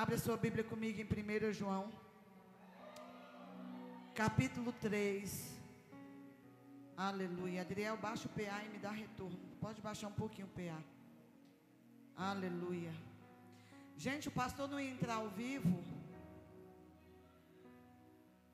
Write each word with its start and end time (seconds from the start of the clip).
Abra 0.00 0.18
sua 0.18 0.36
Bíblia 0.36 0.62
comigo 0.62 1.00
em 1.00 1.06
1 1.50 1.54
João, 1.54 1.90
capítulo 4.14 4.70
3. 4.70 5.56
Aleluia. 6.94 7.62
Adriel, 7.62 7.96
baixa 7.96 8.26
o 8.28 8.28
PA 8.28 8.58
e 8.66 8.68
me 8.68 8.76
dá 8.76 8.90
retorno. 8.90 9.38
Pode 9.58 9.80
baixar 9.80 10.08
um 10.08 10.12
pouquinho 10.12 10.48
o 10.48 10.50
PA. 10.50 10.78
Aleluia. 12.14 12.92
Gente, 13.96 14.28
o 14.28 14.30
pastor 14.30 14.68
não 14.68 14.78
ia 14.78 14.90
entrar 14.90 15.14
ao 15.14 15.30
vivo. 15.30 15.82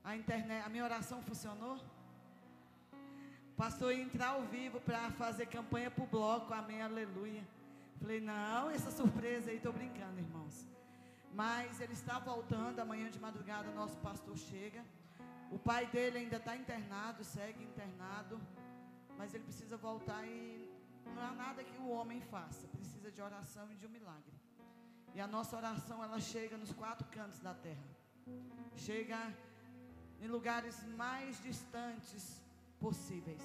A 0.05 0.17
internet, 0.17 0.65
a 0.65 0.69
minha 0.69 0.85
oração 0.85 1.21
funcionou? 1.23 1.77
O 3.51 3.57
pastor 3.57 3.93
ia 3.93 4.05
entrar 4.05 4.29
ao 4.29 4.45
vivo 4.45 4.81
para 4.81 5.11
fazer 5.11 5.47
campanha 5.47 5.91
para 5.91 6.05
o 6.05 6.07
bloco. 6.07 6.55
Amém, 6.55 6.81
aleluia. 6.81 7.43
Falei, 7.99 8.21
não, 8.21 8.71
essa 8.71 8.93
surpresa 8.93 9.51
aí, 9.51 9.57
estou 9.57 9.73
brincando, 9.73 10.21
irmãos. 10.21 10.71
Mas 11.33 11.81
ele 11.81 11.95
está 11.95 12.19
voltando, 12.19 12.81
amanhã 12.81 13.11
de 13.11 13.19
madrugada 13.19 13.71
nosso 13.73 13.97
pastor 13.99 14.37
chega. 14.37 14.85
O 15.51 15.59
pai 15.59 15.87
dele 15.87 16.19
ainda 16.19 16.37
está 16.37 16.57
internado, 16.57 17.25
segue 17.25 17.63
internado. 17.65 18.41
Mas 19.17 19.33
ele 19.35 19.45
precisa 19.45 19.77
voltar 19.77 20.27
e 20.27 20.71
não 21.15 21.23
há 21.23 21.33
nada 21.33 21.65
que 21.65 21.77
o 21.79 21.89
homem 21.89 22.21
faça. 22.21 22.67
Precisa 22.69 23.11
de 23.11 23.21
oração 23.21 23.71
e 23.73 23.77
de 23.77 23.87
um 23.87 23.91
milagre. 23.91 24.35
E 25.15 25.21
a 25.21 25.27
nossa 25.27 25.57
oração 25.57 26.03
ela 26.03 26.21
chega 26.21 26.57
nos 26.57 26.73
quatro 26.73 27.07
cantos 27.09 27.41
da 27.41 27.55
terra. 27.55 27.89
Chega 28.77 29.19
em 30.21 30.27
lugares 30.27 30.83
mais 30.97 31.43
distantes 31.43 32.41
possíveis. 32.79 33.43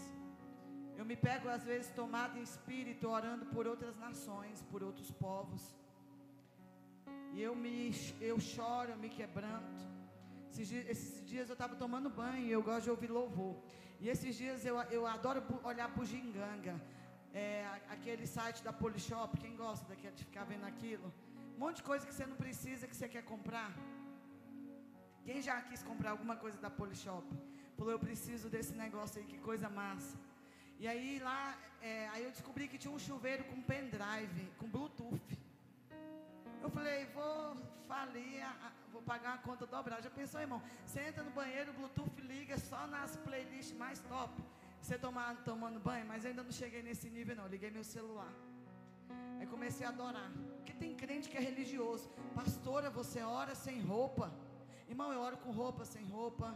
Eu 0.96 1.06
me 1.06 1.16
pego 1.16 1.48
às 1.50 1.64
vezes 1.64 1.92
tomado 1.92 2.38
em 2.38 2.42
espírito 2.42 3.08
orando 3.08 3.46
por 3.48 3.68
outras 3.68 3.96
nações, 3.98 4.62
por 4.72 4.82
outros 4.82 5.12
povos. 5.12 5.76
E 7.34 7.42
eu 7.42 7.56
me 7.56 7.94
eu 8.20 8.40
choro, 8.40 8.92
eu 8.92 8.98
me 8.98 9.10
quebranto. 9.10 9.84
Esses 10.52 11.24
dias, 11.26 11.50
eu 11.50 11.54
estava 11.54 11.76
tomando 11.76 12.10
banho 12.10 12.46
e 12.48 12.52
eu 12.52 12.64
gosto 12.64 12.86
de 12.86 12.90
ouvir 12.90 13.12
louvor. 13.12 13.56
E 14.00 14.10
esses 14.10 14.36
dias 14.36 14.66
eu, 14.66 14.78
eu 14.98 15.06
adoro 15.06 15.44
olhar 15.64 15.88
para 15.94 16.02
o 16.02 16.06
Ginganga. 16.06 16.76
É, 17.34 17.68
aquele 17.90 18.26
site 18.26 18.64
da 18.64 18.74
Polishop, 18.74 19.38
quem 19.38 19.56
gosta 19.56 19.96
de 19.96 20.24
ficar 20.24 20.46
vendo 20.46 20.66
aquilo? 20.66 21.14
Um 21.56 21.60
monte 21.60 21.78
de 21.78 21.84
coisa 21.84 22.06
que 22.08 22.14
você 22.14 22.26
não 22.26 22.36
precisa, 22.36 22.88
que 22.88 22.96
você 22.96 23.08
quer 23.08 23.24
comprar. 23.24 23.72
Quem 25.24 25.42
já 25.42 25.62
quis 25.62 25.84
comprar 25.84 26.12
alguma 26.12 26.36
coisa 26.36 26.58
da 26.58 26.70
Polishop? 26.70 27.28
Falou, 27.78 27.92
eu 27.92 28.00
preciso 28.00 28.50
desse 28.50 28.74
negócio 28.74 29.20
aí, 29.20 29.28
que 29.28 29.38
coisa 29.38 29.70
massa. 29.70 30.18
E 30.80 30.88
aí 30.88 31.20
lá, 31.20 31.58
é, 31.82 32.08
aí 32.10 32.24
eu 32.24 32.32
descobri 32.32 32.68
que 32.68 32.78
tinha 32.78 32.94
um 32.94 33.00
chuveiro 33.00 33.44
com 33.44 33.62
pendrive, 33.62 34.44
com 34.58 34.68
Bluetooth. 34.68 35.37
Eu 36.68 36.72
falei, 36.72 37.06
vou 37.18 37.56
falir, 37.88 38.46
vou 38.92 39.02
pagar 39.02 39.30
uma 39.36 39.44
conta 39.48 39.66
dobrada. 39.66 40.02
Já 40.02 40.10
pensou, 40.10 40.42
irmão? 40.46 40.62
Você 40.86 41.00
entra 41.10 41.24
no 41.28 41.32
banheiro, 41.32 41.72
o 41.72 41.76
Bluetooth 41.78 42.20
liga 42.32 42.58
só 42.58 42.86
nas 42.88 43.16
playlists 43.26 43.78
mais 43.84 44.00
top. 44.14 44.34
Você 44.82 44.98
tomar, 44.98 45.30
tomando 45.46 45.80
banho, 45.80 46.06
mas 46.06 46.26
ainda 46.26 46.44
não 46.44 46.52
cheguei 46.52 46.82
nesse 46.88 47.10
nível, 47.10 47.38
não. 47.38 47.48
liguei 47.48 47.72
meu 47.72 47.86
celular. 47.86 48.34
Aí 49.40 49.48
comecei 49.48 49.86
a 49.88 49.92
adorar. 49.92 50.30
Porque 50.58 50.74
tem 50.74 50.94
crente 51.04 51.30
que 51.30 51.38
é 51.38 51.40
religioso. 51.40 52.10
Pastora, 52.36 52.90
você 52.90 53.22
ora 53.22 53.56
sem 53.56 53.80
roupa. 53.80 54.30
Irmão, 54.90 55.14
eu 55.14 55.22
oro 55.22 55.38
com 55.38 55.52
roupa, 55.52 55.86
sem 55.86 56.04
roupa. 56.18 56.54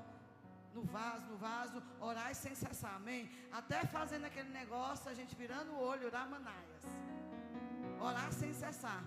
No 0.75 0.84
vaso, 0.98 1.25
no 1.31 1.38
vaso, 1.38 1.81
orar 2.02 2.36
sem 2.36 2.53
cessar, 2.53 2.96
amém? 2.96 3.31
Até 3.50 3.80
fazendo 3.86 4.25
aquele 4.25 4.50
negócio, 4.50 5.09
a 5.09 5.14
gente 5.14 5.34
virando 5.36 5.72
o 5.72 5.81
olho, 5.81 6.08
orar 6.08 6.30
manaias. 6.30 6.86
Orar 8.09 8.30
sem 8.34 8.53
cessar. 8.53 9.02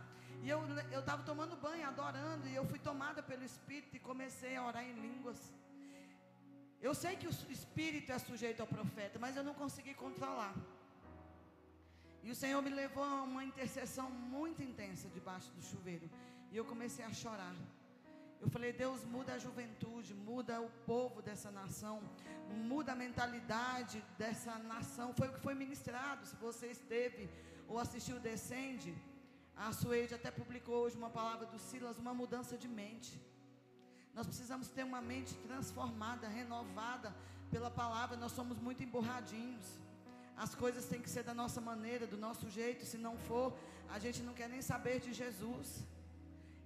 E 0.44 0.48
eu 0.50 1.00
estava 1.00 1.22
tomando 1.28 1.56
banho, 1.56 1.84
adorando, 1.90 2.46
e 2.46 2.54
eu 2.54 2.64
fui 2.70 2.78
tomada 2.88 3.20
pelo 3.28 3.44
Espírito 3.50 3.96
e 3.96 4.06
comecei 4.10 4.54
a 4.56 4.64
orar 4.70 4.84
em 4.88 4.96
línguas. 5.06 5.38
Eu 6.86 6.94
sei 7.02 7.12
que 7.20 7.26
o 7.26 7.34
Espírito 7.58 8.12
é 8.12 8.18
sujeito 8.18 8.60
ao 8.60 8.66
profeta, 8.66 9.18
mas 9.18 9.38
eu 9.38 9.44
não 9.48 9.54
consegui 9.62 9.94
controlar. 9.94 10.54
E 12.22 12.30
o 12.30 12.36
Senhor 12.42 12.60
me 12.66 12.72
levou 12.82 13.04
a 13.04 13.22
uma 13.30 13.42
intercessão 13.50 14.10
muito 14.10 14.60
intensa 14.62 15.08
debaixo 15.16 15.50
do 15.56 15.62
chuveiro. 15.62 16.10
E 16.52 16.56
eu 16.58 16.66
comecei 16.72 17.06
a 17.06 17.12
chorar. 17.22 17.56
Eu 18.42 18.50
falei, 18.50 18.70
Deus, 18.84 19.02
muda 19.16 19.32
a 19.32 19.38
juventude, 19.46 20.12
muda 20.12 20.60
o 20.60 20.70
povo 20.92 21.22
dessa 21.22 21.50
nação, 21.50 21.96
muda 22.72 22.92
a 22.92 23.00
mentalidade 23.06 24.04
dessa 24.18 24.58
nação. 24.74 25.08
Foi 25.14 25.28
o 25.28 25.32
que 25.32 25.40
foi 25.40 25.54
ministrado. 25.54 26.26
Se 26.26 26.36
você 26.36 26.66
esteve 26.66 27.30
ou 27.66 27.78
assistiu 27.78 28.20
Descende, 28.20 28.94
a 29.56 29.72
Suede 29.72 30.14
até 30.14 30.30
publicou 30.30 30.76
hoje 30.82 30.96
uma 30.96 31.10
palavra 31.10 31.46
do 31.46 31.58
Silas, 31.58 31.98
uma 31.98 32.12
mudança 32.12 32.56
de 32.58 32.68
mente. 32.68 33.20
Nós 34.14 34.26
precisamos 34.26 34.68
ter 34.68 34.84
uma 34.84 35.00
mente 35.00 35.34
transformada, 35.46 36.28
renovada 36.28 37.14
pela 37.50 37.70
palavra. 37.70 38.16
Nós 38.16 38.32
somos 38.32 38.58
muito 38.58 38.82
emborradinhos. 38.82 39.64
As 40.36 40.54
coisas 40.54 40.86
têm 40.86 41.00
que 41.00 41.10
ser 41.10 41.22
da 41.22 41.34
nossa 41.34 41.60
maneira, 41.60 42.06
do 42.06 42.16
nosso 42.16 42.48
jeito. 42.50 42.84
Se 42.84 42.98
não 42.98 43.16
for, 43.16 43.56
a 43.88 43.98
gente 43.98 44.22
não 44.22 44.34
quer 44.34 44.48
nem 44.48 44.62
saber 44.62 45.00
de 45.00 45.12
Jesus. 45.12 45.84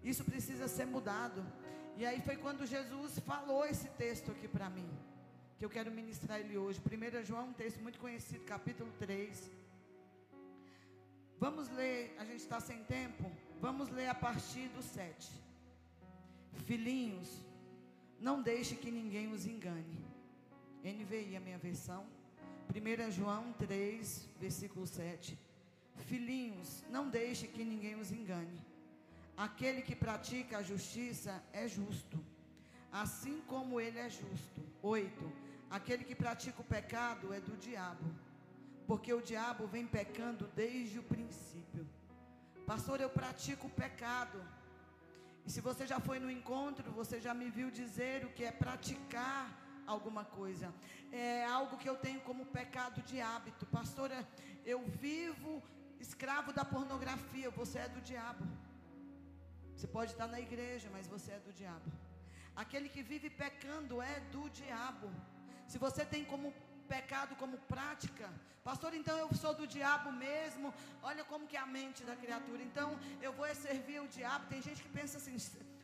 Isso 0.02 0.24
precisa 0.24 0.66
ser 0.68 0.86
mudado. 0.86 1.44
E 1.96 2.06
aí 2.06 2.20
foi 2.22 2.36
quando 2.36 2.66
Jesus 2.66 3.18
falou 3.18 3.64
esse 3.66 3.88
texto 4.02 4.30
aqui 4.30 4.48
para 4.48 4.70
mim, 4.70 4.88
que 5.58 5.64
eu 5.64 5.70
quero 5.70 5.90
ministrar 5.90 6.38
ele 6.40 6.56
hoje. 6.56 6.80
1 6.80 7.24
João, 7.24 7.48
um 7.48 7.52
texto 7.52 7.80
muito 7.80 7.98
conhecido, 7.98 8.44
capítulo 8.44 8.90
3. 8.98 9.50
Vamos 11.40 11.68
ler, 11.68 12.16
a 12.18 12.24
gente 12.24 12.40
está 12.40 12.58
sem 12.58 12.82
tempo. 12.84 13.30
Vamos 13.60 13.88
ler 13.90 14.08
a 14.08 14.14
partir 14.14 14.68
do 14.70 14.82
7. 14.82 15.30
Filhinhos, 16.66 17.28
não 18.18 18.42
deixe 18.42 18.74
que 18.74 18.90
ninguém 18.90 19.32
os 19.32 19.46
engane. 19.46 20.04
NVI, 20.82 21.36
a 21.36 21.40
minha 21.40 21.58
versão. 21.58 22.04
1 22.74 23.10
João 23.12 23.52
3, 23.52 24.28
versículo 24.40 24.84
7. 24.84 25.38
Filhinhos, 26.08 26.82
não 26.90 27.08
deixe 27.08 27.46
que 27.46 27.64
ninguém 27.64 27.94
os 27.94 28.10
engane. 28.10 28.60
Aquele 29.36 29.82
que 29.82 29.94
pratica 29.94 30.58
a 30.58 30.62
justiça 30.62 31.40
é 31.52 31.68
justo, 31.68 32.18
assim 32.90 33.40
como 33.46 33.80
ele 33.80 33.98
é 33.98 34.10
justo. 34.10 34.60
8. 34.82 35.32
Aquele 35.70 36.02
que 36.02 36.16
pratica 36.16 36.60
o 36.60 36.64
pecado 36.64 37.32
é 37.32 37.40
do 37.40 37.56
diabo 37.56 38.04
porque 38.88 39.12
o 39.12 39.24
diabo 39.30 39.64
vem 39.74 39.86
pecando 39.86 40.44
desde 40.60 40.98
o 40.98 41.02
princípio. 41.14 41.82
Pastor, 42.70 42.96
eu 43.02 43.10
pratico 43.18 43.66
o 43.66 43.74
pecado. 43.84 44.38
E 45.46 45.50
se 45.54 45.60
você 45.66 45.86
já 45.92 45.98
foi 46.06 46.18
no 46.18 46.30
encontro, 46.36 46.90
você 47.00 47.16
já 47.26 47.34
me 47.40 47.48
viu 47.56 47.68
dizer 47.70 48.24
o 48.24 48.32
que 48.36 48.44
é 48.50 48.52
praticar 48.64 49.42
alguma 49.94 50.24
coisa. 50.24 50.72
É 51.12 51.44
algo 51.44 51.76
que 51.82 51.88
eu 51.92 51.96
tenho 51.96 52.22
como 52.28 52.46
pecado 52.46 53.02
de 53.02 53.20
hábito. 53.20 53.66
Pastora, 53.66 54.18
eu 54.64 54.80
vivo 55.06 55.52
escravo 56.06 56.50
da 56.58 56.64
pornografia. 56.64 57.50
Você 57.60 57.78
é 57.80 57.88
do 57.96 58.00
diabo. 58.00 58.46
Você 59.74 59.86
pode 59.86 60.12
estar 60.12 60.28
na 60.28 60.40
igreja, 60.40 60.88
mas 60.96 61.06
você 61.06 61.32
é 61.32 61.40
do 61.40 61.52
diabo. 61.52 61.92
Aquele 62.56 62.88
que 62.88 63.02
vive 63.02 63.28
pecando 63.44 64.00
é 64.00 64.16
do 64.32 64.48
diabo. 64.48 65.10
Se 65.66 65.76
você 65.86 66.04
tem 66.06 66.24
como 66.24 66.54
pecado 66.94 67.32
como 67.42 67.56
prática. 67.74 68.26
Pastor, 68.68 68.92
então 69.00 69.16
eu 69.24 69.28
sou 69.42 69.52
do 69.60 69.66
diabo 69.76 70.10
mesmo. 70.26 70.68
Olha 71.10 71.24
como 71.30 71.46
que 71.50 71.56
é 71.58 71.62
a 71.66 71.70
mente 71.78 72.00
da 72.10 72.16
criatura. 72.22 72.62
Então 72.68 72.88
eu 73.26 73.32
vou 73.38 73.46
servir 73.66 73.98
o 74.06 74.08
diabo. 74.16 74.50
Tem 74.52 74.60
gente 74.66 74.82
que 74.84 74.92
pensa 74.98 75.16
assim. 75.20 75.36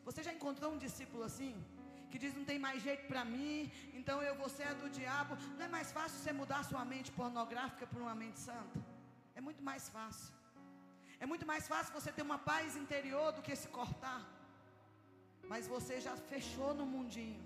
Você 0.08 0.22
já 0.26 0.32
encontrou 0.38 0.70
um 0.74 0.80
discípulo 0.86 1.22
assim? 1.30 1.54
Que 2.10 2.18
diz 2.22 2.34
não 2.38 2.46
tem 2.50 2.58
mais 2.66 2.78
jeito 2.88 3.04
para 3.10 3.22
mim, 3.24 3.72
então 3.98 4.16
eu 4.28 4.34
vou 4.40 4.48
ser 4.56 4.68
do 4.82 4.88
diabo. 4.98 5.32
Não 5.56 5.64
é 5.68 5.70
mais 5.76 5.90
fácil 5.96 6.16
você 6.18 6.32
mudar 6.40 6.60
sua 6.70 6.84
mente 6.92 7.10
pornográfica 7.20 7.86
por 7.92 8.00
uma 8.06 8.14
mente 8.22 8.38
santa? 8.48 8.78
É 9.34 9.40
muito 9.40 9.62
mais 9.70 9.88
fácil. 9.96 10.32
É 11.24 11.26
muito 11.32 11.46
mais 11.52 11.66
fácil 11.72 11.92
você 11.98 12.12
ter 12.16 12.22
uma 12.30 12.38
paz 12.52 12.76
interior 12.84 13.32
do 13.32 13.42
que 13.46 13.56
se 13.62 13.68
cortar. 13.78 14.20
Mas 15.52 15.66
você 15.74 16.00
já 16.06 16.14
fechou 16.32 16.70
no 16.80 16.86
mundinho 16.94 17.42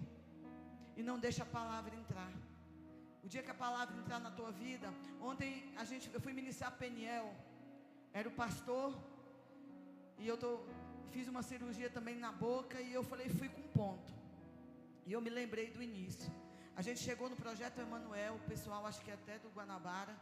e 0.98 1.02
não 1.08 1.18
deixa 1.26 1.42
a 1.44 1.50
palavra 1.58 1.94
entrar. 2.02 2.30
O 3.24 3.28
dia 3.28 3.42
que 3.42 3.50
a 3.50 3.54
palavra 3.54 3.96
entrar 3.96 4.20
na 4.20 4.30
tua 4.30 4.50
vida, 4.52 4.92
ontem 5.20 5.72
a 5.76 5.84
gente, 5.84 6.10
eu 6.12 6.20
fui 6.20 6.32
ministrar 6.32 6.72
Peniel, 6.78 7.34
era 8.12 8.28
o 8.28 8.32
pastor, 8.32 8.96
e 10.18 10.26
eu 10.26 10.36
tô, 10.36 10.60
fiz 11.10 11.28
uma 11.28 11.42
cirurgia 11.42 11.90
também 11.90 12.16
na 12.16 12.32
boca, 12.32 12.80
e 12.80 12.92
eu 12.92 13.02
falei, 13.02 13.28
fui 13.28 13.48
com 13.48 13.62
ponto. 13.68 14.12
E 15.06 15.12
eu 15.12 15.20
me 15.20 15.30
lembrei 15.30 15.70
do 15.70 15.82
início. 15.82 16.30
A 16.76 16.82
gente 16.82 17.00
chegou 17.00 17.28
no 17.28 17.36
projeto 17.36 17.80
Emanuel, 17.80 18.34
o 18.36 18.48
pessoal, 18.48 18.86
acho 18.86 19.00
que 19.00 19.10
até 19.10 19.38
do 19.38 19.48
Guanabara, 19.50 20.14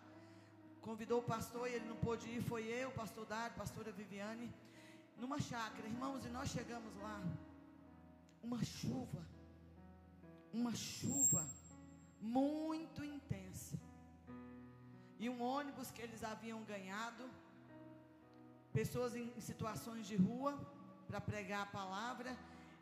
convidou 0.81 1.19
o 1.20 1.22
pastor 1.22 1.69
e 1.69 1.75
ele 1.75 1.87
não 1.87 1.96
pôde 1.96 2.28
ir, 2.28 2.42
foi 2.42 2.64
eu, 2.64 2.88
o 2.88 2.92
pastor 2.92 3.26
Dário, 3.26 3.56
pastora 3.56 3.92
Viviane, 3.92 4.52
numa 5.19 5.40
chácara, 5.40 5.87
irmãos, 5.87 6.25
e 6.25 6.28
nós 6.28 6.49
chegamos 6.49 6.94
lá, 6.96 7.20
uma 8.42 8.62
chuva, 8.64 9.22
uma 10.52 10.75
chuva, 10.75 11.44
muito 12.38 13.00
intensa. 13.14 13.76
E 15.23 15.28
um 15.34 15.40
ônibus 15.56 15.90
que 15.94 16.02
eles 16.06 16.23
haviam 16.31 16.61
ganhado, 16.73 17.25
pessoas 18.78 19.12
em 19.20 19.28
situações 19.50 20.06
de 20.11 20.17
rua, 20.26 20.52
para 21.08 21.20
pregar 21.31 21.62
a 21.64 21.73
palavra. 21.81 22.32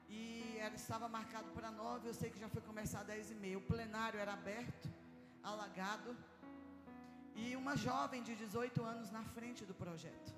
E 0.09 0.23
ela 0.65 0.77
estava 0.83 1.09
marcado 1.09 1.49
para 1.57 1.71
nove. 1.71 2.09
Eu 2.09 2.15
sei 2.21 2.31
que 2.31 2.43
já 2.45 2.49
foi 2.55 2.63
começar 2.71 3.03
dez 3.13 3.31
e 3.35 3.37
meia. 3.45 3.59
O 3.59 3.69
plenário 3.73 4.19
era 4.25 4.33
aberto, 4.33 4.89
alagado. 5.43 6.11
E 7.43 7.57
uma 7.63 7.77
jovem 7.77 8.23
de 8.23 8.35
18 8.35 8.83
anos 8.95 9.11
na 9.11 9.25
frente 9.37 9.65
do 9.71 9.75
projeto. 9.75 10.33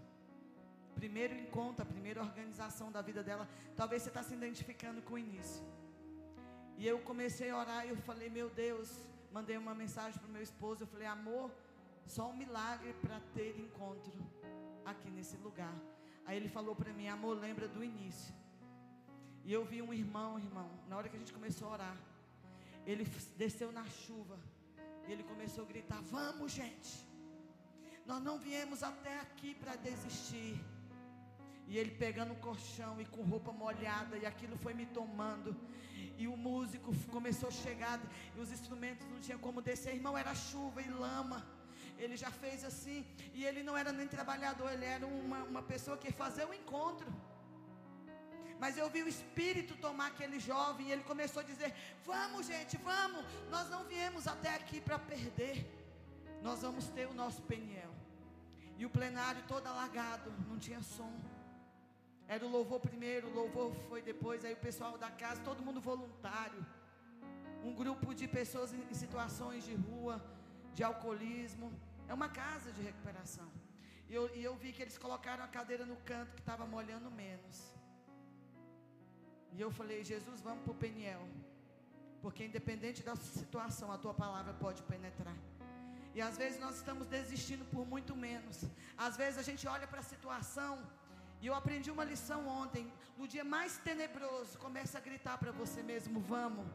Primeiro 0.95 1.35
encontro, 1.35 1.83
a 1.83 1.87
primeira 1.95 2.23
organização 2.23 2.91
da 2.91 3.03
vida 3.03 3.23
dela. 3.23 3.47
Talvez 3.81 4.03
você 4.03 4.09
está 4.09 4.23
se 4.23 4.35
identificando 4.35 5.03
com 5.03 5.15
o 5.15 5.19
início. 5.19 5.63
E 6.79 6.87
eu 6.87 6.99
comecei 7.01 7.51
a 7.51 7.59
orar 7.59 7.87
e 7.87 7.91
eu 7.91 7.97
falei, 7.97 8.29
meu 8.29 8.49
Deus, 8.51 8.89
mandei 9.33 9.57
uma 9.57 9.75
mensagem 9.75 10.19
para 10.19 10.29
o 10.29 10.33
meu 10.33 10.43
esposo. 10.43 10.83
Eu 10.83 10.87
falei, 10.87 11.07
amor, 11.07 11.51
só 12.07 12.31
um 12.31 12.37
milagre 12.37 12.93
para 13.01 13.21
ter 13.35 13.59
encontro 13.59 14.13
aqui 14.85 15.11
nesse 15.11 15.37
lugar. 15.39 15.75
Aí 16.27 16.37
ele 16.37 16.49
falou 16.49 16.75
para 16.75 16.93
mim, 16.93 17.09
amor, 17.09 17.39
lembra 17.39 17.67
do 17.67 17.83
início. 17.83 18.35
E 19.45 19.53
eu 19.53 19.65
vi 19.65 19.81
um 19.81 19.93
irmão, 19.93 20.39
irmão, 20.39 20.69
na 20.89 20.97
hora 20.97 21.09
que 21.09 21.17
a 21.17 21.19
gente 21.19 21.33
começou 21.33 21.69
a 21.69 21.73
orar, 21.73 21.97
ele 22.85 23.05
desceu 23.37 23.71
na 23.73 23.85
chuva. 23.85 24.37
E 25.07 25.13
ele 25.13 25.23
começou 25.23 25.65
a 25.65 25.67
gritar: 25.67 26.01
Vamos, 26.03 26.53
gente. 26.53 27.07
Nós 28.05 28.23
não 28.23 28.39
viemos 28.39 28.83
até 28.83 29.21
aqui 29.21 29.55
para 29.55 29.77
desistir. 29.77 30.61
E 31.67 31.77
ele 31.77 31.91
pegando 31.91 32.33
o 32.33 32.37
colchão 32.37 33.01
e 33.01 33.05
com 33.05 33.23
roupa 33.23 33.53
molhada, 33.53 34.17
e 34.17 34.25
aquilo 34.25 34.57
foi 34.57 34.73
me 34.73 34.87
tomando. 34.87 35.57
E 36.19 36.27
o 36.29 36.37
músico 36.37 36.95
começou 37.11 37.49
a 37.49 37.53
chegar, 37.53 38.01
e 38.37 38.41
os 38.41 38.51
instrumentos 38.53 39.07
não 39.09 39.21
tinham 39.21 39.39
como 39.39 39.61
descer. 39.61 39.95
Irmão, 39.95 40.17
era 40.17 40.35
chuva 40.35 40.81
e 40.81 40.89
lama. 40.89 41.45
Ele 41.99 42.17
já 42.17 42.31
fez 42.31 42.63
assim, 42.65 43.05
e 43.35 43.45
ele 43.45 43.63
não 43.63 43.77
era 43.77 43.91
nem 43.93 44.07
trabalhador, 44.07 44.71
ele 44.71 44.85
era 44.85 45.07
uma, 45.07 45.43
uma 45.45 45.63
pessoa 45.63 45.97
que 45.97 46.09
ia 46.09 46.13
fazer 46.13 46.45
o 46.45 46.55
encontro. 46.55 47.11
Mas 48.59 48.79
eu 48.79 48.89
vi 48.89 49.03
o 49.03 49.09
Espírito 49.09 49.77
tomar 49.77 50.09
aquele 50.09 50.39
jovem, 50.39 50.89
e 50.89 50.93
ele 50.93 51.03
começou 51.03 51.41
a 51.41 51.45
dizer: 51.45 51.75
Vamos, 52.05 52.47
gente, 52.47 52.77
vamos. 52.79 53.25
Nós 53.51 53.69
não 53.69 53.85
viemos 53.85 54.27
até 54.27 54.55
aqui 54.55 54.81
para 54.81 54.99
perder. 54.99 55.57
Nós 56.43 56.63
vamos 56.63 56.89
ter 56.89 57.07
o 57.07 57.15
nosso 57.15 57.43
Peniel. 57.43 57.95
E 58.79 58.85
o 58.85 58.91
plenário 58.91 59.43
todo 59.49 59.67
alagado, 59.67 60.33
não 60.49 60.59
tinha 60.59 60.83
som. 60.83 61.13
Era 62.29 62.45
o 62.45 62.49
louvor 62.49 62.81
primeiro, 62.81 63.29
o 63.29 63.35
louvor 63.35 63.73
foi 63.89 64.01
depois. 64.03 64.45
Aí 64.45 64.55
o 64.55 64.65
pessoal 64.69 64.99
da 64.99 65.11
casa, 65.11 65.41
todo 65.43 65.65
mundo 65.69 65.81
voluntário. 65.81 66.65
Um 67.63 67.75
grupo 67.75 68.15
de 68.15 68.27
pessoas 68.27 68.73
em 68.73 68.95
situações 68.95 69.65
de 69.65 69.75
rua, 69.75 70.17
de 70.75 70.83
alcoolismo. 70.83 71.73
É 72.09 72.15
uma 72.15 72.29
casa 72.29 72.73
de 72.73 72.83
recuperação. 72.83 73.49
E 74.09 74.15
eu, 74.15 74.25
e 74.35 74.43
eu 74.49 74.55
vi 74.63 74.73
que 74.73 74.83
eles 74.83 74.99
colocaram 74.99 75.43
a 75.45 75.49
cadeira 75.49 75.85
no 75.85 75.97
canto 76.11 76.35
que 76.35 76.41
estava 76.41 76.65
molhando 76.67 77.11
menos. 77.11 77.57
E 79.53 79.61
eu 79.61 79.71
falei, 79.71 80.05
Jesus, 80.05 80.41
vamos 80.41 80.63
para 80.65 80.73
o 80.73 80.81
Peniel. 80.85 81.25
Porque 82.23 82.45
independente 82.45 83.03
da 83.09 83.15
situação, 83.17 83.91
a 83.93 83.99
tua 83.99 84.15
palavra 84.15 84.53
pode 84.65 84.83
penetrar. 84.83 85.37
E 86.17 86.21
às 86.21 86.37
vezes 86.41 86.59
nós 86.59 86.77
estamos 86.77 87.07
desistindo 87.07 87.65
por 87.73 87.85
muito 87.87 88.15
menos. 88.17 88.65
Às 89.07 89.17
vezes 89.17 89.39
a 89.39 89.43
gente 89.49 89.65
olha 89.75 89.87
para 89.87 90.01
a 90.01 90.11
situação. 90.15 90.73
E 91.41 91.47
eu 91.47 91.55
aprendi 91.55 91.91
uma 91.91 92.05
lição 92.05 92.41
ontem. 92.49 92.93
No 93.19 93.27
dia 93.29 93.45
mais 93.45 93.79
tenebroso, 93.79 94.59
começa 94.59 94.99
a 94.99 95.01
gritar 95.09 95.37
para 95.39 95.53
você 95.53 95.83
mesmo: 95.83 96.21
vamos. 96.21 96.67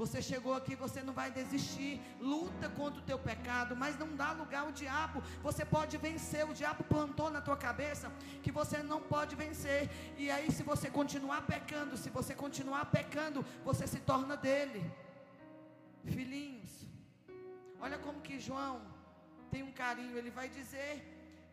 Você 0.00 0.18
chegou 0.22 0.54
aqui, 0.54 0.74
você 0.76 1.00
não 1.06 1.12
vai 1.12 1.28
desistir. 1.38 2.00
Luta 2.20 2.68
contra 2.78 3.00
o 3.00 3.06
teu 3.10 3.18
pecado, 3.18 3.74
mas 3.82 3.98
não 4.02 4.10
dá 4.20 4.30
lugar 4.30 4.60
ao 4.60 4.70
diabo. 4.80 5.22
Você 5.46 5.64
pode 5.64 5.96
vencer. 5.96 6.44
O 6.48 6.54
diabo 6.60 6.84
plantou 6.84 7.28
na 7.36 7.40
tua 7.40 7.56
cabeça 7.56 8.12
que 8.44 8.52
você 8.52 8.78
não 8.92 9.00
pode 9.14 9.34
vencer. 9.34 9.90
E 10.16 10.30
aí, 10.30 10.52
se 10.52 10.62
você 10.62 10.88
continuar 10.88 11.40
pecando, 11.54 11.96
se 11.96 12.10
você 12.18 12.32
continuar 12.44 12.84
pecando, 12.98 13.44
você 13.64 13.86
se 13.88 13.98
torna 14.12 14.36
dele. 14.36 14.82
Filhinhos, 16.04 16.72
olha 17.80 17.98
como 17.98 18.20
que 18.20 18.38
João 18.38 18.80
tem 19.50 19.62
um 19.64 19.72
carinho, 19.72 20.16
ele 20.16 20.30
vai 20.30 20.48
dizer 20.48 20.92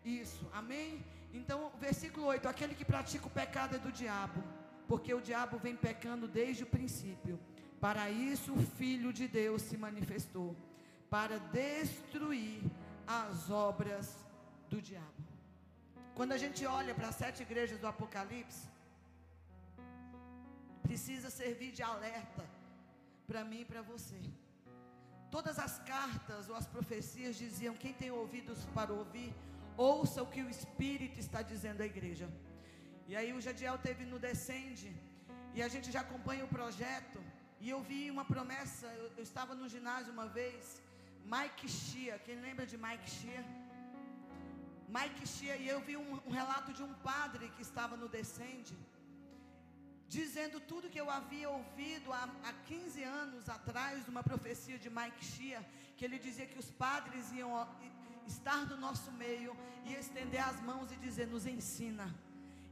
isso. 0.03 0.47
Amém? 0.53 1.03
Então, 1.41 1.71
versículo 1.79 2.27
8: 2.27 2.47
aquele 2.47 2.75
que 2.79 2.85
pratica 2.93 3.27
o 3.27 3.35
pecado 3.41 3.75
é 3.75 3.79
do 3.79 3.91
diabo, 3.91 4.41
porque 4.87 5.13
o 5.13 5.21
diabo 5.29 5.57
vem 5.65 5.75
pecando 5.87 6.27
desde 6.27 6.63
o 6.63 6.71
princípio. 6.77 7.39
Para 7.85 8.09
isso 8.09 8.53
o 8.53 8.65
Filho 8.79 9.11
de 9.19 9.27
Deus 9.27 9.61
se 9.61 9.77
manifestou 9.77 10.55
para 11.09 11.37
destruir 11.61 12.61
as 13.05 13.49
obras 13.49 14.07
do 14.69 14.81
diabo. 14.81 15.21
Quando 16.17 16.31
a 16.31 16.37
gente 16.43 16.65
olha 16.65 16.95
para 16.95 17.09
as 17.09 17.15
sete 17.15 17.41
igrejas 17.43 17.79
do 17.79 17.87
Apocalipse, 17.87 18.63
precisa 20.81 21.29
servir 21.29 21.71
de 21.71 21.83
alerta 21.83 22.43
para 23.27 23.43
mim 23.43 23.61
e 23.61 23.65
para 23.65 23.81
você. 23.81 24.19
Todas 25.35 25.57
as 25.59 25.79
cartas 25.79 26.49
ou 26.49 26.55
as 26.55 26.67
profecias 26.75 27.35
diziam: 27.35 27.75
quem 27.75 27.93
tem 28.01 28.11
ouvidos 28.11 28.59
para 28.73 28.93
ouvir, 28.93 29.33
ouça 29.77 30.21
o 30.23 30.31
que 30.33 30.41
o 30.41 30.49
Espírito 30.49 31.19
está 31.19 31.41
dizendo 31.41 31.81
à 31.81 31.85
igreja. 31.85 32.27
E 33.07 33.15
aí 33.15 33.31
o 33.33 33.41
Jadiel 33.41 33.77
teve 33.77 34.05
no 34.05 34.17
Descende, 34.17 34.91
e 35.53 35.61
a 35.61 35.67
gente 35.67 35.91
já 35.91 36.01
acompanha 36.01 36.45
o 36.45 36.53
projeto. 36.59 37.19
E 37.59 37.69
eu 37.69 37.81
vi 37.81 38.09
uma 38.11 38.25
promessa, 38.25 38.87
eu, 38.87 39.11
eu 39.17 39.23
estava 39.23 39.53
no 39.55 39.67
ginásio 39.69 40.11
uma 40.11 40.27
vez, 40.27 40.81
Mike 41.33 41.67
Shia, 41.67 42.19
quem 42.25 42.39
lembra 42.47 42.65
de 42.65 42.77
Mike 42.77 43.09
Shia? 43.09 43.43
Mike 44.95 45.27
Shia, 45.27 45.55
e 45.57 45.67
eu 45.67 45.79
vi 45.81 45.95
um, 45.97 46.11
um 46.27 46.33
relato 46.41 46.71
de 46.73 46.83
um 46.83 46.93
padre 47.11 47.49
que 47.55 47.61
estava 47.61 47.95
no 47.97 48.07
Descende, 48.07 48.77
dizendo 50.07 50.59
tudo 50.59 50.89
que 50.93 51.01
eu 51.01 51.09
havia 51.09 51.49
ouvido 51.49 52.13
há, 52.13 52.29
há 52.43 52.53
15 52.67 53.03
anos 53.03 53.49
atrás, 53.49 54.07
uma 54.07 54.23
profecia 54.23 54.77
de 54.77 54.89
Mike 54.89 55.25
Shia, 55.25 55.61
que 55.97 56.05
ele 56.05 56.19
dizia 56.19 56.45
que 56.45 56.59
os 56.59 56.69
padres 56.69 57.31
iam 57.31 57.51
estar 58.27 58.65
no 58.65 58.77
nosso 58.77 59.11
meio 59.11 59.55
e 59.85 59.93
estender 59.93 60.43
as 60.47 60.61
mãos 60.61 60.91
e 60.91 60.95
dizer: 60.95 61.27
nos 61.27 61.45
ensina. 61.45 62.13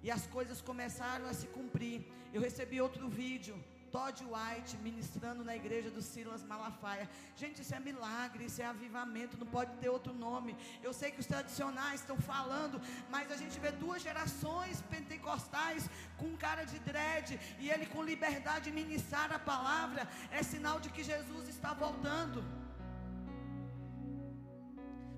E 0.01 0.11
as 0.11 0.25
coisas 0.27 0.61
começaram 0.61 1.25
a 1.27 1.33
se 1.33 1.47
cumprir. 1.47 2.05
Eu 2.33 2.41
recebi 2.41 2.81
outro 2.81 3.07
vídeo 3.07 3.55
Todd 3.93 4.23
White 4.25 4.75
ministrando 4.77 5.43
na 5.43 5.55
igreja 5.55 5.91
do 5.91 6.01
Silas 6.01 6.43
Malafaia. 6.43 7.07
Gente, 7.35 7.61
isso 7.61 7.75
é 7.75 7.79
milagre, 7.79 8.45
isso 8.45 8.59
é 8.59 8.65
avivamento, 8.65 9.37
não 9.37 9.45
pode 9.45 9.71
ter 9.81 9.87
outro 9.87 10.13
nome. 10.15 10.57
Eu 10.81 10.91
sei 10.91 11.11
que 11.11 11.19
os 11.19 11.27
tradicionais 11.27 12.01
estão 12.01 12.17
falando, 12.17 12.81
mas 13.07 13.31
a 13.31 13.37
gente 13.37 13.59
vê 13.59 13.71
duas 13.71 14.01
gerações 14.01 14.81
pentecostais 14.89 15.87
com 16.17 16.35
cara 16.35 16.63
de 16.63 16.79
dread 16.79 17.39
e 17.59 17.69
ele 17.69 17.85
com 17.85 18.01
liberdade 18.01 18.65
de 18.65 18.71
ministrar 18.71 19.31
a 19.31 19.37
palavra. 19.37 20.09
É 20.31 20.41
sinal 20.41 20.79
de 20.79 20.89
que 20.89 21.03
Jesus 21.03 21.47
está 21.47 21.71
voltando. 21.75 22.43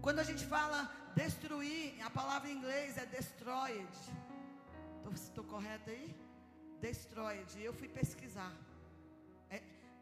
Quando 0.06 0.20
a 0.24 0.28
gente 0.30 0.46
fala 0.46 0.80
destruir, 1.16 2.00
a 2.08 2.10
palavra 2.18 2.48
em 2.48 2.56
inglês 2.58 2.96
é 3.04 3.06
destroyed. 3.08 3.96
Estou 5.12 5.44
correto 5.44 5.90
aí? 5.90 6.08
Destroyed. 6.80 7.50
Eu 7.68 7.74
fui 7.80 7.90
pesquisar. 7.90 8.54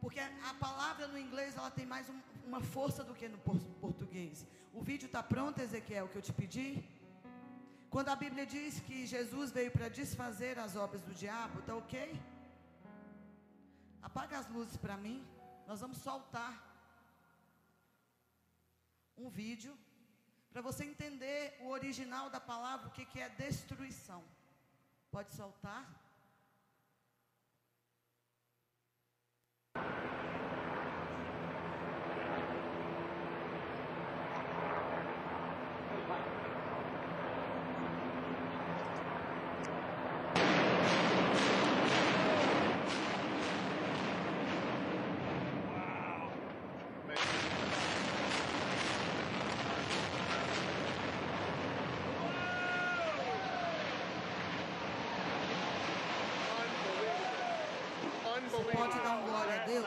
Porque 0.02 0.20
a 0.20 0.54
palavra 0.66 1.08
no 1.08 1.18
inglês 1.18 1.56
ela 1.60 1.72
tem 1.78 1.86
mais 1.86 2.10
um, 2.14 2.20
uma 2.46 2.60
força 2.74 3.02
do 3.10 3.16
que 3.20 3.30
no 3.30 3.38
português. 3.84 4.46
O 4.74 4.82
vídeo 4.90 5.06
está 5.06 5.24
pronto, 5.24 5.62
Ezequiel, 5.62 6.10
que 6.10 6.18
eu 6.18 6.26
te 6.30 6.34
pedi? 6.34 6.68
Quando 7.90 8.10
a 8.10 8.18
Bíblia 8.24 8.46
diz 8.46 8.82
que 8.82 9.08
Jesus 9.16 9.52
veio 9.52 9.72
para 9.72 9.88
desfazer 10.02 10.60
as 10.60 10.76
obras 10.76 11.02
do 11.02 11.14
diabo, 11.14 11.62
tá 11.62 11.76
ok? 11.84 11.96
Apaga 14.02 14.38
as 14.42 14.50
luzes 14.50 14.76
para 14.76 14.98
mim. 14.98 15.26
Nós 15.66 15.80
vamos 15.80 16.00
soltar 16.10 16.54
um 19.18 19.30
vídeo 19.30 19.74
para 20.54 20.62
você 20.62 20.84
entender 20.86 21.58
o 21.62 21.70
original 21.70 22.30
da 22.30 22.40
palavra, 22.40 22.88
o 22.88 22.92
que, 22.92 23.06
que 23.06 23.20
é 23.20 23.28
destruição. 23.28 24.24
Pode 25.12 25.32
soltar? 25.34 25.84
Pode 58.76 59.00
dar 59.00 59.18
um 59.18 59.24
glória 59.24 59.53
a 59.53 59.53
Deus? 59.66 59.86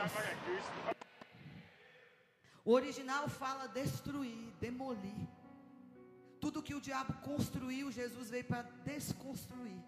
O 2.65 2.73
original 2.73 3.29
fala 3.29 3.67
destruir, 3.69 4.53
demolir. 4.61 5.27
Tudo 6.41 6.63
que 6.63 6.75
o 6.75 6.81
diabo 6.81 7.13
construiu, 7.31 7.91
Jesus 7.91 8.31
veio 8.31 8.45
para 8.45 8.63
desconstruir. 8.85 9.83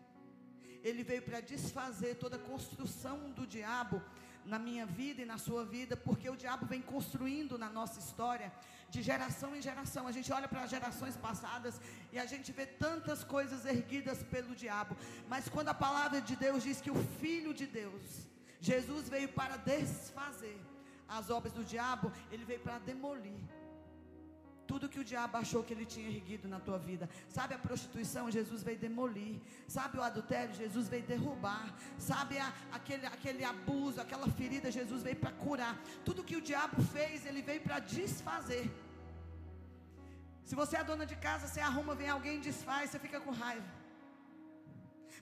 ele 0.88 1.02
veio 1.02 1.22
para 1.22 1.40
desfazer 1.40 2.14
toda 2.16 2.36
a 2.36 2.46
construção 2.50 3.16
do 3.38 3.44
diabo 3.46 4.00
na 4.44 4.58
minha 4.58 4.86
vida 4.86 5.20
e 5.22 5.30
na 5.32 5.36
sua 5.36 5.64
vida, 5.64 5.94
porque 5.96 6.28
o 6.30 6.36
diabo 6.36 6.64
vem 6.66 6.80
construindo 6.80 7.58
na 7.58 7.68
nossa 7.68 7.98
história 7.98 8.50
de 8.88 9.02
geração 9.02 9.54
em 9.56 9.60
geração. 9.60 10.06
A 10.06 10.12
gente 10.12 10.32
olha 10.32 10.48
para 10.48 10.66
gerações 10.66 11.16
passadas 11.16 11.80
e 12.12 12.18
a 12.18 12.26
gente 12.32 12.50
vê 12.52 12.64
tantas 12.64 13.22
coisas 13.22 13.66
erguidas 13.66 14.22
pelo 14.22 14.54
diabo, 14.54 14.96
mas 15.28 15.48
quando 15.48 15.68
a 15.68 15.74
palavra 15.74 16.20
de 16.20 16.36
Deus 16.36 16.62
diz 16.62 16.80
que 16.80 16.90
o 16.90 17.02
filho 17.20 17.52
de 17.52 17.66
Deus, 17.66 18.02
Jesus 18.60 19.08
veio 19.08 19.28
para 19.28 19.56
desfazer 19.56 20.60
as 21.06 21.30
obras 21.30 21.52
do 21.52 21.64
diabo, 21.64 22.12
ele 22.30 22.44
veio 22.44 22.60
para 22.60 22.78
demolir 22.78 23.40
tudo 24.70 24.90
que 24.94 25.00
o 25.00 25.08
diabo 25.12 25.34
achou 25.38 25.60
que 25.66 25.72
ele 25.74 25.86
tinha 25.92 26.08
erguido 26.14 26.46
na 26.54 26.60
tua 26.66 26.78
vida. 26.78 27.08
Sabe 27.36 27.54
a 27.54 27.58
prostituição? 27.66 28.30
Jesus 28.30 28.62
veio 28.62 28.78
demolir. 28.78 29.40
Sabe 29.76 29.96
o 29.98 30.02
adultério? 30.02 30.54
Jesus 30.54 30.86
veio 30.92 31.04
derrubar. 31.14 31.66
Sabe 32.10 32.34
a, 32.38 32.52
aquele, 32.70 33.06
aquele 33.06 33.44
abuso, 33.52 33.98
aquela 33.98 34.28
ferida? 34.40 34.70
Jesus 34.70 35.02
veio 35.02 35.16
para 35.16 35.32
curar. 35.44 35.74
Tudo 36.04 36.26
que 36.28 36.36
o 36.36 36.42
diabo 36.50 36.82
fez, 36.96 37.24
ele 37.24 37.40
veio 37.40 37.62
para 37.62 37.78
desfazer. 37.78 38.66
Se 40.44 40.54
você 40.54 40.76
é 40.76 40.84
dona 40.84 41.06
de 41.06 41.16
casa, 41.16 41.46
você 41.46 41.60
arruma, 41.60 41.94
vem 41.94 42.10
alguém 42.10 42.36
e 42.36 42.46
desfaz, 42.50 42.90
você 42.90 42.98
fica 42.98 43.18
com 43.20 43.30
raiva. 43.30 43.66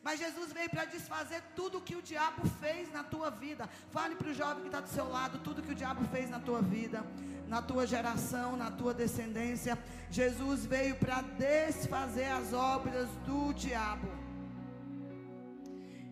Mas 0.07 0.21
Jesus 0.25 0.53
veio 0.59 0.71
para 0.75 0.85
desfazer 0.97 1.43
tudo 1.59 1.85
que 1.89 1.97
o 2.01 2.03
diabo 2.11 2.43
fez 2.63 2.93
na 2.97 3.05
tua 3.13 3.31
vida. 3.45 3.65
Fale 3.97 4.15
para 4.15 4.31
o 4.33 4.37
jovem 4.43 4.63
que 4.65 4.69
está 4.73 4.81
do 4.89 4.93
seu 4.99 5.09
lado, 5.17 5.41
tudo 5.47 5.65
que 5.67 5.73
o 5.77 5.81
diabo 5.83 6.03
fez 6.15 6.29
na 6.35 6.41
tua 6.49 6.63
vida 6.77 7.01
na 7.49 7.63
tua 7.63 7.87
geração, 7.87 8.57
na 8.57 8.71
tua 8.71 8.93
descendência. 8.93 9.79
Jesus 10.11 10.67
veio 10.67 10.97
para 10.97 11.23
desfazer 11.23 12.27
as 12.27 12.53
obras 12.53 13.09
do 13.27 13.53
diabo. 13.53 14.09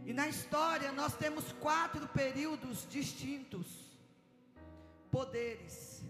E 0.06 0.12
na 0.12 0.28
história 0.28 0.92
nós 0.92 1.14
temos 1.14 1.52
quatro 1.54 2.06
períodos 2.08 2.86
distintos: 2.88 3.66
poderes, 5.10 6.04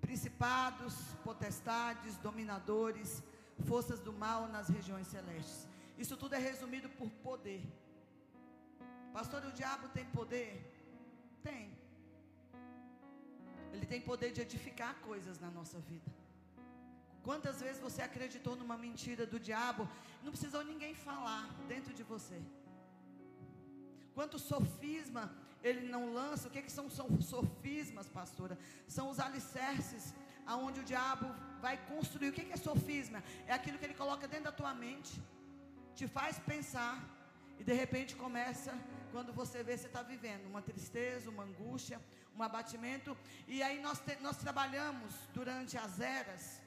principados, 0.00 0.94
potestades, 1.24 2.16
dominadores, 2.18 3.22
forças 3.66 4.00
do 4.00 4.12
mal 4.12 4.48
nas 4.48 4.68
regiões 4.68 5.06
celestes. 5.08 5.75
Isso 6.04 6.16
tudo 6.16 6.34
é 6.34 6.38
resumido 6.38 6.88
por 6.98 7.10
poder. 7.28 7.62
Pastor, 9.12 9.42
o 9.46 9.52
diabo 9.52 9.88
tem 9.96 10.04
poder? 10.18 10.50
Tem. 11.42 11.64
Ele 13.72 13.86
tem 13.92 14.00
poder 14.00 14.30
de 14.36 14.40
edificar 14.46 14.94
coisas 15.08 15.38
na 15.44 15.50
nossa 15.50 15.78
vida. 15.90 16.10
Quantas 17.26 17.60
vezes 17.60 17.80
você 17.86 18.02
acreditou 18.02 18.54
numa 18.60 18.76
mentira 18.76 19.24
do 19.26 19.38
diabo, 19.48 19.88
não 20.22 20.32
precisou 20.34 20.62
ninguém 20.64 20.94
falar 20.94 21.44
dentro 21.72 21.92
de 21.92 22.04
você? 22.12 22.40
Quanto 24.14 24.38
sofisma 24.38 25.24
ele 25.62 25.88
não 25.94 26.02
lança? 26.18 26.46
O 26.48 26.50
que, 26.50 26.62
que 26.62 26.70
são, 26.70 26.88
são 26.88 27.08
sofismas, 27.20 28.08
pastora? 28.08 28.56
São 28.86 29.10
os 29.10 29.18
alicerces 29.18 30.14
aonde 30.46 30.80
o 30.80 30.84
diabo 30.84 31.28
vai 31.60 31.76
construir. 31.90 32.28
O 32.28 32.32
que, 32.32 32.44
que 32.44 32.52
é 32.52 32.56
sofisma? 32.56 33.22
É 33.46 33.52
aquilo 33.52 33.78
que 33.78 33.84
ele 33.84 33.94
coloca 34.02 34.28
dentro 34.28 34.44
da 34.44 34.52
tua 34.52 34.72
mente, 34.72 35.20
te 35.98 36.06
faz 36.06 36.38
pensar, 36.38 36.94
e 37.58 37.64
de 37.64 37.72
repente 37.72 38.14
começa, 38.14 38.72
quando 39.12 39.32
você 39.32 39.62
vê, 39.62 39.74
você 39.76 39.86
está 39.86 40.02
vivendo 40.02 40.46
uma 40.46 40.60
tristeza, 40.60 41.30
uma 41.30 41.44
angústia, 41.44 41.98
um 42.36 42.42
abatimento. 42.42 43.16
E 43.48 43.62
aí 43.62 43.80
nós, 43.80 43.98
te, 44.00 44.14
nós 44.20 44.36
trabalhamos 44.36 45.12
durante 45.32 45.78
as 45.78 45.98
eras 45.98 46.60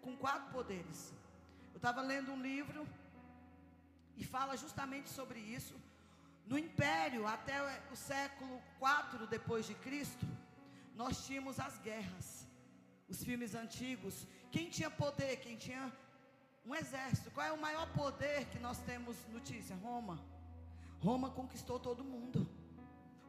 com 0.00 0.16
quatro 0.16 0.52
poderes. 0.52 1.12
Eu 1.74 1.78
estava 1.78 2.00
lendo 2.00 2.30
um 2.32 2.40
livro 2.40 2.86
e 4.16 4.24
fala 4.24 4.56
justamente 4.56 5.08
sobre 5.08 5.40
isso. 5.40 5.74
No 6.46 6.56
Império, 6.56 7.26
até 7.26 7.56
o 7.90 7.96
século 7.96 8.62
IV 8.80 9.26
depois 9.26 9.66
de 9.66 9.74
Cristo, 9.74 10.26
nós 10.94 11.26
tínhamos 11.26 11.58
as 11.58 11.76
guerras, 11.78 12.46
os 13.08 13.22
filmes 13.24 13.52
antigos. 13.56 14.28
Quem 14.52 14.70
tinha 14.70 14.88
poder? 14.88 15.38
Quem 15.38 15.56
tinha 15.56 15.92
um 16.66 16.74
exército. 16.74 17.30
Qual 17.30 17.46
é 17.46 17.52
o 17.52 17.60
maior 17.60 17.86
poder 17.92 18.46
que 18.46 18.58
nós 18.58 18.78
temos 18.78 19.16
notícia? 19.32 19.76
Roma. 19.76 20.18
Roma 21.00 21.30
conquistou 21.30 21.78
todo 21.78 22.02
mundo. 22.04 22.48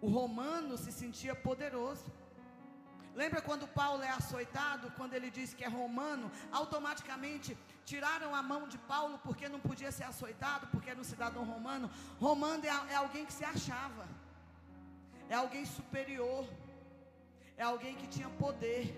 O 0.02 0.10
romano 0.10 0.78
se 0.78 0.92
sentia 0.92 1.36
poderoso. 1.36 2.12
Lembra 3.16 3.42
quando 3.42 3.68
Paulo 3.68 4.04
é 4.04 4.10
açoitado, 4.10 4.92
quando 4.92 5.14
ele 5.14 5.30
diz 5.32 5.54
que 5.54 5.64
é 5.64 5.68
romano, 5.68 6.32
automaticamente 6.52 7.58
tiraram 7.84 8.36
a 8.36 8.44
mão 8.44 8.68
de 8.68 8.78
Paulo 8.78 9.20
porque 9.24 9.50
não 9.50 9.60
podia 9.60 9.92
ser 9.92 10.04
açoitado, 10.04 10.68
porque 10.68 10.90
era 10.90 11.00
um 11.00 11.04
cidadão 11.04 11.44
romano. 11.44 11.90
Romano 12.20 12.64
é, 12.66 12.94
é 12.94 12.96
alguém 12.96 13.26
que 13.26 13.34
se 13.34 13.44
achava, 13.44 14.08
é 15.30 15.36
alguém 15.36 15.66
superior, 15.66 16.48
é 17.58 17.64
alguém 17.64 17.96
que 17.96 18.08
tinha 18.08 18.30
poder. 18.30 18.96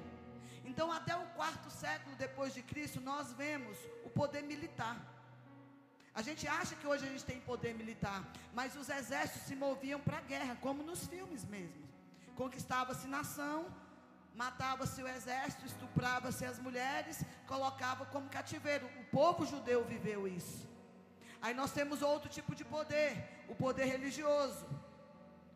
Então, 0.70 0.88
até 0.92 1.16
o 1.16 1.26
quarto 1.38 1.70
século 1.84 2.16
depois 2.16 2.54
de 2.54 2.62
Cristo, 2.72 3.00
nós 3.02 3.34
vemos 3.34 3.76
o 4.08 4.10
poder 4.20 4.44
militar. 4.44 4.98
A 6.20 6.22
gente 6.28 6.48
acha 6.48 6.76
que 6.76 6.88
hoje 6.92 7.06
a 7.06 7.12
gente 7.12 7.26
tem 7.26 7.40
poder 7.52 7.74
militar, 7.82 8.20
mas 8.54 8.76
os 8.82 8.88
exércitos 8.88 9.48
se 9.48 9.56
moviam 9.56 10.00
para 10.00 10.18
a 10.20 10.28
guerra, 10.34 10.56
como 10.66 10.84
nos 10.90 11.02
filmes 11.08 11.44
mesmo. 11.46 11.84
Conquistava-se 12.42 13.08
nação, 13.08 13.58
matava-se 14.36 15.02
o 15.02 15.08
exército, 15.08 15.66
estuprava-se 15.66 16.46
as 16.46 16.60
mulheres, 16.60 17.24
colocava 17.48 18.06
como 18.06 18.34
cativeiro. 18.38 18.86
O 19.02 19.06
povo 19.06 19.46
judeu 19.46 19.84
viveu 19.84 20.28
isso. 20.28 20.70
Aí 21.42 21.54
nós 21.54 21.72
temos 21.72 22.02
outro 22.02 22.30
tipo 22.30 22.54
de 22.54 22.66
poder, 22.76 23.12
o 23.48 23.56
poder 23.56 23.86
religioso. 23.86 24.66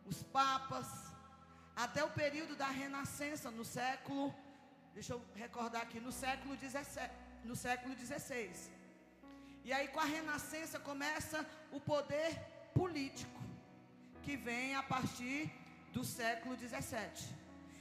Os 0.06 0.22
papas, 0.38 0.88
até 1.84 2.02
o 2.02 2.10
período 2.10 2.56
da 2.56 2.68
renascença, 2.82 3.50
no 3.58 3.64
século, 3.64 4.34
deixa 4.94 5.12
eu 5.12 5.20
recordar 5.34 5.82
aqui, 5.82 5.98
no 6.00 6.12
século 6.12 6.56
17, 6.56 7.12
no 7.44 7.56
século 7.56 7.94
16. 7.94 8.70
E 9.64 9.72
aí 9.72 9.88
com 9.88 10.00
a 10.00 10.04
renascença 10.04 10.78
começa 10.78 11.44
o 11.72 11.80
poder 11.80 12.30
político, 12.72 13.40
que 14.22 14.36
vem 14.36 14.74
a 14.74 14.82
partir 14.82 15.50
do 15.92 16.04
século 16.04 16.56
17. 16.56 17.34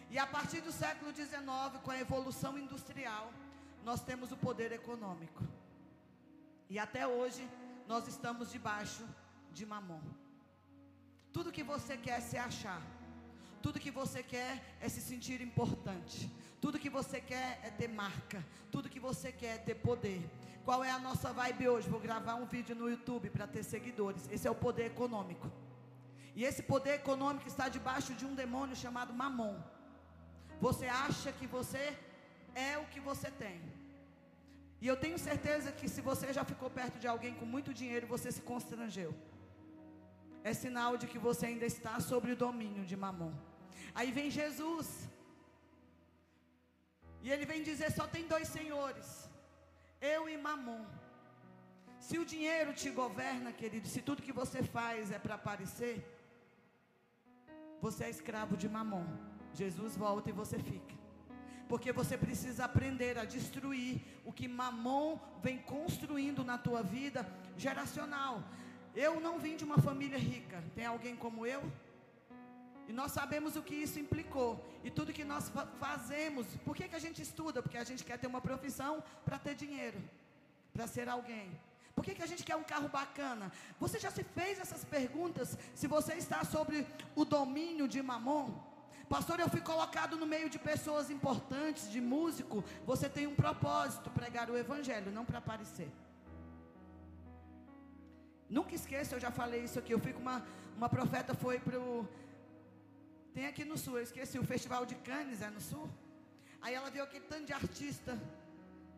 E 0.10 0.18
a 0.18 0.26
partir 0.26 0.62
do 0.62 0.72
século 0.72 1.12
19, 1.12 1.80
com 1.80 1.92
a 1.92 2.00
evolução 2.00 2.58
industrial, 2.58 3.32
nós 3.84 4.02
temos 4.02 4.32
o 4.32 4.38
poder 4.38 4.72
econômico. 4.72 5.44
E 6.70 6.80
até 6.80 7.06
hoje 7.08 7.48
nós 7.88 8.08
estamos 8.08 8.52
debaixo 8.52 9.04
de 9.52 9.66
mamon. 9.66 10.02
Tudo 11.32 11.52
que 11.52 11.64
você 11.64 11.98
quer 11.98 12.22
se 12.22 12.38
achar. 12.38 12.82
Tudo 13.64 13.84
que 13.86 13.92
você 14.02 14.22
quer 14.22 14.54
é 14.86 14.88
se 14.90 15.02
sentir 15.10 15.40
importante. 15.50 16.30
Tudo 16.64 16.82
que 16.84 16.90
você 16.90 17.20
quer 17.32 17.50
é 17.68 17.70
ter 17.80 17.88
marca. 17.88 18.40
Tudo 18.74 18.90
que 18.94 19.00
você 19.00 19.32
quer 19.32 19.54
é 19.56 19.62
ter 19.68 19.76
poder. 19.76 20.22
Qual 20.66 20.84
é 20.84 20.92
a 20.92 21.00
nossa 21.00 21.30
vibe 21.32 21.70
hoje? 21.74 21.90
Vou 21.90 22.02
gravar 22.08 22.36
um 22.36 22.46
vídeo 22.46 22.76
no 22.76 22.90
YouTube 22.90 23.30
para 23.36 23.48
ter 23.48 23.64
seguidores. 23.64 24.28
Esse 24.30 24.48
é 24.50 24.52
o 24.52 24.62
poder 24.66 24.88
econômico. 24.88 25.50
E 26.36 26.44
esse 26.50 26.62
poder 26.74 26.96
econômico 26.96 27.48
está 27.48 27.70
debaixo 27.70 28.14
de 28.20 28.26
um 28.26 28.36
demônio 28.36 28.76
chamado 28.76 29.14
Mamon. 29.14 29.56
Você 30.66 30.88
acha 30.88 31.32
que 31.32 31.48
você 31.48 31.84
é 32.54 32.78
o 32.78 32.86
que 32.94 33.00
você 33.00 33.32
tem. 33.32 33.62
E 34.82 34.88
eu 34.92 34.98
tenho 34.98 35.18
certeza 35.30 35.72
que 35.72 35.88
se 35.88 36.02
você 36.02 36.34
já 36.34 36.44
ficou 36.52 36.70
perto 36.70 37.00
de 37.00 37.08
alguém 37.08 37.34
com 37.40 37.46
muito 37.46 37.74
dinheiro, 37.74 38.08
você 38.08 38.30
se 38.30 38.42
constrangeu. 38.42 39.16
É 40.44 40.54
sinal 40.54 40.98
de 40.98 41.08
que 41.08 41.18
você 41.18 41.46
ainda 41.46 41.66
está 41.66 41.94
sobre 42.02 42.34
o 42.34 42.36
domínio 42.36 42.86
de 42.86 42.98
Mamon. 42.98 43.34
Aí 43.94 44.12
vem 44.12 44.30
Jesus. 44.30 45.10
E 47.22 47.32
ele 47.32 47.46
vem 47.46 47.64
dizer: 47.64 47.92
só 47.92 48.08
tem 48.08 48.26
dois 48.28 48.48
senhores 48.48 49.24
eu 50.04 50.28
e 50.28 50.36
Mamon. 50.46 50.86
Se 52.08 52.18
o 52.20 52.26
dinheiro 52.26 52.74
te 52.74 52.90
governa, 52.90 53.54
querido, 53.54 53.88
se 53.88 54.02
tudo 54.02 54.26
que 54.28 54.34
você 54.42 54.62
faz 54.62 55.12
é 55.12 55.18
para 55.18 55.36
aparecer, 55.36 55.96
você 57.82 58.04
é 58.06 58.10
escravo 58.10 58.58
de 58.58 58.68
Mamon. 58.68 59.08
Jesus 59.54 59.96
volta 59.96 60.30
e 60.30 60.34
você 60.34 60.60
fica. 60.60 60.96
Porque 61.70 61.94
você 61.94 62.18
precisa 62.18 62.66
aprender 62.66 63.18
a 63.18 63.24
destruir 63.24 64.02
o 64.26 64.34
que 64.34 64.48
Mamon 64.48 65.18
vem 65.42 65.58
construindo 65.60 66.44
na 66.44 66.58
tua 66.58 66.84
vida 66.84 67.26
geracional. 67.56 68.44
Eu 68.94 69.22
não 69.22 69.40
vim 69.40 69.56
de 69.56 69.64
uma 69.64 69.78
família 69.78 70.18
rica. 70.18 70.62
Tem 70.76 70.86
alguém 70.86 71.16
como 71.16 71.48
eu? 71.48 71.64
E 72.88 72.94
nós 72.94 73.12
sabemos 73.12 73.56
o 73.56 73.64
que 73.64 73.76
isso 73.76 74.00
implicou. 74.00 74.52
E 74.84 74.90
tudo 74.90 75.14
que 75.14 75.24
nós 75.24 75.50
fa 75.50 75.66
fazemos. 75.80 76.46
Por 76.66 76.76
que, 76.76 76.88
que 76.88 76.96
a 76.96 77.00
gente 77.06 77.22
estuda? 77.22 77.62
Porque 77.62 77.78
a 77.78 77.84
gente 77.84 78.04
quer 78.04 78.18
ter 78.18 78.28
uma 78.28 78.42
profissão 78.42 79.04
para 79.26 79.40
ter 79.40 79.56
dinheiro, 79.56 80.00
para 80.74 80.88
ser 80.88 81.08
alguém. 81.08 81.48
Por 81.96 82.04
que, 82.04 82.16
que 82.16 82.24
a 82.24 82.26
gente 82.32 82.44
quer 82.44 82.56
um 82.56 82.64
carro 82.64 82.90
bacana? 82.90 83.52
Você 83.80 84.00
já 84.00 84.12
se 84.12 84.24
fez 84.24 84.60
essas 84.60 84.84
perguntas? 84.84 85.58
Se 85.76 85.88
você 85.88 86.14
está 86.14 86.44
sobre 86.44 86.86
o 87.16 87.24
domínio 87.24 87.88
de 87.88 88.02
mamon? 88.02 88.50
Pastor, 89.08 89.40
eu 89.40 89.50
fui 89.50 89.62
colocado 89.62 90.18
no 90.18 90.26
meio 90.26 90.50
de 90.50 90.58
pessoas 90.58 91.12
importantes, 91.12 91.92
de 91.92 92.02
músico. 92.02 92.64
Você 92.86 93.08
tem 93.08 93.28
um 93.28 93.36
propósito, 93.36 94.10
pregar 94.10 94.50
o 94.50 94.58
evangelho, 94.58 95.12
não 95.12 95.26
para 95.26 95.38
aparecer. 95.38 95.92
Nunca 98.50 98.74
esqueça, 98.76 99.16
eu 99.16 99.20
já 99.20 99.32
falei 99.32 99.64
isso 99.64 99.78
aqui. 99.78 99.94
Eu 99.94 100.00
fui 100.00 100.14
com 100.14 100.22
uma, 100.22 100.44
uma 100.76 100.90
profeta, 100.90 101.36
foi 101.36 101.60
para 101.60 101.80
o. 101.80 102.08
Tem 103.34 103.48
aqui 103.48 103.66
no 103.66 103.78
sul, 103.78 103.98
eu 103.98 104.04
esqueci, 104.04 104.38
o 104.38 104.46
Festival 104.46 104.86
de 104.86 104.96
Cannes 104.96 105.42
é 105.42 105.50
no 105.50 105.62
sul. 105.62 105.90
Aí 106.62 106.74
ela 106.74 106.90
viu 106.90 107.04
aquele 107.04 107.26
tanto 107.26 107.46
de 107.46 107.54
artista 107.54 108.18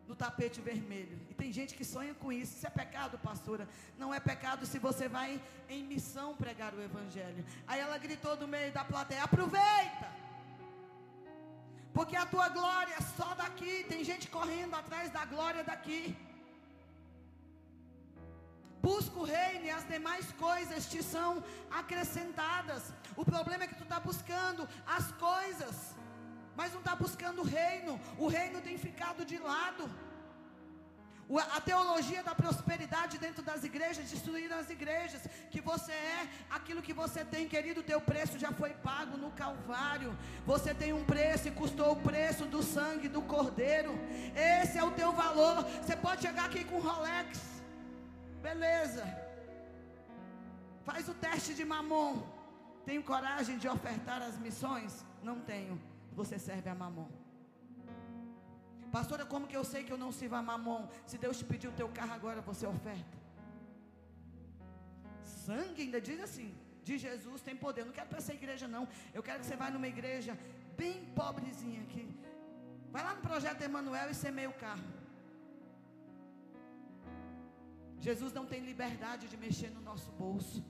no 0.06 0.14
tapete 0.14 0.60
vermelho. 0.60 1.18
E 1.30 1.34
tem 1.34 1.52
gente 1.52 1.74
que 1.74 1.84
sonha 1.84 2.14
com 2.14 2.30
isso. 2.32 2.56
Isso 2.56 2.66
é 2.66 2.70
pecado, 2.70 3.18
pastora? 3.18 3.68
Não 3.98 4.12
é 4.14 4.20
pecado 4.20 4.66
se 4.66 4.78
você 4.78 5.08
vai 5.08 5.40
em 5.68 5.82
missão 5.82 6.36
pregar 6.36 6.74
o 6.74 6.82
evangelho. 6.82 7.44
Aí 7.66 7.80
ela 7.80 7.98
gritou 7.98 8.36
do 8.36 8.46
meio 8.46 8.72
da 8.72 8.84
plateia: 8.84 9.22
aproveita! 9.24 10.08
Porque 11.92 12.14
a 12.14 12.26
tua 12.26 12.48
glória 12.50 12.94
é 12.94 13.00
só 13.00 13.34
daqui. 13.34 13.84
Tem 13.88 14.04
gente 14.04 14.28
correndo 14.28 14.74
atrás 14.74 15.10
da 15.10 15.24
glória 15.24 15.64
daqui. 15.64 16.14
Busca 18.88 19.18
o 19.18 19.24
reino 19.24 19.64
e 19.66 19.70
as 19.76 19.84
demais 19.92 20.26
coisas 20.46 20.86
te 20.90 21.02
são 21.02 21.30
acrescentadas. 21.80 22.82
O 23.20 23.24
problema 23.24 23.64
é 23.64 23.66
que 23.70 23.80
tu 23.80 23.86
está 23.88 23.98
buscando 23.98 24.68
as 24.96 25.06
coisas, 25.28 25.74
mas 26.58 26.72
não 26.72 26.82
está 26.82 26.94
buscando 26.94 27.40
o 27.40 27.48
reino. 27.60 28.00
O 28.16 28.28
reino 28.28 28.60
tem 28.66 28.78
ficado 28.78 29.24
de 29.24 29.38
lado. 29.38 29.84
A 31.56 31.60
teologia 31.60 32.22
da 32.22 32.32
prosperidade 32.42 33.18
dentro 33.18 33.42
das 33.42 33.64
igrejas, 33.64 34.08
destruíram 34.08 34.56
as 34.56 34.70
igrejas. 34.70 35.22
Que 35.50 35.60
você 35.60 35.90
é 35.90 36.28
aquilo 36.48 36.80
que 36.80 36.92
você 36.92 37.24
tem, 37.24 37.48
querido. 37.48 37.82
Teu 37.82 38.00
preço 38.00 38.38
já 38.38 38.52
foi 38.52 38.70
pago 38.70 39.16
no 39.16 39.32
Calvário. 39.32 40.16
Você 40.52 40.72
tem 40.72 40.92
um 40.92 41.04
preço 41.04 41.48
e 41.48 41.56
custou 41.62 41.90
o 41.90 42.02
preço 42.10 42.44
do 42.44 42.62
sangue 42.62 43.08
do 43.08 43.22
Cordeiro. 43.34 43.98
Esse 44.60 44.78
é 44.78 44.84
o 44.84 44.92
teu 44.92 45.12
valor. 45.12 45.64
Você 45.82 45.96
pode 45.96 46.22
chegar 46.22 46.44
aqui 46.44 46.64
com 46.64 46.78
Rolex. 46.78 47.55
Beleza. 48.48 49.04
Faz 50.88 51.04
o 51.12 51.14
teste 51.26 51.52
de 51.58 51.64
mamon. 51.74 52.14
Tenho 52.88 53.02
coragem 53.12 53.56
de 53.62 53.68
ofertar 53.76 54.20
as 54.28 54.36
missões? 54.46 54.92
Não 55.28 55.36
tenho. 55.52 55.76
Você 56.18 56.36
serve 56.48 56.68
a 56.74 56.76
mamon. 56.82 57.08
Pastora, 58.96 59.24
como 59.32 59.48
que 59.50 59.56
eu 59.60 59.64
sei 59.72 59.82
que 59.86 59.92
eu 59.94 60.02
não 60.02 60.12
sirvo 60.18 60.36
a 60.40 60.42
mamon? 60.50 60.82
Se 61.10 61.16
Deus 61.24 61.38
te 61.40 61.46
pediu 61.52 61.70
o 61.70 61.78
teu 61.80 61.88
carro 61.98 62.14
agora, 62.18 62.40
você 62.50 62.66
oferta. 62.74 63.16
Sangue 65.44 65.82
ainda 65.82 66.00
diz 66.08 66.20
assim, 66.28 66.48
de 66.86 66.96
Jesus 67.06 67.40
tem 67.48 67.56
poder. 67.64 67.80
Eu 67.82 67.86
não 67.86 67.96
quero 67.98 68.10
para 68.12 68.22
essa 68.22 68.34
igreja 68.40 68.68
não. 68.76 68.84
Eu 69.16 69.24
quero 69.26 69.40
que 69.40 69.46
você 69.46 69.56
vá 69.62 69.68
numa 69.76 69.88
igreja 69.94 70.38
bem 70.82 70.96
pobrezinha 71.20 71.82
aqui. 71.86 72.06
Vai 72.94 73.02
lá 73.08 73.12
no 73.18 73.22
projeto 73.28 73.62
Emanuel 73.70 74.08
e 74.10 74.14
semeia 74.14 74.50
o 74.54 74.58
carro. 74.66 74.88
Jesus 78.00 78.32
não 78.32 78.46
tem 78.46 78.60
liberdade 78.60 79.28
de 79.28 79.36
mexer 79.36 79.70
no 79.70 79.80
nosso 79.80 80.10
bolso. 80.12 80.64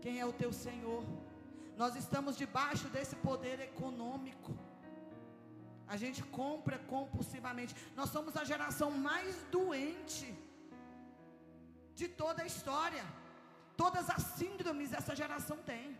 Quem 0.00 0.20
é 0.20 0.26
o 0.26 0.32
teu 0.32 0.52
Senhor? 0.52 1.02
Nós 1.76 1.96
estamos 1.96 2.36
debaixo 2.36 2.88
desse 2.88 3.16
poder 3.16 3.58
econômico. 3.60 4.52
A 5.86 5.96
gente 5.96 6.22
compra 6.22 6.78
compulsivamente. 6.78 7.74
Nós 7.96 8.10
somos 8.10 8.36
a 8.36 8.44
geração 8.44 8.90
mais 8.90 9.36
doente 9.50 10.28
de 11.94 12.08
toda 12.08 12.42
a 12.42 12.46
história. 12.46 13.04
Todas 13.76 14.08
as 14.08 14.22
síndromes 14.38 14.92
essa 14.92 15.14
geração 15.16 15.56
tem. 15.72 15.96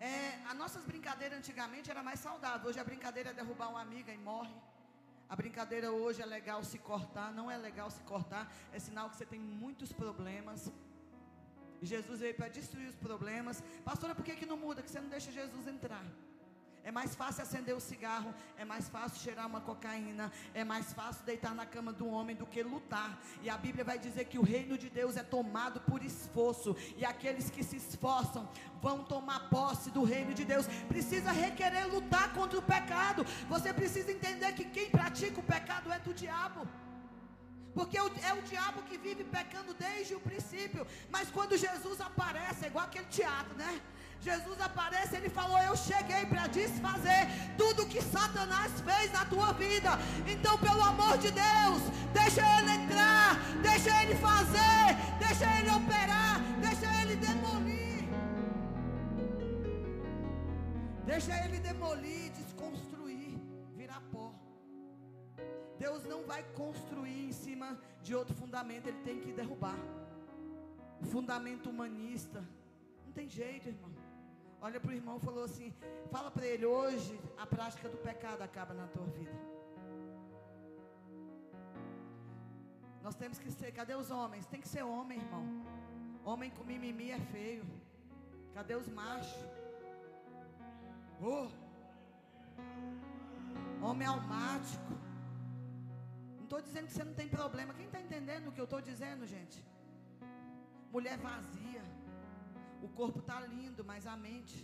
É, 0.00 0.40
as 0.50 0.56
nossas 0.56 0.84
brincadeiras 0.84 1.38
antigamente 1.38 1.90
era 1.90 2.02
mais 2.02 2.20
saudável. 2.20 2.68
Hoje 2.68 2.80
a 2.80 2.84
brincadeira 2.84 3.30
é 3.30 3.34
derrubar 3.34 3.68
uma 3.70 3.80
amiga 3.80 4.12
e 4.12 4.18
morre. 4.18 4.54
A 5.28 5.36
brincadeira 5.36 5.90
hoje 5.90 6.22
é 6.22 6.26
legal 6.26 6.62
se 6.62 6.78
cortar, 6.78 7.32
não 7.32 7.50
é 7.50 7.56
legal 7.56 7.90
se 7.90 8.02
cortar, 8.02 8.52
é 8.72 8.78
sinal 8.78 9.08
que 9.10 9.16
você 9.16 9.26
tem 9.26 9.40
muitos 9.40 9.92
problemas. 9.92 10.70
Jesus 11.82 12.20
veio 12.20 12.34
para 12.34 12.48
destruir 12.48 12.88
os 12.88 12.94
problemas. 12.94 13.62
Pastora, 13.84 14.14
por 14.14 14.24
que, 14.24 14.36
que 14.36 14.46
não 14.46 14.56
muda? 14.56 14.82
Que 14.82 14.90
você 14.90 15.00
não 15.00 15.08
deixa 15.08 15.32
Jesus 15.32 15.66
entrar. 15.66 16.04
É 16.84 16.92
mais 16.92 17.14
fácil 17.14 17.42
acender 17.42 17.74
o 17.74 17.80
cigarro, 17.80 18.32
é 18.58 18.64
mais 18.64 18.90
fácil 18.90 19.18
cheirar 19.18 19.46
uma 19.46 19.60
cocaína, 19.60 20.30
é 20.52 20.62
mais 20.62 20.92
fácil 20.92 21.24
deitar 21.24 21.54
na 21.54 21.64
cama 21.64 21.94
do 21.94 22.06
homem 22.06 22.36
do 22.36 22.44
que 22.44 22.62
lutar. 22.62 23.18
E 23.42 23.48
a 23.48 23.56
Bíblia 23.56 23.82
vai 23.82 23.98
dizer 23.98 24.26
que 24.26 24.38
o 24.38 24.42
reino 24.42 24.76
de 24.76 24.90
Deus 24.90 25.16
é 25.16 25.22
tomado 25.22 25.80
por 25.80 26.02
esforço, 26.02 26.76
e 26.98 27.02
aqueles 27.02 27.48
que 27.48 27.64
se 27.64 27.76
esforçam 27.76 28.46
vão 28.82 29.02
tomar 29.02 29.48
posse 29.48 29.90
do 29.90 30.04
reino 30.04 30.34
de 30.34 30.44
Deus. 30.44 30.66
Precisa 30.86 31.32
requerer 31.32 31.86
lutar 31.86 32.34
contra 32.34 32.58
o 32.58 32.62
pecado. 32.62 33.24
Você 33.48 33.72
precisa 33.72 34.12
entender 34.12 34.52
que 34.52 34.66
quem 34.66 34.90
pratica 34.90 35.40
o 35.40 35.42
pecado 35.42 35.90
é 35.90 35.98
do 35.98 36.12
diabo. 36.12 36.68
Porque 37.72 37.96
é 37.98 38.34
o 38.34 38.42
diabo 38.42 38.82
que 38.82 38.98
vive 38.98 39.24
pecando 39.24 39.72
desde 39.72 40.14
o 40.14 40.20
princípio. 40.20 40.86
Mas 41.10 41.30
quando 41.30 41.56
Jesus 41.56 41.98
aparece, 42.00 42.66
é 42.66 42.68
igual 42.68 42.84
aquele 42.84 43.06
teatro, 43.06 43.54
né? 43.54 43.80
Jesus 44.24 44.58
aparece, 44.58 45.16
ele 45.16 45.28
falou: 45.28 45.58
Eu 45.58 45.76
cheguei 45.76 46.24
para 46.24 46.46
desfazer 46.46 47.22
tudo 47.58 47.86
que 47.92 48.00
Satanás 48.00 48.72
fez 48.80 49.12
na 49.12 49.24
tua 49.26 49.52
vida. 49.52 49.90
Então, 50.26 50.56
pelo 50.58 50.82
amor 50.82 51.18
de 51.18 51.30
Deus, 51.30 51.82
deixa 52.20 52.42
ele 52.58 52.72
entrar, 52.80 53.36
deixa 53.68 53.90
ele 54.02 54.14
fazer, 54.14 54.86
deixa 55.24 55.46
ele 55.58 55.70
operar, 55.80 56.40
deixa 56.66 56.88
ele 57.02 57.16
demolir. 57.16 57.84
Deixa 61.04 61.44
ele 61.44 61.58
demolir, 61.58 62.32
desconstruir, 62.32 63.38
virar 63.76 64.00
pó. 64.10 64.32
Deus 65.78 66.02
não 66.04 66.24
vai 66.24 66.42
construir 66.54 67.26
em 67.28 67.32
cima 67.32 67.78
de 68.02 68.14
outro 68.14 68.34
fundamento, 68.34 68.86
ele 68.86 69.02
tem 69.04 69.20
que 69.20 69.32
derrubar. 69.32 69.78
Fundamento 71.12 71.68
humanista. 71.68 72.42
Não 73.04 73.12
tem 73.12 73.28
jeito, 73.28 73.68
irmão. 73.68 74.03
Olha 74.66 74.80
para 74.80 74.92
o 74.92 74.94
irmão 74.98 75.16
e 75.18 75.20
falou 75.20 75.44
assim: 75.44 75.68
fala 76.10 76.30
para 76.34 76.46
ele, 76.46 76.64
hoje 76.64 77.14
a 77.36 77.46
prática 77.54 77.86
do 77.94 77.98
pecado 77.98 78.40
acaba 78.42 78.72
na 78.72 78.86
tua 78.94 79.06
vida. 79.16 79.38
Nós 83.02 83.14
temos 83.14 83.38
que 83.38 83.50
ser, 83.50 83.70
cadê 83.72 83.94
os 83.94 84.10
homens? 84.10 84.46
Tem 84.46 84.62
que 84.62 84.68
ser 84.74 84.82
homem, 84.82 85.18
irmão. 85.18 85.44
Homem 86.24 86.50
com 86.50 86.64
mimimi 86.64 87.10
é 87.10 87.20
feio. 87.34 87.66
Cadê 88.54 88.74
os 88.74 88.88
machos? 88.88 89.44
Oh. 91.20 91.48
Homem 93.86 94.08
almático. 94.08 94.92
Não 96.38 96.44
estou 96.44 96.62
dizendo 96.62 96.86
que 96.86 96.94
você 96.94 97.04
não 97.04 97.12
tem 97.20 97.28
problema. 97.28 97.74
Quem 97.74 97.84
está 97.84 98.00
entendendo 98.00 98.48
o 98.48 98.52
que 98.52 98.62
eu 98.64 98.70
estou 98.70 98.80
dizendo, 98.80 99.26
gente? 99.26 99.62
Mulher 100.90 101.18
vazia. 101.18 101.84
O 102.86 102.88
corpo 103.00 103.18
está 103.24 103.38
lindo, 103.54 103.82
mas 103.90 104.06
a 104.14 104.16
mente. 104.28 104.58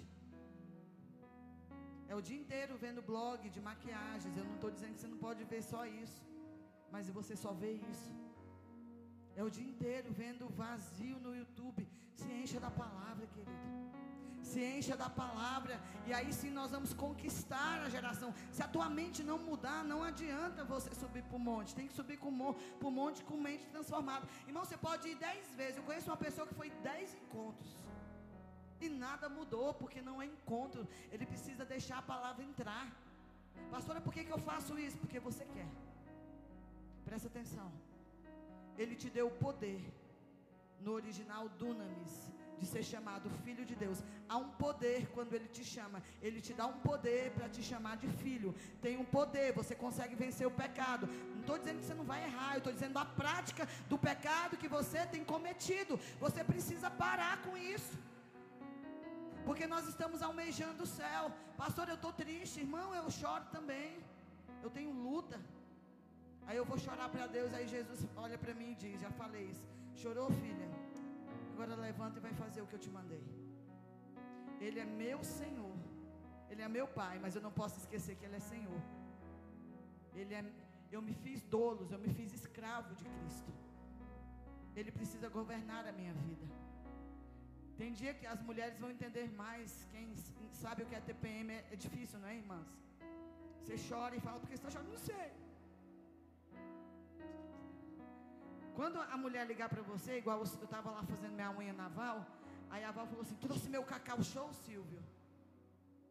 É 2.10 2.14
o 2.18 2.22
dia 2.28 2.38
inteiro 2.42 2.72
vendo 2.84 3.08
blog 3.10 3.40
de 3.54 3.60
maquiagens. 3.68 4.36
Eu 4.36 4.46
não 4.48 4.56
estou 4.56 4.70
dizendo 4.76 4.94
que 4.94 5.02
você 5.02 5.10
não 5.14 5.20
pode 5.26 5.42
ver 5.52 5.62
só 5.72 5.82
isso. 6.02 6.20
Mas 6.94 7.10
você 7.18 7.34
só 7.44 7.52
vê 7.62 7.72
isso. 7.92 8.10
É 9.38 9.42
o 9.48 9.50
dia 9.56 9.68
inteiro 9.72 10.08
vendo 10.22 10.48
vazio 10.62 11.18
no 11.26 11.32
YouTube. 11.40 11.82
Se 12.20 12.28
encha 12.40 12.58
da 12.66 12.70
palavra, 12.82 13.26
querido. 13.34 13.68
Se 14.50 14.60
encha 14.76 14.96
da 15.02 15.08
palavra. 15.22 15.74
E 16.08 16.12
aí 16.18 16.32
sim 16.40 16.50
nós 16.58 16.72
vamos 16.76 16.92
conquistar 17.04 17.76
a 17.84 17.88
geração. 17.96 18.30
Se 18.56 18.62
a 18.66 18.68
tua 18.74 18.88
mente 18.98 19.22
não 19.30 19.38
mudar, 19.50 19.80
não 19.92 20.00
adianta 20.10 20.64
você 20.74 20.92
subir 21.02 21.22
para 21.28 21.38
o 21.40 21.44
monte. 21.50 21.76
Tem 21.78 21.88
que 21.90 21.98
subir 22.00 22.18
para 22.18 22.88
o 22.90 22.96
monte 23.00 23.22
com 23.28 23.38
mente 23.48 23.66
transformada. 23.74 24.26
Irmão, 24.48 24.64
você 24.64 24.78
pode 24.88 25.08
ir 25.12 25.16
dez 25.28 25.46
vezes. 25.60 25.78
Eu 25.78 25.86
conheço 25.90 26.10
uma 26.10 26.22
pessoa 26.26 26.48
que 26.48 26.58
foi 26.62 26.70
dez 26.90 27.14
encontros. 27.22 27.72
E 28.80 28.88
nada 28.88 29.28
mudou, 29.28 29.68
porque 29.74 30.00
não 30.00 30.20
é 30.22 30.26
encontro. 30.26 30.88
Ele 31.12 31.26
precisa 31.26 31.64
deixar 31.64 31.98
a 31.98 32.08
palavra 32.14 32.42
entrar. 32.42 32.86
Pastora, 33.70 34.00
por 34.00 34.12
que, 34.14 34.24
que 34.24 34.32
eu 34.32 34.38
faço 34.38 34.78
isso? 34.78 34.98
Porque 34.98 35.20
você 35.20 35.44
quer. 35.44 35.68
Presta 37.04 37.28
atenção. 37.28 37.70
Ele 38.78 38.94
te 38.96 39.10
deu 39.10 39.26
o 39.28 39.38
poder. 39.46 39.80
No 40.80 40.92
original, 40.92 41.48
dunamis. 41.60 42.14
De 42.58 42.66
ser 42.66 42.82
chamado 42.82 43.28
filho 43.44 43.64
de 43.64 43.74
Deus. 43.74 44.02
Há 44.28 44.36
um 44.36 44.50
poder 44.64 45.08
quando 45.14 45.34
ele 45.34 45.48
te 45.48 45.64
chama. 45.64 46.02
Ele 46.22 46.40
te 46.40 46.52
dá 46.52 46.66
um 46.66 46.78
poder 46.80 47.30
para 47.32 47.48
te 47.48 47.62
chamar 47.62 47.96
de 47.96 48.08
filho. 48.22 48.54
Tem 48.82 48.98
um 48.98 49.04
poder, 49.04 49.52
você 49.52 49.74
consegue 49.74 50.14
vencer 50.14 50.46
o 50.46 50.50
pecado. 50.50 51.06
Não 51.34 51.40
estou 51.40 51.58
dizendo 51.58 51.78
que 51.80 51.86
você 51.86 51.94
não 51.94 52.04
vai 52.04 52.22
errar. 52.24 52.52
Eu 52.54 52.58
estou 52.58 52.72
dizendo 52.72 52.98
a 52.98 53.04
prática 53.04 53.66
do 53.88 53.98
pecado 53.98 54.58
que 54.58 54.68
você 54.68 55.06
tem 55.06 55.24
cometido. 55.24 55.98
Você 56.18 56.44
precisa 56.44 56.90
parar 56.90 57.42
com 57.42 57.56
isso. 57.56 57.98
Porque 59.44 59.66
nós 59.66 59.86
estamos 59.92 60.22
almejando 60.22 60.82
o 60.84 60.92
céu. 61.00 61.24
Pastor, 61.56 61.88
eu 61.88 61.98
estou 62.00 62.12
triste, 62.12 62.60
irmão, 62.60 62.94
eu 62.94 63.10
choro 63.10 63.44
também. 63.56 63.90
Eu 64.62 64.70
tenho 64.70 64.92
luta. 64.92 65.38
Aí 66.46 66.56
eu 66.56 66.64
vou 66.64 66.78
chorar 66.78 67.08
para 67.08 67.26
Deus. 67.26 67.52
Aí 67.54 67.66
Jesus 67.76 68.00
olha 68.16 68.38
para 68.38 68.54
mim 68.60 68.70
e 68.72 68.74
diz: 68.84 69.00
Já 69.00 69.10
falei 69.22 69.44
isso. 69.52 69.66
Chorou, 70.02 70.30
filha? 70.42 70.68
Agora 71.52 71.74
levanta 71.88 72.18
e 72.18 72.22
vai 72.28 72.34
fazer 72.42 72.60
o 72.62 72.66
que 72.66 72.76
eu 72.78 72.84
te 72.86 72.90
mandei. 72.90 73.22
Ele 74.60 74.78
é 74.80 74.84
meu 74.84 75.22
Senhor. 75.24 75.76
Ele 76.50 76.62
é 76.62 76.68
meu 76.68 76.86
Pai, 77.00 77.18
mas 77.24 77.34
eu 77.36 77.42
não 77.46 77.52
posso 77.52 77.78
esquecer 77.78 78.16
que 78.16 78.24
Ele 78.24 78.36
é 78.36 78.40
Senhor. 78.40 78.80
Ele 80.14 80.34
é, 80.34 80.44
Eu 80.90 81.00
me 81.00 81.14
fiz 81.14 81.42
dolos, 81.42 81.92
eu 81.92 81.98
me 81.98 82.12
fiz 82.18 82.32
escravo 82.32 82.94
de 82.94 83.04
Cristo. 83.04 83.52
Ele 84.74 84.90
precisa 84.90 85.28
governar 85.28 85.86
a 85.86 85.92
minha 85.92 86.14
vida. 86.14 86.46
Tem 87.80 87.92
dia 88.00 88.12
que 88.18 88.26
as 88.32 88.40
mulheres 88.48 88.78
vão 88.82 88.90
entender 88.94 89.26
mais. 89.42 89.68
Quem 89.92 90.06
sabe 90.62 90.82
o 90.82 90.86
que 90.88 90.94
é 90.98 91.00
TPM 91.10 91.50
é, 91.58 91.60
é 91.74 91.76
difícil, 91.84 92.18
não 92.22 92.28
é, 92.32 92.34
irmãs? 92.42 92.68
Você 93.60 93.76
chora 93.88 94.14
e 94.16 94.20
fala, 94.26 94.38
porque 94.40 94.56
você 94.56 94.60
está 94.62 94.70
chorando? 94.74 94.92
Não 94.96 95.04
sei. 95.10 95.28
Quando 98.78 98.98
a 99.14 99.16
mulher 99.24 99.46
ligar 99.52 99.68
para 99.74 99.84
você, 99.92 100.18
igual 100.18 100.38
eu 100.40 100.48
estava 100.66 100.90
lá 100.96 101.02
fazendo 101.12 101.32
minha 101.38 101.50
unha 101.60 101.72
naval, 101.72 102.18
aí 102.68 102.84
a 102.84 102.92
Val 102.96 103.06
falou 103.06 103.22
assim: 103.22 103.38
trouxe 103.46 103.66
meu 103.76 103.82
cacau 103.92 104.20
show, 104.34 104.48
Silvio. 104.66 105.02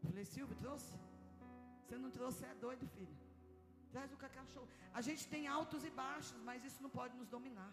Eu 0.02 0.10
falei, 0.10 0.26
Silvio, 0.34 0.58
trouxe? 0.66 0.92
Você 1.84 1.98
não 2.04 2.12
trouxe, 2.18 2.44
é 2.52 2.56
doido, 2.66 2.88
filho. 2.96 3.16
Traz 3.94 4.12
o 4.12 4.18
cacau 4.18 4.46
show. 4.56 4.68
A 5.00 5.02
gente 5.08 5.24
tem 5.36 5.46
altos 5.60 5.84
e 5.90 5.92
baixos, 6.04 6.42
mas 6.50 6.66
isso 6.72 6.82
não 6.82 6.92
pode 7.00 7.16
nos 7.22 7.30
dominar. 7.38 7.72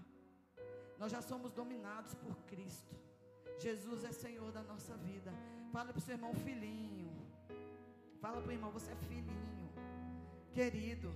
Nós 0.98 1.12
já 1.16 1.22
somos 1.32 1.50
dominados 1.62 2.14
por 2.22 2.37
Cristo. 2.52 3.06
Jesus 3.59 4.05
é 4.05 4.12
Senhor 4.12 4.53
da 4.53 4.62
nossa 4.62 4.95
vida. 4.97 5.33
Fala 5.73 5.92
para 5.92 5.99
o 5.99 6.03
seu 6.03 6.14
irmão, 6.14 6.35
filhinho. 6.35 7.11
Fala 8.21 8.40
para 8.40 8.51
o 8.51 8.53
irmão, 8.53 8.71
você 8.71 8.92
é 8.92 8.97
filhinho. 8.97 9.71
Querido, 10.53 11.14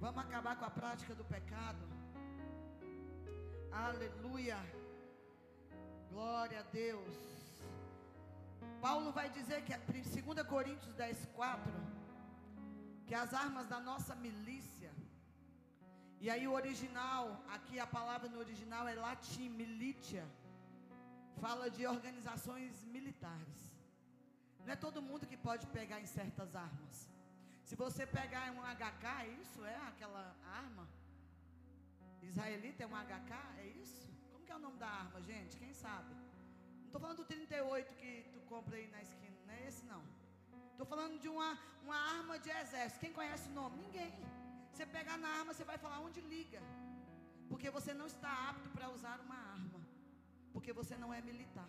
vamos 0.00 0.22
acabar 0.24 0.56
com 0.56 0.64
a 0.64 0.70
prática 0.70 1.14
do 1.14 1.24
pecado. 1.24 1.84
Aleluia. 3.72 4.58
Glória 6.10 6.60
a 6.60 6.62
Deus. 6.62 7.16
Paulo 8.80 9.12
vai 9.12 9.28
dizer 9.30 9.62
que 9.64 9.74
2 9.76 10.46
Coríntios 10.46 10.94
10, 10.94 11.26
4, 11.34 11.72
que 13.06 13.14
as 13.14 13.32
armas 13.34 13.66
da 13.66 13.78
nossa 13.78 14.14
milícia, 14.14 14.90
e 16.20 16.28
aí 16.28 16.46
o 16.46 16.52
original, 16.52 17.42
aqui 17.48 17.78
a 17.78 17.86
palavra 17.86 18.28
no 18.28 18.38
original 18.38 18.86
é 18.88 18.94
latim, 18.94 19.48
militia, 19.48 20.24
fala 21.44 21.66
de 21.76 21.82
organizações 21.96 22.84
militares. 22.96 23.60
Não 24.64 24.72
é 24.74 24.76
todo 24.86 25.06
mundo 25.08 25.28
que 25.30 25.38
pode 25.48 25.66
pegar 25.78 25.98
em 26.04 26.08
certas 26.18 26.54
armas. 26.54 26.96
Se 27.68 27.74
você 27.84 28.04
pegar 28.20 28.44
um 28.56 28.62
HK, 28.80 29.06
isso 29.42 29.60
é 29.64 29.76
aquela 29.90 30.24
arma? 30.62 30.86
Israelita 32.30 32.82
é 32.84 32.86
um 32.86 32.98
HK? 33.10 33.32
É 33.62 33.66
isso? 33.84 34.02
Como 34.32 34.44
que 34.44 34.52
é 34.52 34.56
o 34.56 34.64
nome 34.66 34.78
da 34.84 34.90
arma, 35.02 35.20
gente? 35.30 35.56
Quem 35.62 35.72
sabe? 35.72 36.12
Não 36.80 36.86
estou 36.88 37.00
falando 37.00 37.18
do 37.22 37.24
38 37.24 37.94
que 38.00 38.12
tu 38.32 38.40
compra 38.52 38.76
aí 38.76 38.88
na 38.88 39.00
esquina, 39.06 39.36
não 39.46 39.54
é 39.54 39.66
esse 39.68 39.84
não. 39.92 40.02
Estou 40.72 40.86
falando 40.92 41.18
de 41.24 41.28
uma, 41.28 41.50
uma 41.84 41.98
arma 42.16 42.38
de 42.38 42.50
exército. 42.50 43.00
Quem 43.00 43.12
conhece 43.12 43.48
o 43.50 43.52
nome? 43.52 43.76
Ninguém. 43.86 44.12
Você 44.72 44.84
pegar 44.86 45.16
na 45.18 45.28
arma, 45.40 45.54
você 45.54 45.64
vai 45.64 45.78
falar 45.78 46.00
onde 46.00 46.20
liga. 46.34 46.60
Porque 47.48 47.70
você 47.70 47.92
não 47.94 48.06
está 48.06 48.32
apto 48.50 48.68
para 48.70 48.88
usar 48.96 49.20
uma 49.20 49.38
arma. 49.56 49.79
Porque 50.52 50.72
você 50.72 50.96
não 51.02 51.12
é 51.12 51.20
militar. 51.30 51.68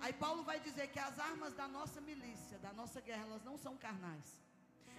Aí 0.00 0.12
Paulo 0.12 0.42
vai 0.50 0.58
dizer 0.60 0.86
que 0.94 0.98
as 0.98 1.18
armas 1.18 1.52
da 1.60 1.66
nossa 1.76 2.00
milícia, 2.00 2.58
da 2.58 2.72
nossa 2.80 3.00
guerra, 3.00 3.24
elas 3.28 3.44
não 3.44 3.56
são 3.64 3.74
carnais. 3.76 4.28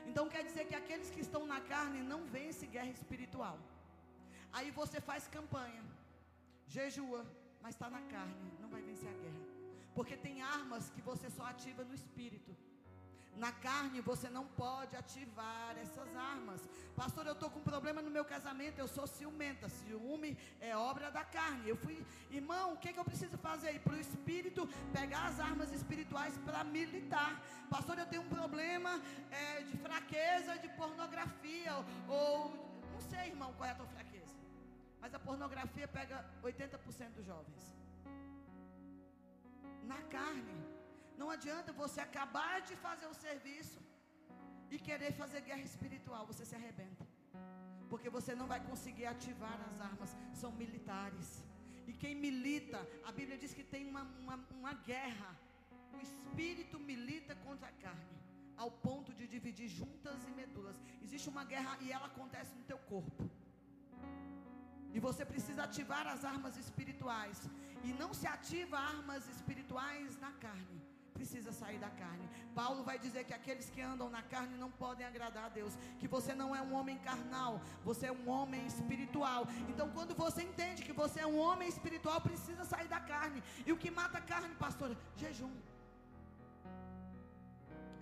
Então 0.10 0.30
quer 0.34 0.44
dizer 0.50 0.66
que 0.70 0.76
aqueles 0.82 1.10
que 1.10 1.22
estão 1.28 1.46
na 1.54 1.60
carne 1.74 2.02
não 2.14 2.22
vencem 2.26 2.70
guerra 2.70 2.94
espiritual. 3.00 3.58
Aí 4.54 4.70
você 4.72 5.00
faz 5.10 5.28
campanha, 5.28 5.84
jejua, 6.76 7.26
mas 7.62 7.76
está 7.76 7.90
na 7.90 8.02
carne, 8.14 8.52
não 8.62 8.70
vai 8.70 8.82
vencer 8.82 9.10
a 9.10 9.18
guerra. 9.24 9.44
Porque 9.96 10.16
tem 10.26 10.42
armas 10.42 10.90
que 10.96 11.02
você 11.02 11.30
só 11.30 11.46
ativa 11.54 11.84
no 11.84 11.96
espírito. 12.02 12.56
Na 13.38 13.52
carne 13.52 14.00
você 14.00 14.30
não 14.30 14.46
pode 14.46 14.96
ativar 14.96 15.78
essas 15.78 16.16
armas. 16.16 16.62
Pastor, 16.96 17.26
eu 17.28 17.34
estou 17.34 17.50
com 17.50 17.60
um 17.60 17.64
problema 17.64 18.02
no 18.02 18.10
meu 18.10 18.24
casamento, 18.24 18.80
eu 18.80 18.88
sou 18.88 19.06
ciumenta. 19.06 19.68
Ciúme 19.68 20.38
é 20.62 20.76
obra 20.76 21.12
da 21.12 21.24
carne. 21.24 21.70
Eu 21.70 21.76
fui, 21.76 22.06
irmão, 22.32 22.74
o 22.74 22.78
que, 22.78 22.94
que 22.94 23.00
eu 23.00 23.04
preciso 23.04 23.38
fazer? 23.38 23.74
Ir 23.76 23.80
para 23.80 23.94
o 23.94 24.00
espírito, 24.00 24.68
pegar 24.94 25.26
as 25.28 25.40
armas 25.40 25.74
espirituais 25.74 26.38
para 26.46 26.64
militar. 26.64 27.42
Pastor, 27.70 28.00
eu 28.00 28.06
tenho 28.06 28.22
um 28.22 28.30
problema 28.30 29.02
é, 29.32 29.62
de 29.64 29.78
fraqueza 29.78 30.58
de 30.58 30.70
pornografia. 30.70 31.74
Ou, 32.08 32.52
não 32.94 33.02
sei, 33.02 33.28
irmão, 33.28 33.54
qual 33.58 33.68
é 33.68 33.74
a 33.74 33.76
tua 33.76 33.88
fraqueza. 33.88 34.36
Mas 35.02 35.14
a 35.14 35.20
pornografia 35.20 35.88
pega 35.90 36.26
80% 36.42 37.10
dos 37.16 37.26
jovens. 37.26 37.76
Na 39.84 40.02
carne. 40.04 40.75
Não 41.22 41.30
adianta 41.36 41.72
você 41.82 42.00
acabar 42.02 42.56
de 42.70 42.76
fazer 42.86 43.08
o 43.14 43.20
serviço 43.26 43.80
e 44.74 44.78
querer 44.88 45.12
fazer 45.22 45.42
guerra 45.50 45.66
espiritual. 45.72 46.26
Você 46.32 46.46
se 46.50 46.56
arrebenta. 46.60 47.06
Porque 47.92 48.10
você 48.18 48.34
não 48.40 48.48
vai 48.54 48.60
conseguir 48.70 49.06
ativar 49.06 49.58
as 49.70 49.80
armas. 49.90 50.16
São 50.42 50.52
militares. 50.64 51.44
E 51.88 51.94
quem 51.94 52.16
milita, 52.28 52.80
a 53.10 53.12
Bíblia 53.12 53.38
diz 53.38 53.54
que 53.54 53.64
tem 53.64 53.84
uma, 53.92 54.04
uma, 54.24 54.38
uma 54.60 54.74
guerra. 54.74 55.32
O 55.94 56.00
espírito 56.08 56.80
milita 56.80 57.36
contra 57.48 57.68
a 57.70 57.78
carne. 57.86 58.16
Ao 58.58 58.72
ponto 58.72 59.14
de 59.14 59.28
dividir 59.28 59.68
juntas 59.68 60.20
e 60.28 60.32
medulas. 60.32 60.78
Existe 61.04 61.30
uma 61.30 61.44
guerra 61.44 61.78
e 61.82 61.92
ela 61.92 62.08
acontece 62.08 62.54
no 62.56 62.64
teu 62.64 62.80
corpo. 62.94 63.30
E 64.94 65.00
você 65.00 65.24
precisa 65.26 65.64
ativar 65.64 66.08
as 66.08 66.24
armas 66.24 66.58
espirituais. 66.58 67.40
E 67.84 67.92
não 68.02 68.14
se 68.14 68.28
ativa 68.36 68.78
armas 68.80 69.28
espirituais 69.30 70.18
na 70.18 70.32
carne. 70.46 70.85
Precisa 71.18 71.52
sair 71.60 71.80
da 71.84 71.90
carne. 72.02 72.26
Paulo 72.60 72.82
vai 72.90 72.98
dizer 73.06 73.22
que 73.28 73.36
aqueles 73.40 73.68
que 73.74 73.82
andam 73.92 74.08
na 74.16 74.22
carne 74.34 74.56
não 74.64 74.70
podem 74.84 75.06
agradar 75.10 75.46
a 75.46 75.54
Deus. 75.60 75.74
Que 76.00 76.10
você 76.16 76.34
não 76.42 76.50
é 76.60 76.62
um 76.68 76.74
homem 76.78 76.98
carnal, 77.10 77.54
você 77.90 78.06
é 78.08 78.16
um 78.20 78.28
homem 78.36 78.64
espiritual. 78.74 79.42
Então, 79.72 79.88
quando 79.98 80.14
você 80.24 80.44
entende 80.50 80.88
que 80.88 80.98
você 81.04 81.22
é 81.22 81.28
um 81.36 81.40
homem 81.46 81.70
espiritual, 81.76 82.20
precisa 82.30 82.66
sair 82.74 82.90
da 82.96 83.00
carne. 83.14 83.42
E 83.66 83.72
o 83.72 83.78
que 83.84 83.92
mata 84.02 84.18
a 84.18 84.26
carne, 84.34 84.54
pastor? 84.66 84.92
Jejum. 85.24 85.56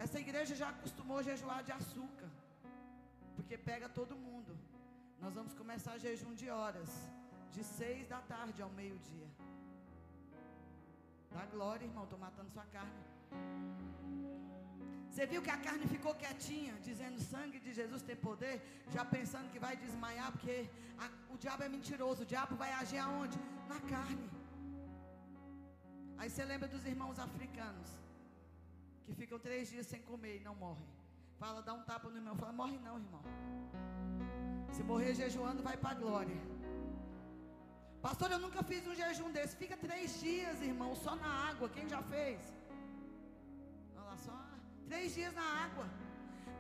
Essa 0.06 0.19
igreja 0.26 0.54
já 0.62 0.69
acostumou 0.76 1.19
a 1.19 1.28
jejuar 1.32 1.62
de 1.67 1.71
açúcar. 1.80 2.30
Porque 3.36 3.58
pega 3.69 3.88
todo 3.99 4.21
mundo. 4.28 4.54
Nós 5.23 5.34
vamos 5.39 5.54
começar 5.62 5.97
jejum 6.06 6.34
de 6.41 6.49
horas, 6.49 6.89
de 7.56 7.63
seis 7.63 8.08
da 8.13 8.21
tarde 8.34 8.62
ao 8.62 8.71
meio-dia. 8.82 9.30
Dá 11.36 11.46
glória, 11.56 11.86
irmão, 11.86 12.04
estou 12.04 12.19
matando 12.19 12.50
sua 12.52 12.65
carne. 12.76 13.02
Você 15.10 15.26
viu 15.32 15.41
que 15.46 15.54
a 15.56 15.58
carne 15.65 15.86
ficou 15.96 16.13
quietinha, 16.22 16.74
dizendo 16.88 17.19
sangue 17.19 17.60
de 17.65 17.72
Jesus 17.80 18.02
tem 18.02 18.15
poder, 18.15 18.56
já 18.96 19.04
pensando 19.06 19.52
que 19.52 19.60
vai 19.65 19.76
desmaiar, 19.76 20.32
porque 20.32 20.56
a, 21.04 21.08
o 21.34 21.38
diabo 21.38 21.63
é 21.63 21.69
mentiroso. 21.69 22.24
O 22.24 22.26
diabo 22.34 22.56
vai 22.56 22.72
agir 22.74 22.98
aonde? 22.98 23.38
Na 23.67 23.80
carne. 23.93 24.28
Aí 26.17 26.30
você 26.30 26.43
lembra 26.43 26.67
dos 26.67 26.86
irmãos 26.86 27.19
africanos, 27.19 27.89
que 29.06 29.13
ficam 29.13 29.38
três 29.38 29.69
dias 29.69 29.86
sem 29.86 30.02
comer 30.02 30.38
e 30.38 30.43
não 30.48 30.56
morrem. 30.56 30.88
Fala, 31.38 31.62
dá 31.62 31.74
um 31.74 31.84
tapa 31.84 32.10
no 32.10 32.17
irmão. 32.17 32.36
Fala, 32.36 32.54
morre 32.54 32.80
não, 32.80 32.98
irmão. 32.98 33.22
Se 34.72 34.84
morrer 34.84 35.13
jejuando, 35.13 35.62
vai 35.62 35.78
para 35.78 35.91
a 35.91 36.00
glória. 36.04 36.53
Pastor, 38.06 38.30
eu 38.36 38.39
nunca 38.46 38.62
fiz 38.70 38.86
um 38.92 38.96
jejum 39.02 39.30
desse. 39.36 39.56
Fica 39.63 39.76
três 39.88 40.20
dias, 40.20 40.62
irmão, 40.70 40.89
só 41.04 41.13
na 41.16 41.32
água. 41.50 41.70
Quem 41.76 41.86
já 41.94 42.02
fez? 42.13 42.39
Olha 43.96 44.06
lá, 44.08 44.16
só 44.26 44.36
três 44.89 45.16
dias 45.18 45.34
na 45.42 45.46
água. 45.66 45.86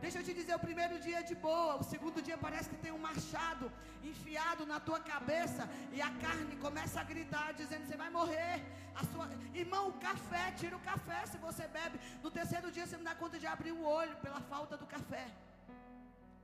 Deixa 0.03 0.19
eu 0.19 0.25
te 0.27 0.33
dizer, 0.37 0.53
o 0.55 0.63
primeiro 0.67 0.95
dia 1.05 1.17
é 1.19 1.29
de 1.31 1.35
boa, 1.47 1.73
o 1.81 1.85
segundo 1.91 2.21
dia 2.27 2.37
parece 2.45 2.69
que 2.71 2.79
tem 2.85 2.93
um 2.95 3.03
machado 3.09 3.65
enfiado 4.09 4.65
na 4.71 4.79
tua 4.87 4.99
cabeça 5.11 5.63
e 5.95 6.01
a 6.07 6.11
carne 6.23 6.55
começa 6.65 6.97
a 7.01 7.05
gritar, 7.11 7.47
dizendo: 7.61 7.85
Você 7.85 7.97
vai 8.03 8.09
morrer. 8.17 8.55
A 9.01 9.03
sua... 9.11 9.25
Irmão, 9.53 9.83
o 9.89 9.97
café, 10.07 10.45
tira 10.61 10.75
o 10.77 10.85
café 10.91 11.21
se 11.25 11.37
você 11.45 11.67
bebe. 11.79 11.99
No 12.25 12.31
terceiro 12.39 12.71
dia 12.75 12.85
você 12.85 12.97
não 12.99 13.09
dá 13.11 13.15
conta 13.23 13.37
de 13.43 13.47
abrir 13.53 13.73
o 13.73 13.85
olho 14.01 14.15
pela 14.25 14.41
falta 14.53 14.77
do 14.83 14.87
café. 14.95 15.25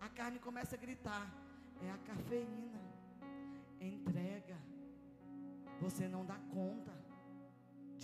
A 0.08 0.10
carne 0.20 0.40
começa 0.40 0.76
a 0.76 0.84
gritar: 0.86 1.26
É 1.86 1.92
a 1.98 2.00
cafeína. 2.10 2.82
Entrega. 3.80 4.58
Você 5.82 6.08
não 6.08 6.24
dá 6.32 6.38
conta. 6.58 6.94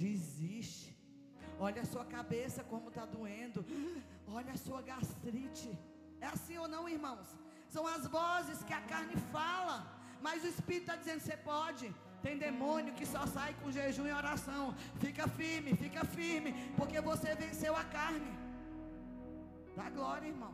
Desiste. 0.03 0.95
Olha 1.59 1.81
a 1.81 1.89
sua 1.93 2.05
cabeça 2.15 2.63
como 2.71 2.89
está 2.89 3.05
doendo. 3.05 3.65
Olha 4.27 4.51
a 4.53 4.61
sua 4.65 4.81
gastrite. 4.81 5.71
É 6.19 6.27
assim 6.35 6.57
ou 6.57 6.67
não, 6.67 6.83
irmãos? 6.97 7.27
São 7.75 7.85
as 7.95 8.05
vozes 8.17 8.63
que 8.63 8.73
a 8.73 8.81
carne 8.93 9.15
fala. 9.35 9.77
Mas 10.25 10.43
o 10.43 10.47
Espírito 10.47 10.85
está 10.85 10.95
dizendo: 10.95 11.21
você 11.21 11.37
pode. 11.37 11.87
Tem 12.25 12.37
demônio 12.47 12.93
que 12.99 13.05
só 13.05 13.23
sai 13.27 13.51
com 13.59 13.71
jejum 13.77 14.07
e 14.07 14.13
oração. 14.21 14.63
Fica 15.03 15.27
firme, 15.39 15.75
fica 15.75 16.03
firme. 16.17 16.51
Porque 16.77 16.99
você 17.09 17.35
venceu 17.35 17.75
a 17.75 17.85
carne. 17.97 18.31
Dá 19.75 19.89
glória, 19.89 20.27
irmão. 20.27 20.53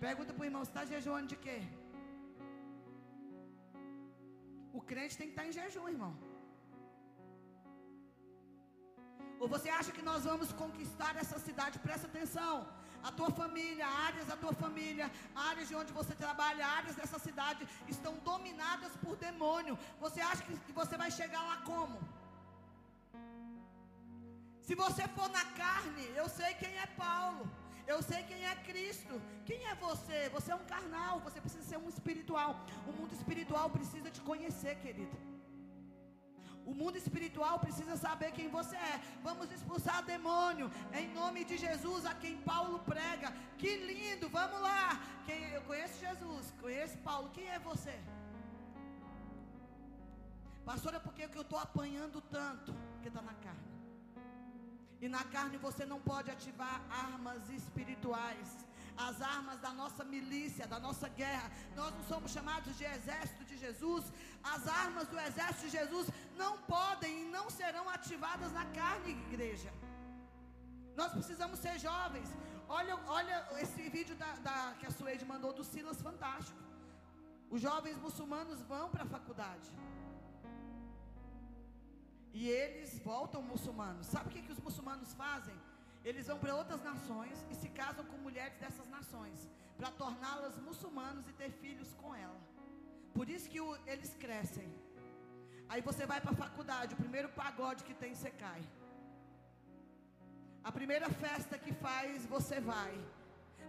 Pergunta 0.00 0.32
para 0.32 0.42
o 0.42 0.48
irmão: 0.48 0.64
você 0.64 0.70
está 0.70 0.84
jejuando 0.84 1.28
de 1.28 1.36
quê? 1.36 1.58
O 4.78 4.80
crente 4.88 5.18
tem 5.18 5.28
que 5.28 5.34
estar 5.34 5.46
em 5.48 5.56
jejum, 5.58 5.86
irmão. 5.96 6.12
Ou 9.40 9.46
você 9.54 9.68
acha 9.78 9.90
que 9.96 10.04
nós 10.08 10.24
vamos 10.30 10.50
conquistar 10.62 11.12
essa 11.22 11.38
cidade? 11.46 11.82
Presta 11.86 12.06
atenção. 12.10 12.54
A 13.08 13.10
tua 13.18 13.30
família, 13.40 13.86
áreas 14.08 14.26
da 14.30 14.36
tua 14.42 14.52
família, 14.62 15.06
áreas 15.48 15.68
de 15.70 15.74
onde 15.80 15.92
você 15.98 16.14
trabalha, 16.24 16.70
áreas 16.78 16.96
dessa 17.00 17.18
cidade 17.26 17.62
estão 17.94 18.14
dominadas 18.30 18.92
por 19.04 19.14
demônio. 19.26 19.74
Você 20.04 20.20
acha 20.30 20.42
que 20.46 20.72
você 20.80 20.96
vai 21.02 21.10
chegar 21.20 21.42
lá 21.50 21.56
como? 21.70 21.98
Se 24.68 24.74
você 24.84 25.04
for 25.16 25.28
na 25.38 25.44
carne, 25.62 26.06
eu 26.22 26.28
sei 26.38 26.52
quem 26.62 26.74
é 26.84 26.88
Paulo. 27.04 27.44
Eu 27.86 28.02
sei 28.02 28.22
quem 28.24 28.44
é 28.44 28.54
Cristo. 28.68 29.14
Quem 29.48 29.60
é 29.66 29.74
você? 29.74 30.28
Você 30.36 30.50
é 30.52 30.54
um 30.54 30.66
carnal. 30.74 31.20
Você 31.20 31.40
precisa 31.40 31.64
ser 31.70 31.78
um 31.78 31.88
espiritual. 31.88 32.52
O 32.90 32.92
mundo 32.98 33.12
espiritual 33.12 33.70
precisa 33.70 34.10
te 34.10 34.20
conhecer, 34.20 34.74
querido. 34.84 35.16
O 36.70 36.74
mundo 36.74 36.96
espiritual 36.96 37.60
precisa 37.60 37.96
saber 37.96 38.32
quem 38.32 38.48
você 38.48 38.74
é. 38.74 39.00
Vamos 39.22 39.52
expulsar 39.52 40.04
demônio 40.04 40.68
em 41.00 41.06
nome 41.14 41.44
de 41.44 41.56
Jesus, 41.56 42.04
a 42.04 42.14
quem 42.22 42.36
Paulo 42.38 42.80
prega. 42.80 43.32
Que 43.56 43.76
lindo, 43.90 44.28
vamos 44.28 44.60
lá. 44.60 45.00
Quem, 45.26 45.40
eu 45.50 45.62
conheço 45.62 46.00
Jesus, 46.00 46.52
conheço 46.60 46.98
Paulo. 46.98 47.30
Quem 47.36 47.48
é 47.48 47.60
você? 47.60 47.96
Pastor, 50.64 50.94
é 50.94 50.98
porque 50.98 51.22
eu 51.22 51.42
estou 51.42 51.60
apanhando 51.60 52.20
tanto 52.20 52.74
que 53.00 53.06
está 53.06 53.22
na 53.22 53.34
carne. 53.34 53.75
E 55.00 55.08
na 55.08 55.24
carne 55.24 55.56
você 55.58 55.84
não 55.84 56.00
pode 56.00 56.30
ativar 56.30 56.80
armas 56.90 57.48
espirituais. 57.50 58.48
As 58.96 59.20
armas 59.20 59.60
da 59.60 59.72
nossa 59.72 60.02
milícia, 60.04 60.66
da 60.66 60.78
nossa 60.80 61.08
guerra. 61.08 61.50
Nós 61.74 61.92
não 61.94 62.04
somos 62.04 62.32
chamados 62.32 62.76
de 62.78 62.84
exército 62.84 63.44
de 63.44 63.56
Jesus. 63.58 64.04
As 64.42 64.66
armas 64.66 65.06
do 65.08 65.18
exército 65.18 65.66
de 65.66 65.72
Jesus 65.78 66.08
não 66.36 66.56
podem 66.58 67.22
e 67.22 67.24
não 67.26 67.50
serão 67.50 67.88
ativadas 67.90 68.52
na 68.52 68.64
carne, 68.66 69.10
igreja. 69.28 69.70
Nós 70.96 71.12
precisamos 71.12 71.58
ser 71.58 71.78
jovens. 71.78 72.28
Olha, 72.68 72.96
olha 73.06 73.46
esse 73.60 73.88
vídeo 73.90 74.16
da, 74.16 74.32
da, 74.36 74.74
que 74.78 74.86
a 74.86 74.90
Suede 74.90 75.24
mandou 75.24 75.52
do 75.52 75.62
Silas 75.62 76.00
fantástico. 76.00 76.58
Os 77.50 77.60
jovens 77.60 77.96
muçulmanos 77.98 78.60
vão 78.62 78.88
para 78.90 79.04
a 79.04 79.06
faculdade. 79.06 79.70
E 82.38 82.42
eles 82.60 82.90
voltam 83.10 83.40
muçulmanos. 83.52 84.06
Sabe 84.14 84.26
o 84.28 84.32
que, 84.32 84.42
que 84.46 84.54
os 84.56 84.62
muçulmanos 84.66 85.10
fazem? 85.14 85.56
Eles 86.08 86.26
vão 86.30 86.38
para 86.42 86.54
outras 86.60 86.82
nações 86.90 87.36
e 87.50 87.54
se 87.60 87.68
casam 87.80 88.04
com 88.10 88.18
mulheres 88.26 88.58
dessas 88.62 88.88
nações, 88.96 89.38
para 89.78 89.90
torná-las 90.02 90.56
muçulmanos 90.66 91.26
e 91.30 91.32
ter 91.40 91.50
filhos 91.62 91.90
com 92.00 92.10
ela. 92.14 92.40
Por 93.14 93.26
isso 93.34 93.48
que 93.52 93.60
o, 93.66 93.68
eles 93.92 94.12
crescem. 94.24 94.68
Aí 95.70 95.80
você 95.88 96.04
vai 96.12 96.20
para 96.20 96.32
a 96.32 96.42
faculdade, 96.44 96.92
o 96.92 97.02
primeiro 97.04 97.30
pagode 97.30 97.82
que 97.88 97.94
tem, 98.02 98.14
você 98.14 98.30
cai. 98.44 98.62
A 100.62 100.70
primeira 100.78 101.08
festa 101.24 101.56
que 101.64 101.72
faz, 101.86 102.26
você 102.26 102.60
vai. 102.60 102.94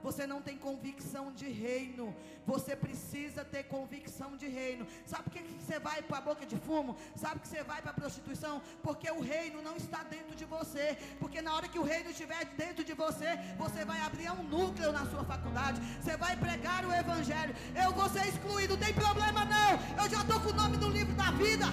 Você 0.08 0.26
não 0.26 0.42
tem 0.48 0.58
convicção 0.58 1.26
de 1.40 1.48
reino. 1.50 2.16
Você 2.52 2.74
precisa 2.84 3.44
ter 3.54 3.64
convicção 3.64 4.30
de 4.42 4.48
reino. 4.48 4.88
Sabe 5.06 5.24
por 5.26 5.34
que 5.34 5.42
você 5.62 5.80
vai 5.88 6.02
para 6.02 6.20
a 6.20 6.22
boca 6.22 6.46
de 6.52 6.58
fumo? 6.68 6.96
Sabe 7.24 7.42
que 7.42 7.48
você 7.50 7.62
vai 7.72 7.82
para 7.82 7.92
a 7.92 8.00
prostituição? 8.02 8.62
Porque 8.82 9.10
o 9.12 9.20
reino 9.20 9.62
não 9.62 9.76
está 9.76 10.04
dentro 10.16 10.34
de 10.34 10.46
você. 10.46 10.98
Porque 11.20 11.42
na 11.42 11.54
hora 11.56 11.68
que 11.68 11.78
o 11.84 11.84
reino 11.84 12.10
estiver 12.12 12.46
dentro 12.64 12.86
de 12.86 12.94
você, 12.94 13.38
você 13.58 13.84
vai 13.84 14.00
abrir 14.00 14.32
um 14.32 14.44
núcleo 14.44 14.94
na 14.94 15.06
sua 15.12 15.26
faculdade. 15.26 15.82
Você 16.02 16.16
vai 16.16 16.38
pregar 16.38 16.86
o 16.86 16.94
evangelho. 16.94 17.54
Eu 17.84 17.92
vou 17.92 18.08
ser 18.08 18.26
excluído, 18.30 18.78
não 18.78 18.84
tem 18.86 18.94
problema 18.94 19.44
não. 19.44 19.72
Eu 20.02 20.10
já 20.10 20.22
estou 20.22 20.40
com 20.40 20.52
o 20.52 20.60
nome 20.62 20.78
no 20.78 20.90
livro 20.90 21.14
da 21.16 21.32
vida. 21.32 21.66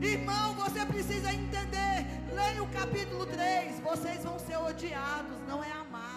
Irmão, 0.00 0.54
você 0.54 0.86
precisa 0.86 1.34
entender. 1.34 1.96
Leia 2.32 2.62
o 2.62 2.68
capítulo 2.68 3.26
3. 3.26 3.80
Vocês 3.80 4.24
vão 4.24 4.38
ser 4.38 4.56
odiados, 4.56 5.36
não 5.46 5.62
é 5.62 5.72
amados. 5.72 6.15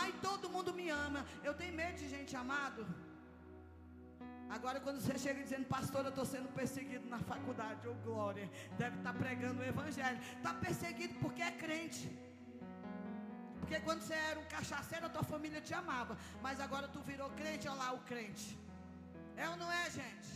Ai, 0.00 0.12
todo 0.28 0.52
mundo 0.54 0.72
me 0.80 0.88
ama. 1.06 1.20
Eu 1.48 1.54
tenho 1.60 1.74
medo 1.82 1.96
de 2.02 2.08
gente 2.14 2.34
amado. 2.44 2.86
Agora, 4.56 4.78
quando 4.84 5.00
você 5.00 5.16
chega 5.24 5.42
dizendo, 5.42 5.66
pastor, 5.76 6.02
eu 6.04 6.12
estou 6.14 6.26
sendo 6.34 6.48
perseguido 6.60 7.06
na 7.14 7.18
faculdade, 7.30 7.88
ô 7.88 7.92
oh, 7.92 8.02
glória, 8.06 8.46
deve 8.78 8.96
estar 8.98 9.12
tá 9.12 9.18
pregando 9.18 9.60
o 9.60 9.64
evangelho. 9.64 10.18
Está 10.36 10.52
perseguido 10.66 11.14
porque 11.24 11.42
é 11.42 11.52
crente. 11.64 12.06
Porque 13.60 13.80
quando 13.80 14.02
você 14.02 14.14
era 14.30 14.38
um 14.38 14.48
cachaceiro, 14.56 15.06
a 15.06 15.08
tua 15.08 15.24
família 15.24 15.60
te 15.60 15.74
amava. 15.74 16.16
Mas 16.40 16.60
agora 16.66 16.86
tu 16.86 17.00
virou 17.00 17.28
crente, 17.30 17.68
olha 17.68 17.78
lá 17.82 17.92
o 17.92 18.00
crente. 18.10 18.46
É 19.36 19.48
ou 19.48 19.56
não 19.56 19.70
é, 19.70 19.84
gente? 19.90 20.32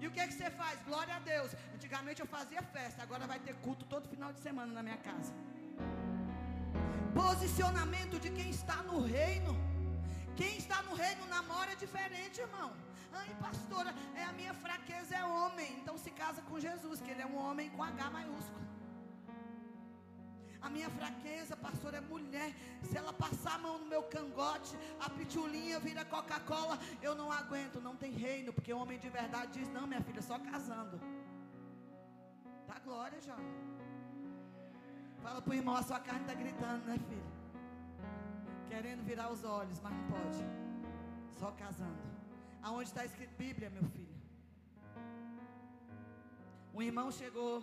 E 0.00 0.06
o 0.06 0.10
que 0.10 0.20
é 0.20 0.26
que 0.26 0.34
você 0.34 0.50
faz? 0.50 0.82
Glória 0.82 1.14
a 1.16 1.20
Deus. 1.20 1.50
Antigamente 1.74 2.20
eu 2.20 2.26
fazia 2.26 2.62
festa, 2.76 3.02
agora 3.02 3.26
vai 3.26 3.38
ter 3.38 3.54
culto 3.66 3.86
todo 3.86 4.12
final 4.14 4.32
de 4.32 4.40
semana 4.40 4.70
na 4.78 4.82
minha 4.82 4.98
casa. 4.98 5.32
Posicionamento 7.22 8.18
de 8.24 8.30
quem 8.30 8.50
está 8.50 8.76
no 8.82 9.00
reino. 9.00 9.52
Quem 10.36 10.56
está 10.56 10.82
no 10.82 10.94
reino 10.94 11.26
namora 11.26 11.76
diferente, 11.76 12.40
irmão. 12.40 12.72
Ai, 13.12 13.30
pastora, 13.40 13.94
é 14.16 14.24
a 14.24 14.32
minha 14.32 14.54
fraqueza 14.64 15.14
é 15.14 15.24
homem. 15.24 15.70
Então 15.80 15.96
se 15.96 16.10
casa 16.10 16.42
com 16.42 16.58
Jesus, 16.58 17.00
que 17.00 17.10
ele 17.12 17.22
é 17.22 17.26
um 17.26 17.38
homem 17.44 17.70
com 17.70 17.82
H 17.82 18.10
maiúsculo. 18.10 18.64
A 20.60 20.70
minha 20.70 20.90
fraqueza, 20.98 21.54
pastor, 21.54 21.92
é 21.94 22.00
mulher. 22.00 22.50
Se 22.82 22.96
ela 22.96 23.12
passar 23.12 23.56
a 23.56 23.58
mão 23.58 23.78
no 23.78 23.86
meu 23.86 24.02
cangote, 24.14 24.74
a 24.98 25.10
pitulinha 25.10 25.78
vira 25.78 26.04
Coca-Cola, 26.06 26.78
eu 27.02 27.14
não 27.14 27.30
aguento, 27.30 27.82
não 27.88 27.94
tem 27.94 28.12
reino, 28.12 28.52
porque 28.52 28.72
o 28.72 28.78
homem 28.78 28.98
de 28.98 29.10
verdade 29.10 29.58
diz: 29.58 29.68
Não, 29.68 29.86
minha 29.86 30.00
filha, 30.00 30.22
só 30.22 30.38
casando. 30.38 30.98
Tá 32.66 32.78
glória, 32.78 33.20
já. 33.20 33.36
Fala 35.24 35.40
pro 35.40 35.54
irmão, 35.54 35.74
a 35.74 35.82
sua 35.82 35.98
carne 35.98 36.20
está 36.20 36.34
gritando, 36.34 36.84
né, 36.84 36.98
filho? 37.08 37.28
Querendo 38.68 39.02
virar 39.02 39.32
os 39.32 39.42
olhos, 39.42 39.80
mas 39.80 39.92
não 39.98 40.04
pode. 40.14 40.42
Só 41.38 41.50
casando. 41.52 42.04
Aonde 42.62 42.88
está 42.90 43.06
escrito 43.06 43.34
Bíblia, 43.38 43.70
meu 43.70 43.84
filho? 43.84 44.14
Um 46.74 46.82
irmão 46.82 47.10
chegou 47.10 47.62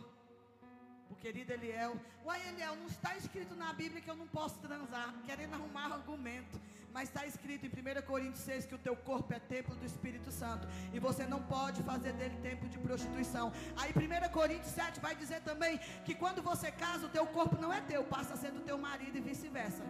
o 1.11 1.15
querido 1.15 1.53
Eliel. 1.53 1.93
Uai, 2.25 2.41
Eliel, 2.49 2.75
não 2.77 2.87
está 2.87 3.15
escrito 3.15 3.53
na 3.55 3.71
Bíblia 3.73 4.01
que 4.01 4.09
eu 4.09 4.15
não 4.15 4.27
posso 4.27 4.57
transar, 4.59 5.13
querendo 5.27 5.53
arrumar 5.53 5.93
argumento. 5.93 6.59
Mas 6.93 7.09
está 7.09 7.25
escrito 7.25 7.65
em 7.65 7.69
1 7.69 8.01
Coríntios 8.05 8.43
6 8.43 8.65
que 8.65 8.75
o 8.75 8.77
teu 8.77 8.95
corpo 8.95 9.33
é 9.33 9.39
templo 9.39 9.75
do 9.75 9.85
Espírito 9.85 10.31
Santo. 10.31 10.67
E 10.93 10.99
você 10.99 11.25
não 11.25 11.41
pode 11.41 11.81
fazer 11.83 12.13
dele 12.13 12.37
templo 12.41 12.67
de 12.69 12.77
prostituição. 12.77 13.51
Aí 13.77 13.91
1 13.91 14.29
Coríntios 14.31 14.73
7 14.73 14.99
vai 14.99 15.15
dizer 15.15 15.41
também 15.41 15.77
que 16.05 16.13
quando 16.15 16.41
você 16.41 16.71
casa, 16.71 17.05
o 17.05 17.09
teu 17.09 17.25
corpo 17.27 17.55
não 17.61 17.71
é 17.71 17.81
teu, 17.81 18.03
passa 18.03 18.33
a 18.33 18.37
ser 18.37 18.51
do 18.51 18.61
teu 18.61 18.77
marido 18.77 19.17
e 19.17 19.21
vice-versa. 19.21 19.83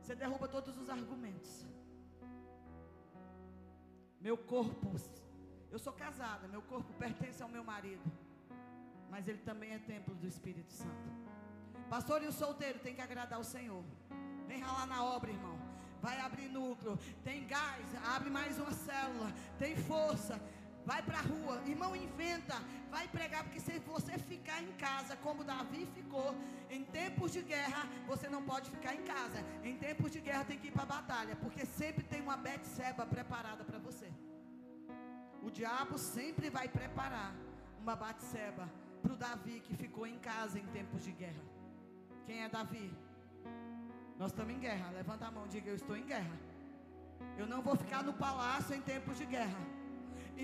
Você 0.00 0.14
derruba 0.14 0.48
todos 0.48 0.76
os 0.78 0.88
argumentos. 0.88 1.66
Meu 4.20 4.36
corpo, 4.36 4.94
eu 5.70 5.78
sou 5.78 5.92
casada, 5.92 6.46
meu 6.48 6.62
corpo 6.62 6.92
pertence 6.94 7.42
ao 7.42 7.48
meu 7.48 7.64
marido 7.64 8.02
mas 9.12 9.28
ele 9.28 9.42
também 9.48 9.72
é 9.72 9.78
templo 9.78 10.14
do 10.14 10.26
Espírito 10.26 10.72
Santo. 10.72 11.08
Pastor 11.90 12.22
e 12.22 12.26
o 12.26 12.32
solteiro 12.32 12.78
tem 12.78 12.94
que 12.94 13.02
agradar 13.02 13.38
o 13.38 13.44
Senhor. 13.44 13.84
Vem 14.52 14.60
ralar 14.60 14.86
na 14.86 15.02
obra, 15.02 15.30
irmão. 15.30 15.56
Vai 16.02 16.20
abrir 16.20 16.48
núcleo, 16.48 16.98
tem 17.24 17.46
gás, 17.46 17.86
abre 18.14 18.28
mais 18.28 18.58
uma 18.58 18.72
célula, 18.72 19.28
tem 19.58 19.74
força. 19.90 20.34
Vai 20.84 21.00
para 21.06 21.18
a 21.20 21.22
rua, 21.22 21.54
irmão, 21.72 21.94
inventa, 21.96 22.56
vai 22.90 23.04
pregar, 23.08 23.44
porque 23.44 23.60
se 23.60 23.78
você 23.78 24.18
ficar 24.18 24.60
em 24.62 24.72
casa 24.72 25.16
como 25.24 25.42
Davi 25.42 25.86
ficou, 25.94 26.34
em 26.68 26.82
tempos 26.84 27.32
de 27.32 27.40
guerra, 27.52 27.82
você 28.06 28.28
não 28.28 28.42
pode 28.42 28.68
ficar 28.68 28.94
em 28.94 29.04
casa. 29.04 29.38
Em 29.62 29.76
tempos 29.76 30.10
de 30.12 30.20
guerra 30.20 30.44
tem 30.44 30.58
que 30.58 30.68
ir 30.68 30.72
para 30.72 30.82
a 30.82 30.92
batalha, 30.96 31.36
porque 31.36 31.64
sempre 31.64 32.04
tem 32.04 32.20
uma 32.20 32.36
Betseba 32.36 33.06
preparada 33.06 33.64
para 33.64 33.78
você. 33.78 34.10
O 35.40 35.50
diabo 35.50 35.96
sempre 35.96 36.50
vai 36.50 36.68
preparar 36.68 37.32
uma 37.80 37.96
Batseba 37.96 38.68
para 39.00 39.14
o 39.14 39.16
Davi 39.16 39.60
que 39.60 39.74
ficou 39.74 40.06
em 40.06 40.18
casa 40.18 40.58
em 40.58 40.66
tempos 40.66 41.02
de 41.04 41.12
guerra. 41.12 41.44
Quem 42.26 42.42
é 42.42 42.50
Davi? 42.50 42.92
Nós 44.22 44.30
estamos 44.30 44.54
em 44.54 44.60
guerra. 44.66 44.88
Levanta 44.98 45.24
a 45.28 45.32
mão, 45.36 45.44
diga: 45.54 45.68
Eu 45.70 45.78
estou 45.80 45.96
em 46.00 46.04
guerra. 46.12 46.36
Eu 47.40 47.46
não 47.52 47.60
vou 47.66 47.74
ficar 47.82 48.02
no 48.08 48.12
palácio 48.26 48.72
em 48.76 48.82
tempos 48.90 49.16
de 49.20 49.26
guerra. 49.34 49.62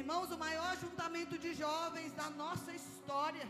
Irmãos, 0.01 0.33
o 0.37 0.39
maior 0.45 0.67
ajuntamento 0.77 1.37
de 1.45 1.51
jovens 1.61 2.13
da 2.21 2.29
nossa 2.41 2.73
história, 2.81 3.47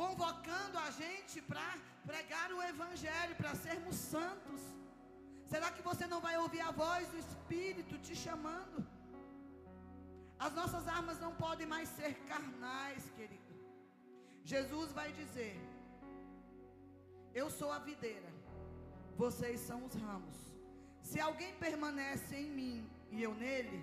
convocando 0.00 0.78
a 0.86 0.90
gente 1.00 1.36
para 1.50 1.66
pregar 2.10 2.48
o 2.52 2.62
Evangelho, 2.72 3.34
para 3.40 3.56
sermos 3.66 3.96
santos. 4.14 4.62
Será 5.52 5.70
que 5.74 5.82
você 5.90 6.06
não 6.14 6.20
vai 6.28 6.36
ouvir 6.44 6.62
a 6.68 6.72
voz 6.84 7.08
do 7.08 7.18
Espírito 7.26 8.02
te 8.06 8.14
chamando? 8.24 8.86
As 10.46 10.54
nossas 10.60 10.86
armas 10.98 11.18
não 11.26 11.34
podem 11.44 11.68
mais 11.74 11.88
ser 11.98 12.14
carnais, 12.32 13.04
querido. 13.18 13.54
Jesus 14.54 14.90
vai 15.00 15.10
dizer: 15.22 15.54
Eu 17.34 17.48
sou 17.50 17.70
a 17.72 17.78
videira, 17.78 18.30
vocês 19.16 19.58
são 19.60 19.78
os 19.86 19.94
ramos. 19.94 20.36
Se 21.02 21.18
alguém 21.20 21.52
permanece 21.66 22.34
em 22.36 22.50
mim 22.58 22.90
e 23.10 23.22
eu 23.22 23.34
nele, 23.34 23.78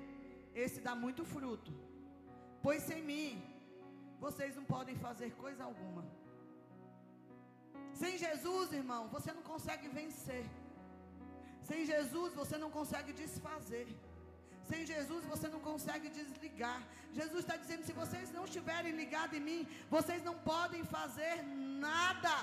esse 0.63 0.79
dá 0.88 0.93
muito 0.95 1.23
fruto. 1.33 1.71
Pois 2.62 2.83
sem 2.83 3.01
mim, 3.12 3.43
vocês 4.19 4.55
não 4.55 4.65
podem 4.75 4.95
fazer 4.95 5.29
coisa 5.43 5.63
alguma. 5.63 6.03
Sem 8.01 8.17
Jesus, 8.17 8.71
irmão, 8.71 9.07
você 9.15 9.31
não 9.38 9.41
consegue 9.41 9.88
vencer. 9.88 10.45
Sem 11.69 11.85
Jesus, 11.85 12.33
você 12.33 12.57
não 12.57 12.71
consegue 12.77 13.12
desfazer. 13.13 13.88
Sem 14.69 14.85
Jesus 14.85 15.23
você 15.25 15.47
não 15.47 15.59
consegue 15.59 16.09
desligar. 16.09 16.79
Jesus 17.19 17.39
está 17.39 17.55
dizendo: 17.57 17.83
se 17.85 17.93
vocês 17.93 18.31
não 18.31 18.45
estiverem 18.45 18.93
ligados 19.01 19.35
em 19.38 19.43
mim, 19.49 19.67
vocês 19.89 20.21
não 20.23 20.35
podem 20.53 20.83
fazer 20.83 21.43
nada. 21.88 22.35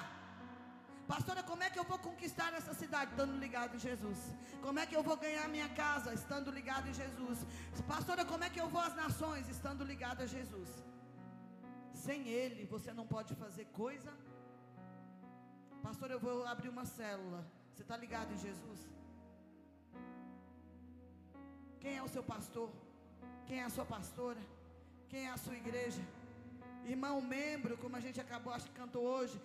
Pastora, 1.12 1.42
como 1.50 1.62
é 1.62 1.70
que 1.70 1.78
eu 1.78 1.84
vou 1.90 1.98
conquistar 2.06 2.52
essa 2.52 2.74
cidade 2.74 3.10
estando 3.12 3.34
ligado 3.44 3.76
em 3.76 3.78
Jesus? 3.78 4.18
Como 4.64 4.78
é 4.80 4.86
que 4.86 4.96
eu 4.98 5.02
vou 5.08 5.16
ganhar 5.16 5.46
minha 5.48 5.68
casa 5.68 6.12
estando 6.12 6.50
ligado 6.50 6.88
em 6.88 6.94
Jesus? 7.02 7.38
Pastora, 7.86 8.24
como 8.24 8.44
é 8.44 8.50
que 8.50 8.60
eu 8.60 8.68
vou 8.68 8.80
às 8.80 8.96
nações 9.02 9.48
estando 9.48 9.84
ligado 9.84 10.22
a 10.22 10.26
Jesus? 10.26 10.70
Sem 12.06 12.28
Ele 12.28 12.64
você 12.74 12.92
não 12.92 13.06
pode 13.06 13.34
fazer 13.36 13.66
coisa. 13.82 14.12
Pastor, 15.86 16.10
eu 16.10 16.20
vou 16.26 16.44
abrir 16.54 16.68
uma 16.68 16.84
célula. 16.84 17.40
Você 17.72 17.82
está 17.82 17.96
ligado 17.96 18.32
em 18.34 18.38
Jesus? 18.38 18.80
Quem 21.82 21.96
é 21.98 22.02
o 22.02 22.08
seu 22.08 22.22
pastor? 22.34 22.68
Quem 23.46 23.60
é 23.60 23.64
a 23.64 23.70
sua 23.70 23.84
pastora? 23.84 24.40
Quem 25.08 25.26
é 25.26 25.30
a 25.30 25.36
sua 25.36 25.54
igreja? 25.54 26.02
Irmão, 26.92 27.20
membro, 27.20 27.76
como 27.82 27.96
a 27.96 28.00
gente 28.00 28.20
acabou, 28.20 28.52
acho 28.52 28.66
que 28.66 28.80
cantou 28.80 29.02
hoje, 29.02 29.40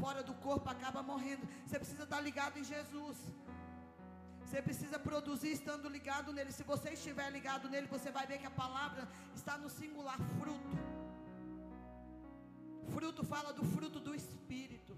fora 0.00 0.22
do 0.22 0.34
corpo 0.34 0.68
acaba 0.68 1.02
morrendo. 1.02 1.46
Você 1.66 1.78
precisa 1.78 2.04
estar 2.04 2.20
ligado 2.20 2.58
em 2.58 2.64
Jesus. 2.64 3.16
Você 4.44 4.60
precisa 4.60 4.98
produzir 4.98 5.52
estando 5.52 5.88
ligado 5.88 6.32
nele. 6.32 6.52
Se 6.52 6.62
você 6.62 6.90
estiver 6.90 7.30
ligado 7.30 7.68
nele, 7.68 7.86
você 7.86 8.10
vai 8.10 8.26
ver 8.26 8.38
que 8.38 8.46
a 8.46 8.50
palavra 8.50 9.08
está 9.34 9.56
no 9.56 9.70
singular 9.70 10.18
fruto. 10.38 10.76
Fruto 12.94 13.24
fala 13.24 13.52
do 13.52 13.64
fruto 13.64 13.98
do 13.98 14.14
Espírito. 14.14 14.94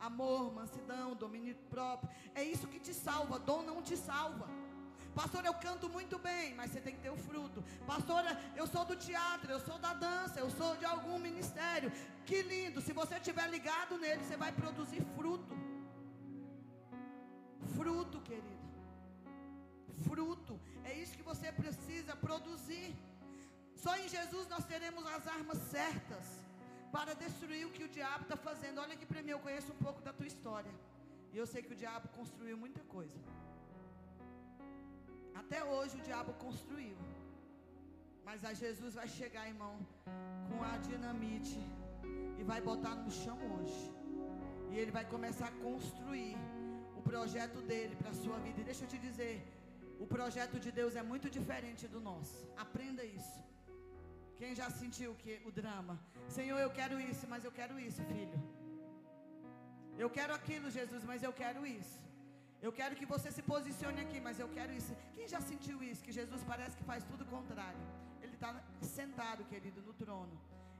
Amor, 0.00 0.52
mansidão, 0.52 1.14
domínio 1.14 1.54
próprio. 1.70 2.10
É 2.34 2.42
isso 2.42 2.66
que 2.66 2.80
te 2.80 2.92
salva. 2.92 3.38
Dom 3.38 3.62
não 3.62 3.80
te 3.82 3.96
salva. 3.96 4.48
Pastor, 5.18 5.42
eu 5.46 5.54
canto 5.66 5.86
muito 5.96 6.16
bem, 6.26 6.46
mas 6.56 6.70
você 6.70 6.80
tem 6.86 6.94
que 6.96 7.04
ter 7.04 7.12
o 7.14 7.20
fruto. 7.28 7.60
Pastora, 7.90 8.32
eu 8.60 8.66
sou 8.72 8.84
do 8.90 8.96
teatro, 9.04 9.50
eu 9.50 9.60
sou 9.68 9.78
da 9.84 9.92
dança, 10.06 10.40
eu 10.40 10.50
sou 10.58 10.72
de 10.80 10.84
algum 10.84 11.18
ministério. 11.18 11.90
Que 12.28 12.38
lindo! 12.50 12.82
Se 12.86 12.92
você 13.00 13.14
estiver 13.16 13.46
ligado 13.56 13.96
nele, 14.02 14.22
você 14.22 14.36
vai 14.36 14.52
produzir 14.52 15.02
fruto. 15.16 15.54
Fruto, 17.76 18.20
querido. 18.28 18.66
Fruto. 20.06 20.60
É 20.84 20.92
isso 21.02 21.16
que 21.16 21.28
você 21.30 21.50
precisa 21.50 22.14
produzir. 22.26 22.88
Só 23.84 23.96
em 24.02 24.08
Jesus 24.16 24.46
nós 24.54 24.66
teremos 24.66 25.06
as 25.16 25.26
armas 25.26 25.58
certas 25.76 26.26
para 26.92 27.14
destruir 27.14 27.64
o 27.66 27.74
que 27.78 27.84
o 27.84 27.88
diabo 27.88 28.24
está 28.24 28.36
fazendo. 28.36 28.82
Olha 28.84 28.92
aqui 28.98 29.06
para 29.06 29.22
mim, 29.22 29.30
eu 29.30 29.44
conheço 29.48 29.72
um 29.72 29.82
pouco 29.86 30.02
da 30.02 30.12
tua 30.12 30.26
história. 30.26 30.74
E 31.32 31.38
eu 31.38 31.46
sei 31.46 31.62
que 31.62 31.72
o 31.72 31.82
diabo 31.84 32.06
construiu 32.20 32.58
muita 32.64 32.82
coisa. 32.96 33.18
Até 35.40 35.58
hoje 35.72 35.94
o 35.98 36.04
diabo 36.08 36.32
construiu. 36.44 36.96
Mas 38.28 38.44
a 38.50 38.52
Jesus 38.62 38.94
vai 39.00 39.08
chegar, 39.18 39.44
irmão, 39.54 39.74
com 40.48 40.60
a 40.72 40.76
dinamite 40.88 41.60
e 42.38 42.44
vai 42.50 42.60
botar 42.70 42.94
no 43.04 43.10
chão 43.22 43.38
hoje. 43.54 43.84
E 44.70 44.76
ele 44.80 44.92
vai 44.98 45.04
começar 45.14 45.48
a 45.48 45.58
construir 45.66 46.36
o 46.98 47.02
projeto 47.10 47.60
dele 47.70 47.94
para 48.00 48.10
a 48.14 48.18
sua 48.22 48.38
vida. 48.46 48.60
E 48.60 48.68
deixa 48.70 48.84
eu 48.84 48.90
te 48.94 48.98
dizer, 49.08 49.36
o 50.04 50.06
projeto 50.14 50.56
de 50.64 50.70
Deus 50.78 50.94
é 50.96 51.04
muito 51.12 51.28
diferente 51.38 51.86
do 51.94 52.00
nosso. 52.08 52.38
Aprenda 52.64 53.04
isso. 53.18 53.38
Quem 54.38 54.54
já 54.60 54.68
sentiu 54.80 55.12
que 55.22 55.34
o 55.48 55.52
drama? 55.60 55.94
Senhor, 56.38 56.58
eu 56.58 56.70
quero 56.78 56.96
isso, 57.10 57.26
mas 57.32 57.44
eu 57.44 57.52
quero 57.58 57.74
isso, 57.88 58.02
filho. 58.12 58.38
Eu 60.02 60.10
quero 60.16 60.32
aquilo, 60.40 60.70
Jesus, 60.78 61.04
mas 61.10 61.22
eu 61.22 61.32
quero 61.42 61.60
isso. 61.66 62.05
Eu 62.62 62.72
quero 62.72 62.96
que 62.96 63.06
você 63.06 63.30
se 63.30 63.42
posicione 63.42 64.00
aqui, 64.00 64.20
mas 64.20 64.40
eu 64.40 64.48
quero 64.48 64.72
isso. 64.72 64.94
Quem 65.14 65.28
já 65.28 65.40
sentiu 65.40 65.82
isso? 65.82 66.02
Que 66.02 66.12
Jesus 66.12 66.42
parece 66.44 66.76
que 66.76 66.84
faz 66.84 67.04
tudo 67.04 67.22
o 67.24 67.26
contrário. 67.26 67.80
Ele 68.22 68.34
está 68.34 68.50
sentado, 68.80 69.44
querido, 69.44 69.82
no 69.82 69.92
trono. 69.92 70.36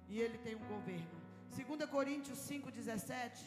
E 0.08 0.20
ele 0.20 0.38
tem 0.38 0.54
um 0.54 0.66
governo. 0.66 1.26
2 1.54 1.90
Coríntios 1.90 2.38
5,17 2.38 3.44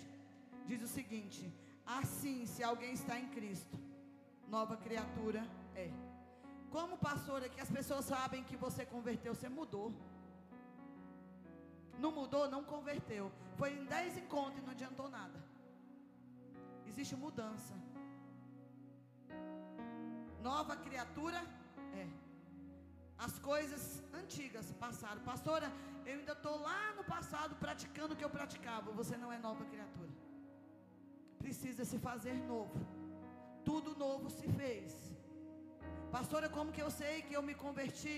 diz 0.68 0.82
o 0.82 0.88
seguinte: 0.88 1.52
Assim, 1.86 2.46
se 2.46 2.64
alguém 2.64 2.94
está 2.94 3.20
em 3.20 3.28
Cristo, 3.30 3.78
nova 4.48 4.78
criatura 4.78 5.44
é. 5.76 5.90
Como 6.70 6.98
pastor 6.98 7.44
aqui, 7.44 7.60
as 7.60 7.72
pessoas 7.72 8.06
sabem 8.06 8.44
que 8.44 8.56
você 8.56 8.86
converteu, 8.86 9.34
você 9.34 9.50
mudou. 9.50 9.92
Não 11.98 12.12
mudou, 12.12 12.50
não 12.50 12.64
converteu. 12.64 13.32
Foi 13.58 13.74
em 13.74 13.86
10 13.86 14.18
encontros 14.20 14.60
e 14.60 14.62
não 14.62 14.72
adiantou 14.72 15.10
nada. 15.10 15.40
Existe 16.88 17.16
mudança. 17.16 17.74
Nova 20.42 20.76
criatura 20.86 21.40
é. 22.04 22.08
As 23.26 23.38
coisas 23.40 24.02
antigas 24.22 24.68
passaram. 24.84 25.22
Pastora, 25.32 25.68
eu 26.06 26.14
ainda 26.20 26.36
estou 26.38 26.56
lá 26.68 26.94
no 26.98 27.04
passado 27.04 27.56
praticando 27.64 28.14
o 28.14 28.18
que 28.18 28.26
eu 28.28 28.30
praticava. 28.38 28.92
Você 29.00 29.16
não 29.24 29.32
é 29.32 29.40
nova 29.48 29.66
criatura. 29.66 30.14
Precisa 31.44 31.84
se 31.92 31.98
fazer 32.08 32.36
novo. 32.54 32.80
Tudo 33.70 33.98
novo 34.06 34.30
se 34.30 34.48
fez. 34.60 34.94
Pastora, 36.12 36.48
como 36.58 36.72
que 36.72 36.82
eu 36.86 36.92
sei 37.02 37.22
que 37.22 37.36
eu 37.38 37.44
me 37.50 37.56
converti? 37.66 38.18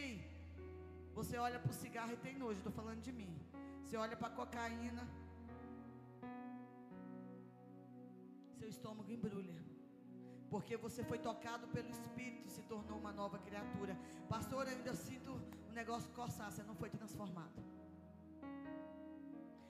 Você 1.14 1.36
olha 1.38 1.60
para 1.60 1.72
o 1.72 1.80
cigarro 1.82 2.14
e 2.14 2.24
tem 2.26 2.38
nojo. 2.44 2.60
Estou 2.60 2.72
falando 2.72 3.02
de 3.02 3.12
mim. 3.12 3.34
Você 3.84 3.98
olha 3.98 4.16
para 4.16 4.30
a 4.30 4.38
cocaína. 4.40 5.04
Seu 8.60 8.70
estômago 8.70 9.12
embrulha 9.12 9.71
porque 10.52 10.76
você 10.76 11.02
foi 11.10 11.18
tocado 11.18 11.66
pelo 11.70 11.90
Espírito 11.90 12.46
e 12.50 12.52
se 12.52 12.62
tornou 12.64 13.00
uma 13.00 13.14
nova 13.14 13.38
criatura. 13.40 13.98
Pastor, 14.28 14.68
eu 14.68 14.76
ainda 14.76 14.94
sinto 14.94 15.32
o 15.70 15.72
negócio 15.72 16.12
coçar, 16.12 16.52
você 16.52 16.62
não 16.62 16.76
foi 16.76 16.90
transformado. 16.90 17.64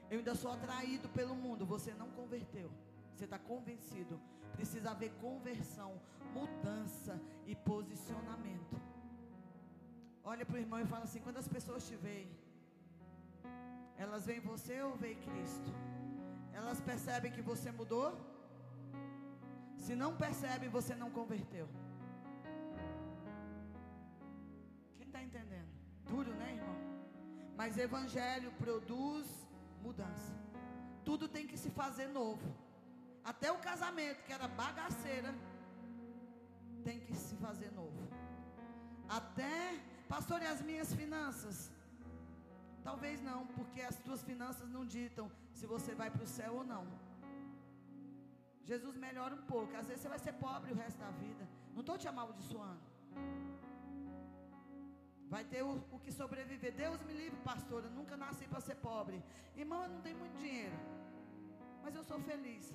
Eu 0.09 0.17
ainda 0.17 0.33
sou 0.33 0.51
atraído 0.51 1.07
pelo 1.09 1.35
mundo, 1.35 1.67
você 1.67 1.93
não 1.93 2.09
converteu. 2.09 2.71
Você 3.13 3.25
está 3.25 3.37
convencido. 3.37 4.19
Precisa 4.55 4.89
haver 4.89 5.11
conversão, 5.21 6.01
mudança 6.33 7.21
e 7.45 7.55
posicionamento. 7.55 8.75
Olha 10.23 10.45
para 10.47 10.55
o 10.55 10.59
irmão 10.59 10.79
e 10.79 10.85
fala 10.85 11.03
assim: 11.03 11.21
quando 11.21 11.37
as 11.37 11.47
pessoas 11.47 11.87
te 11.87 11.95
veem, 11.95 12.29
elas 13.97 14.25
veem 14.25 14.39
você 14.39 14.81
ou 14.81 14.95
veem 14.95 15.21
Cristo? 15.27 15.71
Elas 16.51 16.81
percebem 16.81 17.31
que 17.31 17.41
você 17.53 17.71
mudou? 17.71 18.30
Se 19.85 19.95
não 20.01 20.11
percebe, 20.23 20.67
você 20.77 20.93
não 21.01 21.09
converteu. 21.09 21.67
Quem 24.97 25.07
está 25.07 25.21
entendendo? 25.27 25.71
Duro, 26.09 26.33
né, 26.41 26.49
irmão? 26.57 26.75
Mas 27.57 27.79
evangelho 27.87 28.51
produz 28.59 29.27
mudança. 29.81 30.33
Tudo 31.03 31.27
tem 31.27 31.47
que 31.47 31.57
se 31.57 31.71
fazer 31.71 32.07
novo. 32.19 32.47
Até 33.23 33.51
o 33.51 33.57
casamento, 33.57 34.23
que 34.23 34.33
era 34.37 34.47
bagaceira, 34.47 35.33
tem 36.83 36.99
que 36.99 37.15
se 37.15 37.35
fazer 37.35 37.71
novo. 37.71 38.01
Até, 39.09 39.79
pastor, 40.07 40.41
e 40.43 40.45
as 40.45 40.61
minhas 40.61 40.93
finanças? 40.93 41.71
Talvez 42.83 43.19
não, 43.21 43.45
porque 43.47 43.81
as 43.81 43.97
tuas 43.97 44.21
finanças 44.23 44.69
não 44.69 44.85
ditam 44.85 45.31
se 45.53 45.65
você 45.65 45.93
vai 45.95 46.11
para 46.11 46.23
o 46.23 46.27
céu 46.27 46.53
ou 46.59 46.63
não. 46.63 46.85
Jesus 48.65 48.95
melhora 48.95 49.33
um 49.35 49.45
pouco. 49.53 49.75
Às 49.75 49.87
vezes 49.87 50.01
você 50.01 50.09
vai 50.09 50.19
ser 50.19 50.33
pobre 50.33 50.71
o 50.71 50.75
resto 50.75 50.99
da 50.99 51.11
vida. 51.11 51.47
Não 51.73 51.81
estou 51.81 51.97
te 51.97 52.07
amaldiçoando. 52.07 52.81
Vai 55.33 55.43
ter 55.45 55.63
o, 55.63 55.73
o, 55.91 55.99
que 55.99 56.11
sobreviver. 56.11 56.73
Deus 56.73 57.01
me 57.03 57.13
livre, 57.13 57.39
pastor. 57.39 57.83
Eu 57.85 57.91
nunca 57.91 58.17
nasci 58.17 58.45
para 58.47 58.59
ser 58.59 58.75
pobre. 58.75 59.23
Irmão, 59.55 59.81
eu 59.83 59.89
não 59.89 60.01
tenho 60.01 60.17
muito 60.17 60.37
dinheiro. 60.37 60.77
Mas 61.83 61.95
eu 61.95 62.03
sou 62.03 62.19
feliz. 62.19 62.73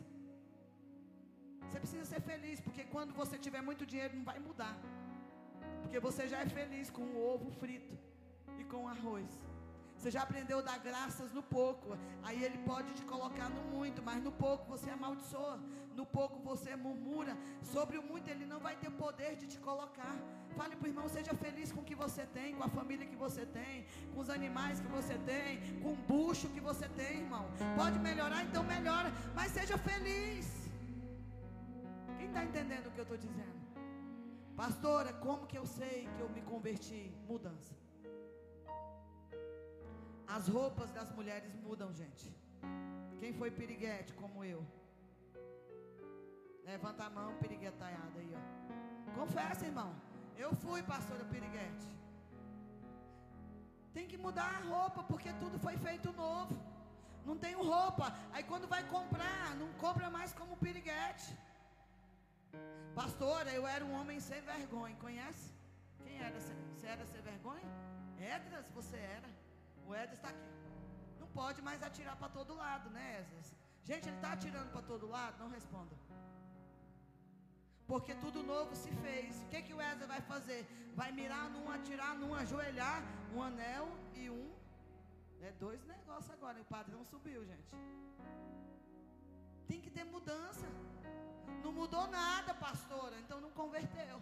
Você 1.64 1.78
precisa 1.78 2.05
ser 2.05 2.20
feliz, 2.20 2.61
porque 2.61 2.84
quando 2.84 3.12
você 3.12 3.37
tiver 3.39 3.61
muito 3.61 3.84
dinheiro, 3.84 4.16
não 4.16 4.24
vai 4.24 4.39
mudar. 4.39 4.76
Porque 5.82 6.01
você 6.01 6.26
já 6.28 6.41
é 6.41 6.47
feliz 6.47 6.91
com 6.91 7.03
o 7.03 7.34
ovo 7.34 7.51
frito 7.51 7.97
e 8.59 8.64
com 8.64 8.89
arroz. 8.89 9.45
Você 9.97 10.11
já 10.11 10.22
aprendeu 10.22 10.59
a 10.61 10.62
dar 10.62 10.78
graças 10.78 11.32
no 11.32 11.42
pouco. 11.42 11.97
Aí 12.22 12.42
ele 12.44 12.59
pode 12.59 12.92
te 12.99 13.05
colocar 13.12 13.49
no 13.49 13.62
muito, 13.74 14.03
mas 14.03 14.22
no 14.22 14.32
pouco 14.32 14.64
você 14.72 14.90
amaldiçoa. 14.90 15.59
No 15.99 16.05
pouco 16.05 16.38
você 16.51 16.76
murmura. 16.76 17.36
Sobre 17.62 17.97
o 17.99 18.03
muito 18.03 18.28
ele 18.28 18.47
não 18.53 18.61
vai 18.66 18.76
ter 18.76 18.90
poder 18.90 19.36
de 19.36 19.47
te 19.47 19.59
colocar. 19.59 20.16
Fale 20.59 20.74
para 20.76 20.86
o 20.86 20.90
irmão, 20.92 21.09
seja 21.09 21.34
feliz 21.34 21.72
com 21.72 21.80
o 21.80 21.84
que 21.84 21.94
você 21.94 22.24
tem, 22.26 22.55
com 22.55 22.64
a 22.64 22.68
família 22.68 23.07
que 23.07 23.16
você 23.16 23.44
tem, 23.44 23.86
com 24.12 24.20
os 24.20 24.30
animais 24.30 24.80
que 24.80 24.90
você 24.99 25.16
tem, 25.32 25.80
com 25.82 25.92
o 25.92 25.97
bucho 25.97 26.49
que 26.49 26.61
você 26.61 26.88
tem, 27.01 27.20
irmão. 27.24 27.47
Pode 27.76 27.99
melhorar, 27.99 28.42
então 28.44 28.62
melhora, 28.64 29.11
mas 29.34 29.53
seja 29.53 29.76
feliz. 29.76 30.47
Quem 32.18 32.28
está 32.28 32.44
entendendo 32.44 32.86
o 32.86 32.90
que 32.90 33.01
eu 33.01 33.09
estou 33.09 33.18
dizendo? 33.18 33.57
Pastora, 34.57 35.12
como 35.12 35.47
que 35.47 35.59
eu 35.59 35.66
sei 35.66 36.09
que 36.14 36.20
eu 36.20 36.30
me 36.30 36.40
converti? 36.40 37.12
Mudança. 37.28 37.86
As 40.29 40.49
roupas 40.49 40.91
das 40.91 41.11
mulheres 41.12 41.55
mudam, 41.55 41.93
gente. 41.93 42.35
Quem 43.18 43.33
foi 43.33 43.51
piriguete 43.51 44.12
como 44.14 44.45
eu? 44.45 44.64
Levanta 46.64 47.05
a 47.05 47.11
mão, 47.11 47.37
piriguetaiada 47.37 48.18
aí, 48.18 48.33
ó. 48.41 49.12
Confessa, 49.18 49.64
irmão. 49.64 49.95
Eu 50.37 50.55
fui 50.55 50.83
pastora 50.83 51.24
piriguete. 51.24 51.87
Tem 53.95 54.07
que 54.07 54.18
mudar 54.18 54.51
a 54.57 54.62
roupa, 54.72 55.03
porque 55.03 55.33
tudo 55.35 55.59
foi 55.59 55.77
feito 55.79 56.12
novo. 56.12 56.55
Não 57.24 57.37
tenho 57.45 57.62
roupa. 57.62 58.14
Aí 58.33 58.43
quando 58.43 58.66
vai 58.68 58.83
comprar, 58.89 59.55
não 59.57 59.72
compra 59.85 60.11
mais 60.11 60.33
como 60.33 60.57
piriguete. 60.57 61.29
Pastora, 62.95 63.51
eu 63.53 63.66
era 63.66 63.85
um 63.85 63.95
homem 63.99 64.18
sem 64.20 64.41
vergonha. 64.43 64.95
Conhece? 64.97 65.55
Quem 66.03 66.18
era? 66.18 66.39
Você 66.41 66.87
era 66.87 67.07
sem 67.07 67.22
vergonha? 67.22 67.68
Edras, 68.18 68.68
você 68.70 68.97
era. 68.97 69.36
O 69.89 69.95
Edras 69.95 70.18
está 70.18 70.28
aqui. 70.28 70.51
Não 71.20 71.28
pode 71.28 71.61
mais 71.62 71.82
atirar 71.82 72.16
para 72.16 72.28
todo 72.28 72.55
lado, 72.55 72.91
né, 72.91 73.20
Edras? 73.20 73.55
Gente, 73.84 74.09
ele 74.09 74.16
está 74.16 74.32
atirando 74.32 74.70
para 74.70 74.82
todo 74.82 75.07
lado? 75.07 75.39
Não 75.39 75.49
responda. 75.49 75.95
Porque 77.87 78.14
tudo 78.16 78.43
novo 78.43 78.74
se 78.74 78.91
fez. 79.05 79.43
O 79.43 79.47
que, 79.51 79.62
que 79.62 79.74
o 79.74 79.80
Ezra 79.80 80.07
vai 80.07 80.20
fazer? 80.20 80.66
Vai 81.01 81.12
mirar 81.12 81.49
num, 81.51 81.70
atirar 81.70 82.16
num, 82.16 82.34
ajoelhar, 82.34 83.01
um 83.32 83.41
anel 83.41 83.87
e 84.14 84.28
um. 84.28 84.47
É 85.41 85.53
dois 85.53 85.84
negócios 85.84 86.30
agora. 86.30 86.61
O 86.61 86.64
padrão 86.64 87.05
subiu, 87.05 87.45
gente. 87.45 87.72
Tem 89.68 89.80
que 89.80 89.91
ter 89.91 90.05
mudança. 90.05 90.66
Não 91.62 91.72
mudou 91.72 92.09
nada, 92.09 92.53
pastora. 92.55 93.16
Então 93.20 93.41
não 93.41 93.53
converteu. 93.53 94.20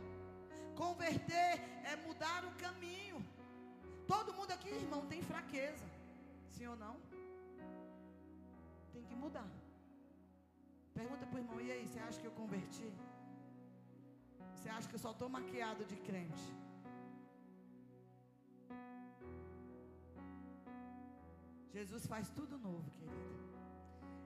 Converter 0.76 1.52
é 1.90 1.96
mudar 2.06 2.44
o 2.44 2.52
caminho. 2.56 3.24
Todo 4.06 4.34
mundo 4.38 4.52
aqui, 4.56 4.68
irmão, 4.68 5.02
tem 5.12 5.22
fraqueza. 5.22 5.86
Sim 6.50 6.66
ou 6.72 6.76
não? 6.76 6.96
Tem 8.92 9.04
que 9.04 9.16
mudar. 9.24 9.48
Pergunta 11.00 11.26
para 11.26 11.36
o 11.36 11.42
irmão: 11.42 11.60
e 11.60 11.70
aí, 11.72 11.86
você 11.86 11.98
acha 11.98 12.20
que 12.20 12.28
eu 12.30 12.36
converti? 12.42 12.88
Você 14.54 14.68
acha 14.68 14.88
que 14.88 14.96
eu 14.98 15.04
só 15.06 15.12
estou 15.12 15.28
maquiado 15.28 15.84
de 15.84 15.96
crente? 16.08 16.46
Jesus 21.76 22.06
faz 22.06 22.28
tudo 22.38 22.56
novo, 22.58 22.88
querido. 22.98 23.34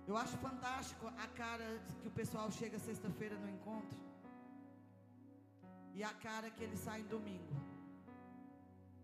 Eu 0.06 0.16
acho 0.16 0.36
fantástico 0.38 1.06
a 1.24 1.26
cara 1.42 1.66
que 2.00 2.08
o 2.08 2.10
pessoal 2.18 2.50
chega 2.50 2.78
sexta-feira 2.78 3.36
no 3.38 3.48
encontro 3.48 3.98
e 5.98 6.02
a 6.02 6.12
cara 6.26 6.50
que 6.50 6.62
eles 6.62 6.78
saem 6.78 7.04
domingo. 7.14 7.54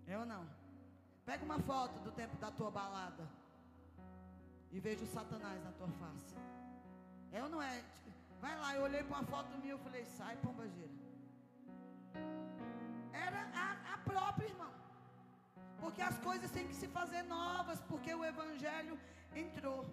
É 0.06 0.18
ou 0.18 0.26
não? 0.32 0.44
Pega 1.24 1.44
uma 1.44 1.58
foto 1.58 1.98
do 2.00 2.12
tempo 2.12 2.36
da 2.36 2.50
tua 2.50 2.70
balada 2.70 3.26
e 4.70 4.80
veja 4.80 5.04
o 5.04 5.06
Satanás 5.06 5.62
na 5.64 5.72
tua 5.72 5.88
face. 6.00 6.34
É 7.32 7.42
ou 7.42 7.48
não 7.48 7.62
é? 7.62 7.82
Vai 8.40 8.54
lá, 8.62 8.74
eu 8.74 8.82
olhei 8.82 9.02
para 9.02 9.16
uma 9.18 9.26
foto 9.34 9.56
minha 9.58 9.74
e 9.74 9.78
falei, 9.78 10.04
sai, 10.04 10.36
pombageira. 10.36 10.92
Era 13.26 13.40
a, 13.62 13.94
a 13.94 13.98
própria, 13.98 14.48
irmão. 14.48 14.72
Porque 15.80 16.02
as 16.02 16.18
coisas 16.18 16.50
têm 16.50 16.66
que 16.68 16.74
se 16.74 16.88
fazer 16.88 17.22
novas, 17.22 17.80
porque 17.92 18.12
o 18.14 18.24
Evangelho 18.24 18.98
entrou. 19.34 19.86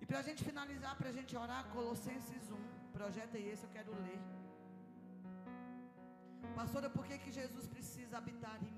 E 0.00 0.06
para 0.06 0.18
a 0.18 0.22
gente 0.22 0.42
finalizar, 0.42 0.96
para 0.96 1.10
a 1.10 1.12
gente 1.12 1.36
orar, 1.36 1.64
Colossenses 1.76 2.50
1. 2.50 2.56
Projeta 2.92 3.38
esse, 3.38 3.64
eu 3.64 3.70
quero 3.70 3.92
ler. 4.06 4.20
Pastora, 6.56 6.90
por 6.90 7.04
que, 7.06 7.18
que 7.18 7.30
Jesus 7.30 7.66
precisa 7.68 8.18
habitar 8.18 8.58
em? 8.62 8.77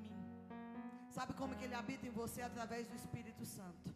Sabe 1.16 1.32
como 1.40 1.56
que 1.56 1.64
ele 1.64 1.74
habita 1.74 2.06
em 2.06 2.16
você? 2.22 2.40
Através 2.42 2.86
do 2.86 2.94
Espírito 2.94 3.44
Santo. 3.44 3.88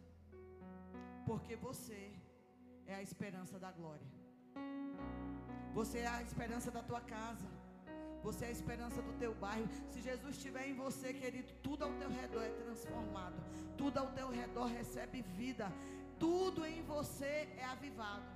Porque 1.25 1.55
você 1.55 2.01
é 2.85 2.95
a 2.95 3.01
esperança 3.01 3.57
da 3.65 3.71
glória. 3.71 4.07
Você 5.73 5.99
é 5.99 6.07
a 6.07 6.21
esperança 6.21 6.69
da 6.77 6.83
tua 6.89 7.01
casa. 7.01 7.47
Você 8.25 8.43
é 8.45 8.47
a 8.49 8.57
esperança 8.59 9.01
do 9.07 9.13
teu 9.23 9.33
bairro. 9.35 9.67
Se 9.93 10.01
Jesus 10.01 10.35
estiver 10.35 10.67
em 10.67 10.75
você, 10.83 11.13
querido, 11.13 11.51
tudo 11.63 11.83
ao 11.85 11.93
teu 12.01 12.09
redor 12.09 12.43
é 12.43 12.53
transformado. 12.63 13.39
Tudo 13.77 13.97
ao 13.99 14.11
teu 14.19 14.29
redor 14.29 14.65
recebe 14.65 15.21
vida. 15.21 15.67
Tudo 16.19 16.65
em 16.65 16.81
você 16.83 17.33
é 17.63 17.65
avivado. 17.65 18.29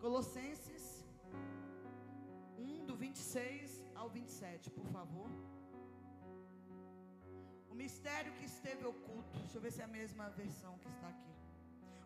Colossenses 0.00 1.04
1, 2.58 2.86
do 2.86 2.96
26 2.96 3.84
ao 3.94 4.08
27, 4.08 4.70
por 4.70 4.86
favor. 4.86 5.28
Mistério 7.82 8.32
que 8.38 8.46
esteve 8.52 8.84
oculto. 8.94 9.36
Deixa 9.44 9.58
eu 9.58 9.62
ver 9.66 9.72
se 9.76 9.82
é 9.84 9.86
a 9.90 9.94
mesma 10.00 10.26
versão 10.42 10.72
que 10.82 10.90
está 10.94 11.08
aqui. 11.14 11.34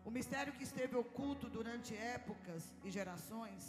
O 0.09 0.11
mistério 0.17 0.53
que 0.57 0.65
esteve 0.69 0.95
oculto 1.05 1.45
durante 1.57 1.91
épocas 2.17 2.63
e 2.85 2.91
gerações 2.99 3.63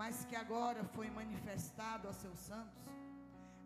mas 0.00 0.24
que 0.28 0.36
agora 0.36 0.82
foi 0.96 1.08
manifestado 1.10 2.06
a 2.08 2.12
seus 2.12 2.38
santos, 2.38 2.84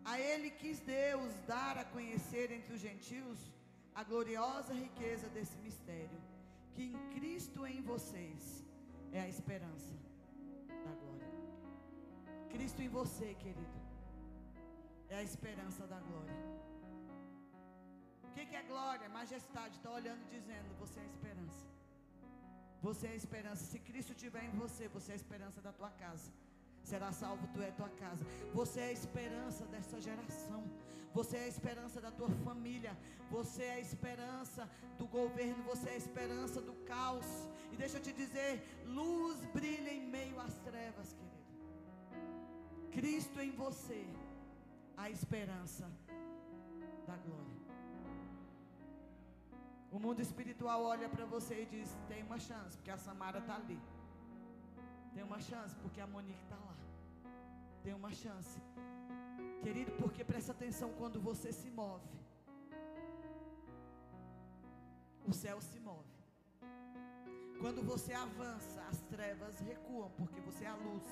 a 0.03 0.19
ele 0.19 0.49
quis 0.49 0.79
Deus 0.79 1.31
dar 1.47 1.77
a 1.77 1.85
conhecer 1.85 2.51
entre 2.51 2.73
os 2.73 2.81
gentios 2.81 3.39
a 3.93 4.03
gloriosa 4.03 4.73
riqueza 4.73 5.27
desse 5.29 5.55
mistério, 5.57 6.19
que 6.73 6.83
em 6.89 6.95
Cristo 7.13 7.67
em 7.67 7.81
vocês 7.83 8.65
é 9.11 9.21
a 9.21 9.29
esperança 9.29 9.93
da 10.85 10.93
glória. 11.01 11.31
Cristo 12.49 12.81
em 12.81 12.89
você, 12.89 13.35
querido, 13.35 13.79
é 15.09 15.17
a 15.17 15.23
esperança 15.23 15.85
da 15.85 15.99
glória. 15.99 16.62
O 18.33 18.35
que, 18.35 18.55
é 18.55 18.63
glória? 18.63 19.07
Majestade, 19.09 19.75
está 19.77 19.91
olhando 19.91 20.27
dizendo: 20.27 20.69
você 20.79 20.99
é 20.99 21.03
a 21.03 21.05
esperança. 21.05 21.61
Você 22.81 23.05
é 23.07 23.11
a 23.11 23.15
esperança. 23.15 23.63
Se 23.63 23.79
Cristo 23.87 24.13
estiver 24.13 24.43
em 24.45 24.53
você, 24.61 24.87
você 24.87 25.11
é 25.11 25.13
a 25.13 25.21
esperança 25.23 25.61
da 25.61 25.71
tua 25.71 25.91
casa. 25.91 26.31
Será 26.83 27.11
salvo 27.11 27.47
tu 27.53 27.61
é 27.61 27.69
tua 27.71 27.89
casa. 27.89 28.25
Você 28.51 28.79
é 28.79 28.87
a 28.87 28.91
esperança 28.91 29.67
dessa 29.67 30.01
geração. 30.01 30.63
Você 31.13 31.37
é 31.37 31.43
a 31.43 31.47
esperança 31.47 32.01
da 32.01 32.09
tua 32.09 32.31
família. 32.47 32.97
Você 33.29 33.63
é 33.65 33.73
a 33.75 33.79
esperança 33.79 34.67
do 34.97 35.05
governo. 35.05 35.63
Você 35.65 35.89
é 35.89 35.93
a 35.93 36.03
esperança 36.05 36.59
do 36.59 36.73
caos. 36.91 37.29
E 37.71 37.77
deixa 37.77 37.97
eu 37.97 38.01
te 38.01 38.11
dizer: 38.11 38.51
luz 38.83 39.45
brilha 39.53 39.93
em 39.93 40.07
meio 40.17 40.39
às 40.39 40.55
trevas, 40.69 41.13
querido. 41.13 41.33
Cristo 42.97 43.39
em 43.39 43.51
você, 43.51 44.07
a 44.97 45.07
esperança 45.11 45.87
da 47.07 47.15
glória. 47.17 47.52
O 49.95 49.99
mundo 49.99 50.21
espiritual 50.27 50.79
olha 50.93 51.07
para 51.07 51.25
você 51.33 51.55
e 51.63 51.65
diz: 51.73 51.89
tem 52.07 52.23
uma 52.23 52.39
chance, 52.39 52.75
porque 52.77 52.89
a 52.89 52.97
Samara 52.97 53.39
está 53.39 53.55
ali. 53.55 53.79
Tem 55.13 55.23
uma 55.23 55.39
chance, 55.39 55.75
porque 55.83 56.01
a 56.01 56.07
Monique 56.07 56.43
está 56.45 56.55
lá. 56.55 56.75
Tem 57.83 57.93
uma 57.93 58.11
chance. 58.11 58.59
Querido, 59.61 59.91
porque 60.01 60.23
presta 60.23 60.51
atenção 60.51 60.89
quando 60.99 61.21
você 61.21 61.51
se 61.51 61.69
move. 61.69 62.09
O 65.27 65.33
céu 65.43 65.61
se 65.61 65.79
move. 65.79 66.17
Quando 67.61 67.83
você 67.91 68.13
avança, 68.13 68.81
as 68.91 68.99
trevas 69.13 69.59
recuam, 69.59 70.09
porque 70.17 70.39
você 70.41 70.65
é 70.65 70.69
a 70.69 70.75
luz. 70.87 71.05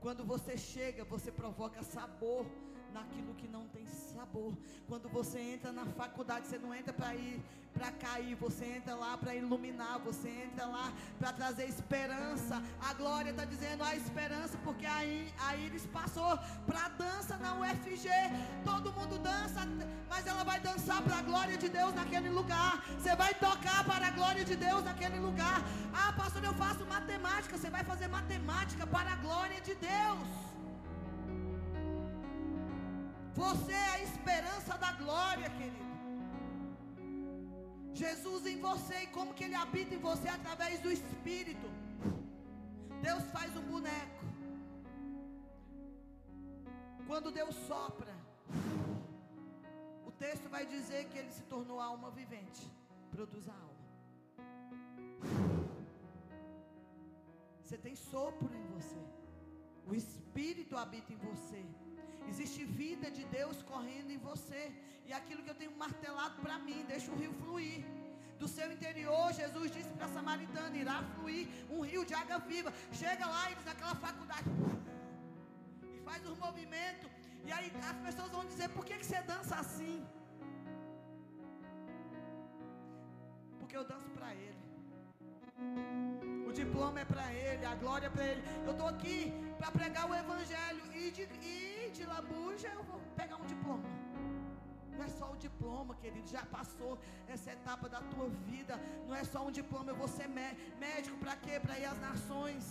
Quando 0.00 0.24
você 0.24 0.56
chega, 0.58 1.04
você 1.04 1.30
provoca 1.30 1.84
sabor 1.84 2.44
naquilo 2.92 3.34
que 3.34 3.48
não 3.48 3.66
tem 3.68 3.86
sabor. 3.86 4.52
Quando 4.88 5.08
você 5.08 5.38
entra 5.38 5.72
na 5.72 5.86
faculdade, 5.86 6.46
você 6.46 6.58
não 6.58 6.74
entra 6.74 6.92
para 6.92 7.14
ir 7.14 7.40
para 7.72 7.90
cair, 7.92 8.34
você 8.34 8.64
entra 8.64 8.94
lá 8.94 9.16
para 9.16 9.34
iluminar, 9.34 9.98
você 10.00 10.28
entra 10.28 10.66
lá 10.66 10.92
para 11.18 11.32
trazer 11.32 11.66
esperança. 11.66 12.62
A 12.88 12.92
glória 12.94 13.30
está 13.30 13.44
dizendo 13.44 13.82
a 13.84 13.94
esperança, 13.94 14.58
porque 14.64 14.86
aí 14.86 15.32
a 15.38 15.56
Iris 15.56 15.86
passou 15.86 16.38
para 16.66 16.88
dança 16.88 17.36
na 17.36 17.54
UFG. 17.60 18.08
Todo 18.64 18.92
mundo 18.92 19.18
dança, 19.18 19.60
mas 20.08 20.26
ela 20.26 20.44
vai 20.44 20.60
dançar 20.60 21.02
para 21.02 21.18
a 21.18 21.22
glória 21.22 21.56
de 21.56 21.68
Deus 21.68 21.94
naquele 21.94 22.28
lugar. 22.28 22.84
Você 22.98 23.14
vai 23.14 23.32
tocar 23.34 23.84
para 23.84 24.08
a 24.08 24.10
glória 24.10 24.44
de 24.44 24.56
Deus 24.56 24.84
naquele 24.84 25.18
lugar. 25.18 25.62
Ah, 25.92 26.12
pastor, 26.12 26.44
eu 26.44 26.54
faço 26.54 26.84
matemática. 26.86 27.56
Você 27.56 27.70
vai 27.70 27.84
fazer 27.84 28.08
matemática 28.08 28.86
para 28.86 29.12
a 29.12 29.16
glória 29.16 29.60
de 29.60 29.74
Deus. 29.74 30.49
Você 33.34 33.72
é 33.72 33.90
a 33.90 34.02
esperança 34.02 34.76
da 34.78 34.92
glória, 34.92 35.48
querido. 35.50 35.90
Jesus 37.94 38.46
em 38.46 38.58
você 38.60 39.02
e 39.02 39.06
como 39.08 39.34
que 39.34 39.44
ele 39.44 39.54
habita 39.54 39.94
em 39.94 39.98
você 39.98 40.28
através 40.28 40.80
do 40.80 40.90
Espírito. 40.90 41.68
Deus 43.02 43.24
faz 43.30 43.56
um 43.56 43.62
boneco. 43.62 44.24
Quando 47.06 47.30
Deus 47.30 47.54
sopra, 47.66 48.14
o 50.06 50.12
texto 50.12 50.48
vai 50.48 50.64
dizer 50.66 51.06
que 51.08 51.18
ele 51.18 51.32
se 51.32 51.42
tornou 51.42 51.80
alma 51.80 52.10
vivente. 52.10 52.70
Produz 53.10 53.48
a 53.48 53.52
alma. 53.52 53.70
Você 57.62 57.78
tem 57.78 57.94
sopro 57.94 58.50
em 58.54 58.66
você. 58.74 59.02
O 59.86 59.94
Espírito 59.94 60.76
habita 60.76 61.12
em 61.12 61.16
você. 61.16 61.64
Existe 62.32 62.64
vida 62.82 63.08
de 63.16 63.24
Deus 63.36 63.56
correndo 63.72 64.10
em 64.16 64.20
você. 64.28 64.62
E 65.08 65.12
aquilo 65.18 65.42
que 65.44 65.52
eu 65.52 65.60
tenho 65.62 65.74
martelado 65.84 66.36
para 66.44 66.58
mim, 66.66 66.84
deixa 66.92 67.10
o 67.12 67.18
rio 67.22 67.34
fluir. 67.42 67.80
do 68.40 68.48
seu 68.48 68.66
interior, 68.74 69.24
Jesus 69.38 69.66
disse 69.76 69.90
para 69.96 70.06
a 70.06 70.14
samaritana: 70.16 70.76
irá 70.82 70.98
fluir 71.14 71.46
um 71.74 71.80
rio 71.90 72.02
de 72.10 72.14
água 72.20 72.38
viva. 72.52 72.70
Chega 73.00 73.26
lá, 73.34 73.42
eles 73.50 73.66
naquela 73.70 73.96
faculdade, 74.06 74.48
e 75.96 75.98
faz 76.08 76.20
os 76.30 76.38
movimentos. 76.46 77.10
E 77.48 77.52
aí 77.56 77.68
as 77.90 77.98
pessoas 78.06 78.30
vão 78.36 78.44
dizer: 78.52 78.68
por 78.76 78.84
que, 78.86 78.96
que 79.00 79.06
você 79.08 79.20
dança 79.32 79.56
assim? 79.64 79.98
Porque 83.58 83.76
eu 83.80 83.84
danço 83.92 84.10
para 84.16 84.30
Ele. 84.34 84.58
O 86.50 86.52
diploma 86.52 86.98
é 86.98 87.04
para 87.04 87.32
Ele, 87.32 87.64
a 87.64 87.76
glória 87.76 88.06
é 88.08 88.10
para 88.10 88.24
Ele. 88.30 88.42
Eu 88.66 88.72
estou 88.72 88.88
aqui 88.88 89.18
para 89.56 89.70
pregar 89.70 90.04
o 90.10 90.14
Evangelho 90.22 90.82
e 91.00 91.02
de, 91.16 91.22
e 91.50 91.90
de 91.96 92.04
labuja 92.04 92.68
eu 92.78 92.82
vou 92.88 92.98
pegar 93.20 93.36
um 93.36 93.46
diploma. 93.52 93.88
Não 94.92 95.04
é 95.04 95.08
só 95.18 95.26
o 95.34 95.36
diploma, 95.36 95.94
querido. 96.02 96.26
Já 96.28 96.42
passou 96.56 96.98
essa 97.28 97.52
etapa 97.52 97.88
da 97.88 98.00
tua 98.00 98.28
vida. 98.48 98.74
Não 99.06 99.14
é 99.14 99.22
só 99.22 99.46
um 99.46 99.52
diploma. 99.60 99.92
Eu 99.92 99.98
vou 100.02 100.08
ser 100.08 100.28
médico 100.84 101.16
para 101.18 101.36
quê? 101.36 101.60
Para 101.60 101.78
ir 101.78 101.84
às 101.84 102.00
nações. 102.00 102.64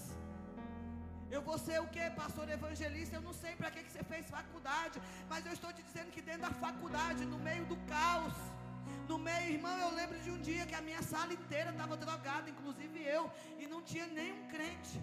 Eu 1.31 1.41
vou 1.41 1.57
ser 1.57 1.79
o 1.79 1.87
que? 1.87 2.05
Pastor 2.23 2.49
evangelista. 2.49 3.15
Eu 3.15 3.21
não 3.21 3.35
sei 3.43 3.55
para 3.55 3.71
que, 3.71 3.81
que 3.85 3.93
você 3.93 4.03
fez 4.03 4.29
faculdade. 4.29 5.01
Mas 5.29 5.45
eu 5.45 5.53
estou 5.53 5.71
te 5.71 5.81
dizendo 5.81 6.11
que 6.11 6.21
dentro 6.21 6.41
da 6.41 6.53
faculdade, 6.65 7.23
no 7.33 7.39
meio 7.39 7.65
do 7.65 7.77
caos. 7.93 8.33
No 9.09 9.17
meio, 9.27 9.53
irmão, 9.55 9.75
eu 9.85 9.91
lembro 9.99 10.17
de 10.25 10.29
um 10.33 10.39
dia 10.47 10.63
que 10.69 10.75
a 10.79 10.81
minha 10.87 11.01
sala 11.11 11.33
inteira 11.37 11.69
estava 11.71 11.95
drogada, 12.03 12.47
inclusive 12.53 12.97
eu, 13.15 13.23
e 13.61 13.65
não 13.71 13.79
tinha 13.91 14.05
nenhum 14.17 14.41
crente. 14.53 14.97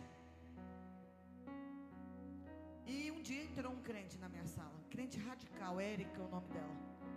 E 2.95 3.11
um 3.15 3.21
dia 3.29 3.43
entrou 3.49 3.73
um 3.77 3.83
crente 3.89 4.17
na 4.25 4.29
minha 4.35 4.47
sala, 4.47 4.79
crente 4.95 5.19
radical, 5.29 5.81
Érica 5.81 6.21
é 6.21 6.25
o 6.25 6.29
nome 6.37 6.49
dela. 6.57 6.77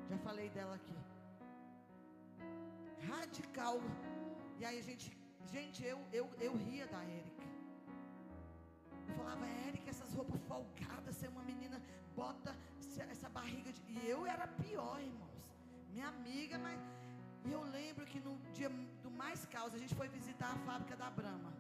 Já 0.09 0.17
falei 0.17 0.49
dela 0.57 0.73
aqui. 0.79 0.97
Radical. 3.11 3.77
E 4.59 4.65
aí 4.65 4.79
a 4.79 4.85
gente, 4.89 5.07
gente, 5.53 5.85
eu, 5.93 5.99
eu, 6.11 6.25
eu 6.47 6.53
ria 6.65 6.87
da 6.87 7.03
Érica. 7.19 7.47
Eu 9.09 9.15
falava, 9.19 9.45
Érica, 9.67 9.91
essas 9.95 10.11
roupas 10.11 10.41
folgadas, 10.51 11.15
ser 11.21 11.29
uma 11.35 11.43
menina, 11.43 11.79
bota 12.15 12.51
essa 13.11 13.29
barriga 13.29 13.71
de. 13.71 13.81
E 13.95 14.09
eu 14.09 14.25
era 14.25 14.47
pior, 14.47 14.99
irmãos. 14.99 15.28
Minha 15.99 16.11
amiga, 16.17 16.57
mas. 16.65 16.81
Eu 17.53 17.61
lembro 17.77 18.03
que 18.11 18.19
no 18.25 18.33
dia 18.57 18.69
do 19.03 19.09
mais 19.21 19.39
causa, 19.55 19.73
a 19.77 19.81
gente 19.81 19.95
foi 19.99 20.07
visitar 20.17 20.49
a 20.53 20.59
fábrica 20.67 20.95
da 21.01 21.09
Brama. 21.17 21.51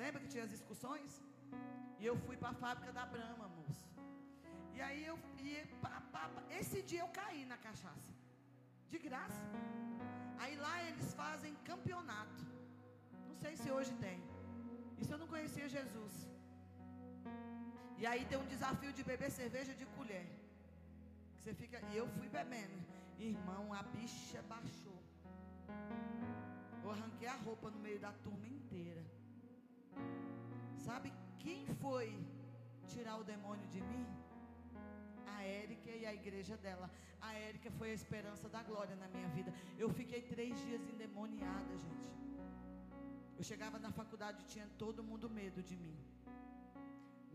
Lembra 0.00 0.20
que 0.22 0.28
tinha 0.32 0.44
as 0.46 0.52
discussões? 0.56 1.10
E 2.00 2.04
eu 2.10 2.14
fui 2.24 2.36
para 2.42 2.50
a 2.54 2.58
fábrica 2.62 2.92
da 2.98 3.04
Brama, 3.14 3.44
moço. 3.58 3.86
E 4.76 4.80
aí 4.86 5.00
eu 5.10 5.16
e, 5.50 5.52
pá, 5.84 5.94
pá, 6.14 6.24
pá. 6.34 6.42
esse 6.58 6.80
dia 6.90 7.00
eu 7.04 7.10
caí 7.20 7.42
na 7.52 7.58
cachaça. 7.66 8.12
De 8.92 8.98
graça. 9.06 9.44
Aí 10.42 10.54
lá 10.64 10.74
eles 10.88 11.08
fazem 11.22 11.54
campeonato. 11.70 12.42
Não 13.28 13.38
sei 13.44 13.54
se 13.62 13.70
hoje 13.76 13.94
tem. 14.06 14.18
Isso 15.00 15.12
eu 15.14 15.20
não 15.22 15.30
conhecia 15.34 15.74
Jesus. 15.76 16.16
E 18.00 18.04
aí 18.10 18.24
tem 18.32 18.40
um 18.44 18.50
desafio 18.54 18.92
de 18.98 19.04
beber 19.12 19.30
cerveja 19.40 19.74
de 19.80 19.88
colher. 19.96 20.26
Que 21.32 21.40
você 21.40 21.54
fica. 21.62 21.80
E 21.92 21.96
eu 22.02 22.08
fui 22.18 22.28
bebendo. 22.38 22.78
Irmão, 23.18 23.72
a 23.72 23.82
bicha 23.82 24.42
baixou. 24.42 25.02
Eu 26.82 26.90
arranquei 26.90 27.28
a 27.28 27.36
roupa 27.36 27.70
no 27.70 27.78
meio 27.78 27.98
da 27.98 28.12
turma 28.12 28.46
inteira. 28.46 29.04
Sabe 30.76 31.12
quem 31.38 31.66
foi 31.66 32.18
tirar 32.86 33.16
o 33.16 33.24
demônio 33.24 33.66
de 33.68 33.80
mim? 33.80 34.06
a 35.36 35.42
Érica 35.42 35.90
e 35.90 36.06
a 36.06 36.14
igreja 36.14 36.56
dela. 36.56 36.90
A 37.20 37.34
Érica 37.34 37.70
foi 37.78 37.90
a 37.90 37.94
esperança 37.94 38.48
da 38.48 38.62
glória 38.62 38.96
na 38.96 39.08
minha 39.08 39.28
vida. 39.28 39.52
Eu 39.78 39.88
fiquei 39.90 40.22
três 40.22 40.58
dias 40.64 40.82
endemoniada, 40.92 41.76
gente. 41.76 42.14
Eu 43.38 43.44
chegava 43.44 43.78
na 43.78 43.90
faculdade 43.90 44.42
e 44.42 44.46
tinha 44.46 44.66
todo 44.78 45.02
mundo 45.02 45.28
medo 45.28 45.62
de 45.62 45.76
mim. 45.76 45.96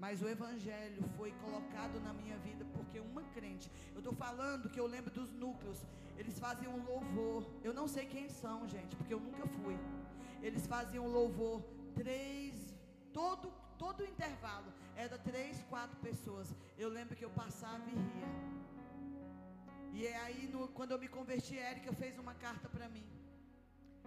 Mas 0.03 0.21
o 0.23 0.27
evangelho 0.35 1.01
foi 1.15 1.31
colocado 1.43 1.99
na 2.05 2.11
minha 2.19 2.37
vida 2.39 2.65
porque 2.75 2.99
uma 2.99 3.23
crente, 3.35 3.71
eu 3.93 3.99
estou 3.99 4.13
falando 4.25 4.69
que 4.73 4.79
eu 4.79 4.87
lembro 4.87 5.11
dos 5.19 5.31
núcleos, 5.43 5.79
eles 6.17 6.39
faziam 6.45 6.73
um 6.79 6.83
louvor. 6.91 7.47
Eu 7.63 7.73
não 7.79 7.87
sei 7.95 8.05
quem 8.13 8.27
são, 8.27 8.67
gente, 8.67 8.95
porque 8.95 9.13
eu 9.13 9.19
nunca 9.19 9.45
fui. 9.57 9.77
Eles 10.41 10.65
faziam 10.65 11.05
louvor 11.07 11.61
três, 11.93 12.55
todo 13.13 13.47
todo 13.83 14.05
intervalo 14.13 14.71
era 14.95 15.17
três, 15.17 15.63
quatro 15.69 15.97
pessoas. 16.07 16.47
Eu 16.77 16.89
lembro 16.97 17.15
que 17.15 17.25
eu 17.25 17.33
passava 17.41 17.83
e 17.89 17.95
ria. 18.07 18.31
E 19.93 20.07
é 20.07 20.17
aí, 20.25 20.47
no, 20.53 20.67
quando 20.67 20.91
eu 20.91 20.99
me 20.99 21.07
converti, 21.07 21.57
a 21.59 21.71
Erika 21.71 21.93
fez 21.93 22.17
uma 22.17 22.35
carta 22.45 22.67
para 22.69 22.87
mim. 22.95 23.07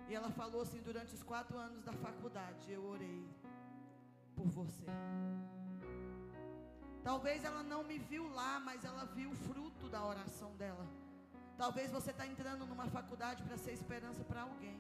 E 0.09 0.15
ela 0.15 0.31
falou 0.31 0.63
assim: 0.63 0.81
durante 0.91 1.13
os 1.19 1.23
quatro 1.23 1.57
anos 1.57 1.83
da 1.89 1.93
faculdade, 2.07 2.71
eu 2.77 2.85
orei 2.85 3.21
por 4.37 4.49
você. 4.61 4.87
Talvez 7.09 7.45
ela 7.45 7.63
não 7.63 7.85
me 7.85 7.99
viu 8.11 8.27
lá, 8.39 8.59
mas 8.59 8.83
ela 8.91 9.05
viu 9.17 9.31
o 9.31 9.41
fruto 9.47 9.89
da 9.95 10.03
oração 10.13 10.51
dela. 10.57 10.87
Talvez 11.63 11.91
você 11.91 12.11
está 12.13 12.27
entrando 12.27 12.65
numa 12.71 12.87
faculdade 12.89 13.43
para 13.43 13.59
ser 13.59 13.73
esperança 13.73 14.25
para 14.25 14.41
alguém. 14.43 14.79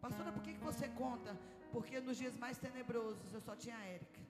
Pastora, 0.00 0.32
por 0.32 0.42
que, 0.42 0.54
que 0.54 0.64
você 0.70 0.88
conta? 0.88 1.36
Porque 1.70 2.00
nos 2.00 2.16
dias 2.16 2.34
mais 2.44 2.56
tenebrosos 2.56 3.34
eu 3.34 3.42
só 3.42 3.54
tinha 3.54 3.76
a 3.76 3.84
Érica. 3.84 4.20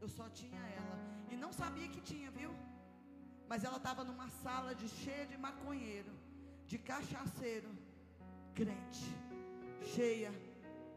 Eu 0.00 0.08
só 0.08 0.28
tinha 0.28 0.62
ela. 0.80 0.96
E 1.32 1.36
não 1.36 1.52
sabia 1.52 1.88
que 1.88 2.00
tinha, 2.00 2.30
viu? 2.30 2.52
Mas 3.48 3.64
ela 3.64 3.78
estava 3.78 4.04
numa 4.04 4.28
sala 4.44 4.74
de 4.76 4.88
cheia 4.88 5.26
de 5.26 5.36
maconheiro, 5.36 6.12
de 6.66 6.78
cachaceiro, 6.78 7.70
crente, 8.54 9.06
cheia 9.94 10.32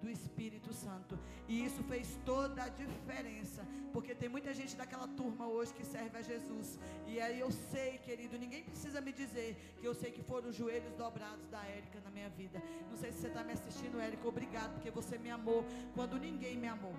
do 0.01 0.09
Espírito 0.09 0.73
Santo. 0.73 1.17
E 1.47 1.65
isso 1.65 1.83
fez 1.83 2.17
toda 2.25 2.63
a 2.63 2.69
diferença. 2.69 3.65
Porque 3.93 4.13
tem 4.13 4.29
muita 4.29 4.53
gente 4.53 4.75
daquela 4.75 5.07
turma 5.07 5.47
hoje 5.47 5.73
que 5.73 5.85
serve 5.85 6.17
a 6.17 6.21
Jesus. 6.21 6.79
E 7.07 7.19
aí 7.19 7.39
eu 7.39 7.51
sei, 7.51 7.97
querido, 7.99 8.37
ninguém 8.37 8.63
precisa 8.63 9.01
me 9.01 9.11
dizer 9.11 9.55
que 9.79 9.85
eu 9.85 9.93
sei 9.93 10.11
que 10.11 10.21
foram 10.21 10.49
os 10.49 10.55
joelhos 10.55 10.93
dobrados 10.93 11.47
da 11.47 11.63
Érica 11.65 11.99
na 12.03 12.11
minha 12.11 12.29
vida. 12.29 12.61
Não 12.89 12.97
sei 12.97 13.11
se 13.11 13.19
você 13.19 13.27
está 13.27 13.43
me 13.43 13.53
assistindo, 13.53 13.99
Érica. 13.99 14.27
Obrigado, 14.27 14.73
porque 14.73 14.91
você 14.91 15.17
me 15.17 15.31
amou 15.31 15.65
quando 15.95 16.19
ninguém 16.19 16.57
me 16.57 16.67
amou. 16.67 16.93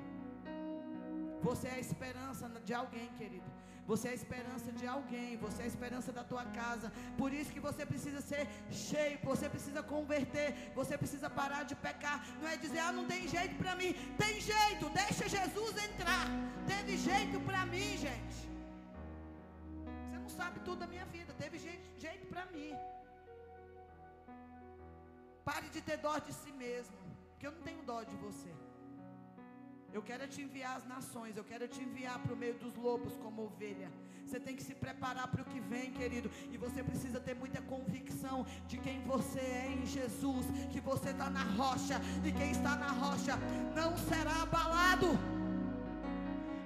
Você 1.43 1.69
é 1.69 1.75
a 1.75 1.79
esperança 1.79 2.49
de 2.65 2.75
alguém, 2.75 3.09
querido. 3.17 3.58
Você 3.91 4.09
é 4.09 4.11
a 4.11 4.21
esperança 4.23 4.71
de 4.79 4.87
alguém, 4.95 5.39
você 5.45 5.63
é 5.63 5.65
a 5.65 5.73
esperança 5.73 6.11
da 6.17 6.23
tua 6.31 6.45
casa. 6.61 6.89
Por 7.21 7.31
isso 7.39 7.55
que 7.55 7.63
você 7.69 7.87
precisa 7.93 8.21
ser 8.31 8.43
cheio, 8.71 9.19
você 9.31 9.49
precisa 9.55 9.83
converter, 9.83 10.49
você 10.75 10.95
precisa 11.03 11.31
parar 11.39 11.63
de 11.71 11.75
pecar. 11.87 12.19
Não 12.41 12.49
é 12.53 12.57
dizer, 12.65 12.81
ah, 12.81 12.93
não 12.99 13.07
tem 13.13 13.23
jeito 13.37 13.55
para 13.63 13.75
mim. 13.81 13.95
Tem 14.23 14.35
jeito, 14.53 14.91
deixa 15.03 15.27
Jesus 15.37 15.75
entrar. 15.89 16.27
Teve 16.73 16.99
jeito 16.99 17.41
para 17.49 17.65
mim, 17.73 17.91
gente. 18.07 18.41
Você 20.05 20.19
não 20.19 20.29
sabe 20.29 20.61
tudo 20.61 20.81
da 20.81 20.87
minha 20.95 21.07
vida, 21.07 21.33
teve 21.45 21.59
jeito, 21.59 21.89
jeito 21.99 22.27
para 22.27 22.45
mim. 22.55 22.73
Pare 25.47 25.69
de 25.71 25.81
ter 25.81 25.97
dó 25.97 26.19
de 26.19 26.35
si 26.35 26.53
mesmo, 26.53 26.99
que 27.39 27.47
eu 27.47 27.53
não 27.53 27.63
tenho 27.63 27.83
dó 27.91 28.03
de 28.03 28.17
você. 28.17 28.53
Eu 29.93 30.03
quero 30.03 30.29
te 30.29 30.43
enviar 30.43 30.77
às 30.77 30.87
nações, 30.87 31.37
eu 31.37 31.45
quero 31.45 31.67
te 31.67 31.83
enviar 31.83 32.19
para 32.19 32.35
o 32.35 32.37
meio 32.37 32.55
dos 32.55 32.75
lobos 32.77 33.17
como 33.17 33.45
ovelha. 33.45 33.91
Você 34.29 34.39
tem 34.39 34.55
que 34.55 34.63
se 34.63 34.75
preparar 34.75 35.27
para 35.29 35.41
o 35.41 35.45
que 35.47 35.59
vem, 35.59 35.91
querido. 35.91 36.31
E 36.53 36.59
você 36.59 36.83
precisa 36.83 37.19
ter 37.19 37.35
muita 37.35 37.63
convicção 37.63 38.45
de 38.67 38.77
quem 38.77 39.01
você 39.05 39.41
é 39.41 39.73
em 39.73 39.87
Jesus. 39.87 40.45
Que 40.71 40.81
você 40.81 41.11
está 41.11 41.31
na 41.31 41.43
rocha. 41.43 41.99
E 42.23 42.31
quem 42.31 42.51
está 42.51 42.77
na 42.77 42.89
rocha 42.89 43.39
não 43.75 43.97
será 43.97 44.43
abalado. 44.43 45.07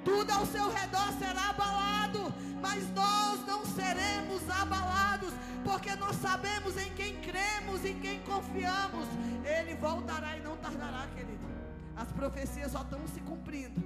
Tudo 0.04 0.32
ao 0.32 0.44
seu 0.44 0.68
redor 0.70 1.12
será 1.20 1.50
abalado. 1.50 2.34
Mas 2.60 2.90
nós 2.90 3.46
não 3.46 3.64
seremos 3.64 4.42
abalados. 4.50 5.32
Porque 5.64 5.94
nós 5.94 6.16
sabemos 6.16 6.76
em 6.76 6.92
quem 6.94 7.20
cremos, 7.20 7.84
em 7.84 8.00
quem 8.00 8.20
confiamos. 8.24 9.06
Ele 9.44 9.76
voltará 9.76 10.36
e 10.36 10.40
não 10.40 10.56
tardará, 10.56 11.06
querido. 11.14 11.51
As 11.96 12.10
profecias 12.12 12.72
só 12.72 12.82
estão 12.82 13.06
se 13.08 13.20
cumprindo. 13.20 13.80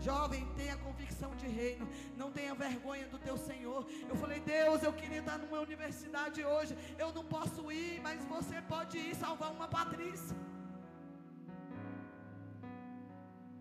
Jovem, 0.00 0.46
tenha 0.56 0.76
convicção 0.76 1.34
de 1.36 1.46
reino. 1.46 1.88
Não 2.16 2.30
tenha 2.30 2.54
vergonha 2.54 3.06
do 3.08 3.18
teu 3.18 3.36
Senhor. 3.36 3.86
Eu 4.08 4.16
falei, 4.16 4.40
Deus, 4.40 4.82
eu 4.82 4.92
queria 4.92 5.18
estar 5.18 5.38
numa 5.38 5.60
universidade 5.60 6.44
hoje. 6.44 6.76
Eu 6.98 7.12
não 7.12 7.24
posso 7.24 7.70
ir, 7.72 8.00
mas 8.00 8.22
você 8.24 8.60
pode 8.62 8.96
ir 8.98 9.14
salvar 9.16 9.52
uma 9.52 9.68
Patrícia. 9.68 10.36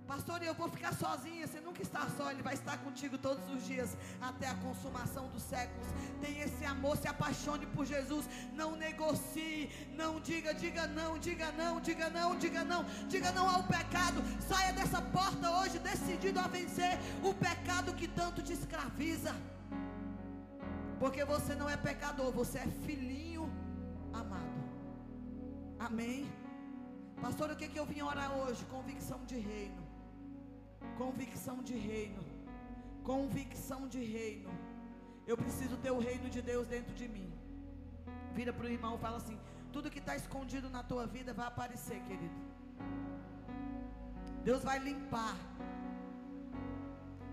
Pastor, 0.08 0.42
eu 0.42 0.54
vou 0.54 0.70
ficar 0.70 0.94
sozinha. 0.94 1.46
Você 1.46 1.60
nunca 1.60 1.82
está 1.82 2.08
só, 2.18 2.32
Ele 2.32 2.42
vai 2.42 2.54
estar 2.54 2.78
contigo 2.78 3.18
todos 3.18 3.50
os 3.54 3.66
dias 3.66 3.96
até 4.22 4.48
a 4.48 4.56
consumação 4.56 5.28
dos 5.30 5.44
séculos. 5.44 5.88
Tem 6.22 6.40
esse 6.40 6.64
amor, 6.64 6.96
se 6.98 7.08
apaixone 7.08 7.66
por 7.66 7.86
Jesus. 7.86 8.26
Não 8.54 8.76
negocie, 8.76 9.70
não 9.96 10.22
diga, 10.22 10.54
diga 10.54 10.88
não, 10.88 11.20
diga 11.20 11.52
não, 11.52 11.82
diga 11.82 12.10
não, 12.10 12.38
diga 12.38 12.64
não, 12.64 12.86
diga 13.10 13.32
não 13.34 13.50
ao 13.50 13.64
pecado. 13.64 14.24
Saia 14.48 14.72
dessa 14.72 15.02
porta 15.02 15.52
hoje 15.60 15.78
decidido 15.80 16.40
a 16.40 16.48
vencer 16.48 16.98
o 17.22 17.34
pecado 17.34 17.94
que 17.94 18.08
tanto 18.08 18.42
te 18.42 18.54
escraviza. 18.54 19.36
Porque 21.00 21.24
você 21.26 21.54
não 21.54 21.70
é 21.70 21.76
pecador, 21.76 22.32
você 22.32 22.60
é 22.60 22.68
filhinho 22.86 23.52
amado. 24.14 24.58
Amém? 25.80 26.32
Pastor, 27.22 27.52
o 27.52 27.56
que, 27.56 27.68
que 27.68 27.80
eu 27.80 27.86
vim 27.86 28.02
orar 28.02 28.32
hoje? 28.38 28.64
Convicção 28.66 29.20
de 29.26 29.38
reino. 29.38 29.87
Convicção 30.98 31.58
de 31.62 31.76
reino. 31.76 32.24
Convicção 33.04 33.88
de 33.88 34.04
reino. 34.04 34.50
Eu 35.26 35.38
preciso 35.38 35.78
ter 35.78 35.92
o 35.92 36.00
reino 36.00 36.30
de 36.30 36.42
Deus 36.42 36.68
dentro 36.68 36.94
de 36.94 37.08
mim. 37.08 37.30
Vira 38.34 38.54
para 38.54 38.66
o 38.66 38.70
irmão 38.70 38.96
e 38.96 39.00
fala 39.00 39.18
assim: 39.18 39.38
tudo 39.72 39.92
que 39.92 40.00
está 40.00 40.16
escondido 40.16 40.70
na 40.70 40.84
tua 40.84 41.06
vida 41.06 41.34
vai 41.34 41.48
aparecer, 41.48 42.00
querido. 42.04 42.36
Deus 44.44 44.64
vai 44.64 44.80
limpar. 44.80 45.36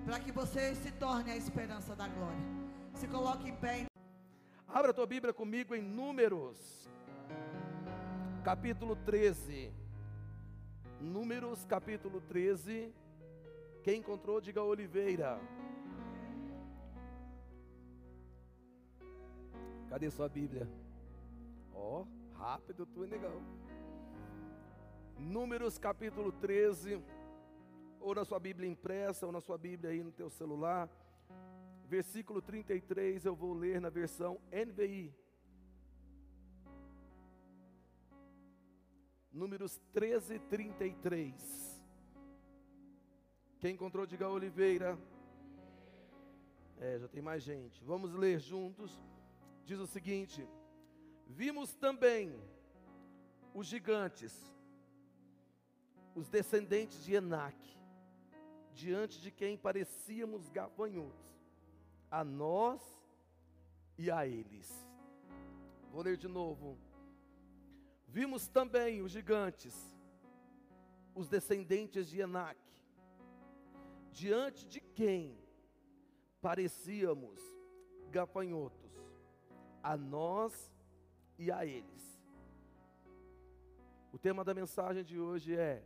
Para 0.05 0.19
que 0.21 0.33
você 0.33 0.75
se 0.75 0.91
torne 0.93 1.31
a 1.31 1.37
esperança 1.37 1.95
da 1.97 2.09
glória. 2.09 2.47
Se 2.95 3.07
coloque 3.09 3.49
em 3.49 3.57
pé. 3.57 3.87
Abra 4.69 4.91
a 4.91 4.95
tua 4.95 5.07
Bíblia 5.07 5.33
comigo 5.33 5.75
em 5.75 5.83
Números, 5.83 6.89
capítulo 8.43 8.97
13. 8.97 9.73
Números, 11.01 11.65
capítulo 11.65 12.21
13. 12.21 12.93
Quem 13.85 13.99
encontrou, 13.99 14.41
diga 14.41 14.63
Oliveira. 14.63 15.39
Cadê 19.91 20.11
sua 20.11 20.27
Bíblia? 20.27 20.67
Ó, 21.71 22.01
oh, 22.01 22.39
rápido 22.39 22.87
tu, 22.87 23.05
negão. 23.07 23.43
Números 25.19 25.77
capítulo 25.77 26.33
13, 26.33 26.99
ou 28.01 28.15
na 28.15 28.25
sua 28.25 28.41
Bíblia 28.41 28.67
impressa, 28.67 29.27
ou 29.27 29.31
na 29.31 29.43
sua 29.43 29.59
Bíblia 29.59 29.91
aí 29.91 30.03
no 30.03 30.13
teu 30.13 30.31
celular. 30.31 30.89
Versículo 31.87 32.41
33, 32.41 33.27
eu 33.27 33.37
vou 33.37 33.53
ler 33.53 33.83
na 33.83 33.91
versão 33.91 34.41
NVI. 34.51 35.15
Números 39.31 39.79
13, 39.93 40.39
33. 40.39 41.74
Quem 43.65 43.73
encontrou, 43.73 44.05
diga 44.05 44.29
Oliveira. 44.29 44.99
É, 46.79 46.99
já 46.99 47.09
tem 47.09 47.23
mais 47.23 47.43
gente. 47.43 47.83
Vamos 47.83 48.13
ler 48.13 48.39
juntos. 48.39 48.93
Diz 49.65 49.79
o 49.79 49.87
seguinte: 49.87 50.47
Vimos 51.27 51.75
também 51.75 52.39
os 53.55 53.67
gigantes, 53.67 54.35
os 56.15 56.29
descendentes 56.29 57.03
de 57.07 57.15
Enac, 57.15 57.57
diante 58.75 59.19
de 59.19 59.31
quem 59.31 59.57
parecíamos 59.57 60.51
gafanhotos, 60.51 61.35
a 62.11 62.23
nós 62.23 62.83
e 63.97 64.11
a 64.11 64.27
eles. 64.27 64.71
Vou 65.91 66.03
ler 66.03 66.19
de 66.19 66.29
novo. 66.29 66.77
Vimos 68.09 68.47
também 68.47 69.01
os 69.01 69.11
gigantes, 69.11 69.75
os 71.15 71.29
descendentes 71.29 72.11
de 72.11 72.21
Enac, 72.21 72.63
diante 74.15 74.65
de 74.65 74.81
quem 74.81 75.37
parecíamos 76.41 77.41
gafanhotos, 78.13 78.93
a 79.83 79.97
nós 79.97 80.73
e 81.37 81.51
a 81.51 81.67
eles. 81.67 82.05
O 84.13 84.19
tema 84.19 84.45
da 84.45 84.55
mensagem 84.55 85.03
de 85.03 85.19
hoje 85.19 85.57
é 85.57 85.83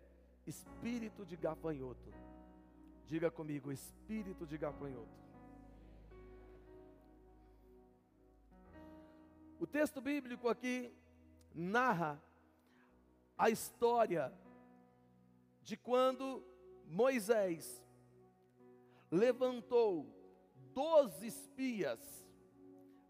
espírito 0.47 1.25
de 1.25 1.39
gafanhoto. 1.39 2.13
Diga 3.07 3.31
comigo, 3.31 3.73
espírito 3.73 4.47
de 4.47 4.59
gafanhoto. 4.59 5.19
O 9.59 9.67
texto 9.67 10.03
bíblico 10.03 10.51
aqui 10.51 10.93
narra 11.55 12.23
a 13.39 13.49
história 13.49 14.31
de 15.63 15.79
quando 15.79 16.45
Moisés 16.85 17.83
levantou 19.11 20.07
doze 20.75 21.27
espias 21.27 21.99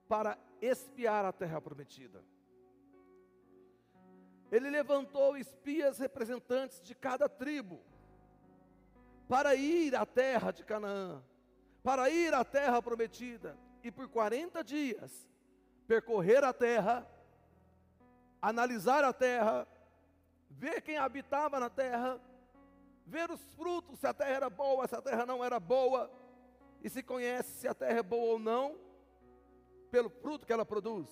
para 0.08 0.38
espiar 0.60 1.24
a 1.24 1.32
terra 1.32 1.60
prometida. 1.60 2.24
Ele 4.50 4.70
levantou 4.70 5.36
espias 5.36 5.98
representantes 5.98 6.80
de 6.80 6.94
cada 6.94 7.28
tribo 7.28 7.80
para 9.28 9.54
ir 9.54 9.94
à 9.94 10.06
terra 10.06 10.50
de 10.50 10.64
Canaã, 10.64 11.22
para 11.82 12.08
ir 12.08 12.32
à 12.32 12.42
terra 12.44 12.80
prometida 12.80 13.58
e 13.82 13.90
por 13.90 14.08
40 14.08 14.64
dias 14.64 15.28
percorrer 15.86 16.42
a 16.44 16.52
terra, 16.52 17.06
analisar 18.40 19.04
a 19.04 19.12
terra, 19.12 19.66
ver 20.50 20.80
quem 20.80 20.96
habitava 20.96 21.60
na 21.60 21.68
terra, 21.68 22.20
ver 23.08 23.30
os 23.30 23.40
frutos, 23.54 23.98
se 23.98 24.06
a 24.06 24.12
terra 24.12 24.30
era 24.30 24.50
boa, 24.50 24.86
se 24.86 24.94
a 24.94 25.00
terra 25.02 25.24
não 25.24 25.42
era 25.42 25.58
boa, 25.58 26.10
e 26.82 26.90
se 26.90 27.02
conhece 27.02 27.60
se 27.60 27.66
a 27.66 27.74
terra 27.74 27.98
é 27.98 28.02
boa 28.02 28.32
ou 28.34 28.38
não, 28.38 28.76
pelo 29.90 30.10
fruto 30.10 30.46
que 30.46 30.52
ela 30.52 30.64
produz. 30.64 31.08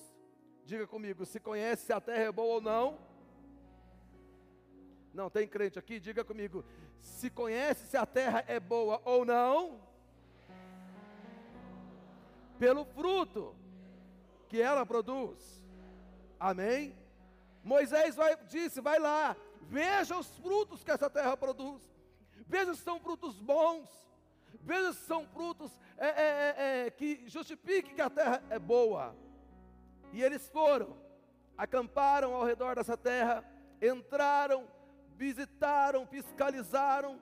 Diga 0.65 0.87
comigo, 0.87 1.25
se 1.25 1.41
conhece 1.41 1.87
se 1.87 1.93
a 1.93 2.01
terra 2.01 2.25
é 2.25 2.33
boa 2.33 2.55
ou 2.55 2.61
não. 2.61 2.99
Não, 5.15 5.31
tem 5.31 5.49
crente 5.49 5.79
aqui? 5.79 5.99
Diga 5.99 6.23
comigo, 6.23 6.65
se 7.01 7.31
conhece 7.31 7.87
se 7.87 7.97
a 7.97 8.05
terra 8.05 8.45
é 8.47 8.61
boa 8.61 9.01
ou 9.05 9.25
não. 9.25 9.81
Pelo 12.59 12.85
fruto 12.85 13.55
que 14.49 14.61
ela 14.61 14.85
produz. 14.85 15.63
Amém? 16.39 16.95
Moisés 17.65 18.15
vai, 18.15 18.37
disse: 18.45 18.81
vai 18.81 18.99
lá, 18.99 19.35
veja 19.69 20.17
os 20.17 20.29
frutos 20.39 20.83
que 20.83 20.91
essa 20.91 21.11
terra 21.11 21.37
produz. 21.37 21.83
Veja 22.47 22.75
se 22.75 22.83
são 22.83 23.01
frutos 23.01 23.41
bons. 23.41 23.89
Veja 24.63 24.93
se 24.93 25.05
são 25.07 25.27
frutos 25.27 25.71
é, 25.97 26.07
é, 26.07 26.11
é, 26.13 26.87
é, 26.87 26.91
que 26.91 27.25
justifiquem 27.27 27.95
que 27.95 28.03
a 28.03 28.11
terra 28.11 28.43
é 28.51 28.59
boa. 28.59 29.15
E 30.13 30.23
eles 30.23 30.49
foram, 30.49 30.97
acamparam 31.57 32.35
ao 32.35 32.45
redor 32.45 32.77
dessa 32.77 32.97
terra, 32.97 33.45
entraram, 33.83 34.67
visitaram, 35.17 36.07
fiscalizaram 36.07 37.21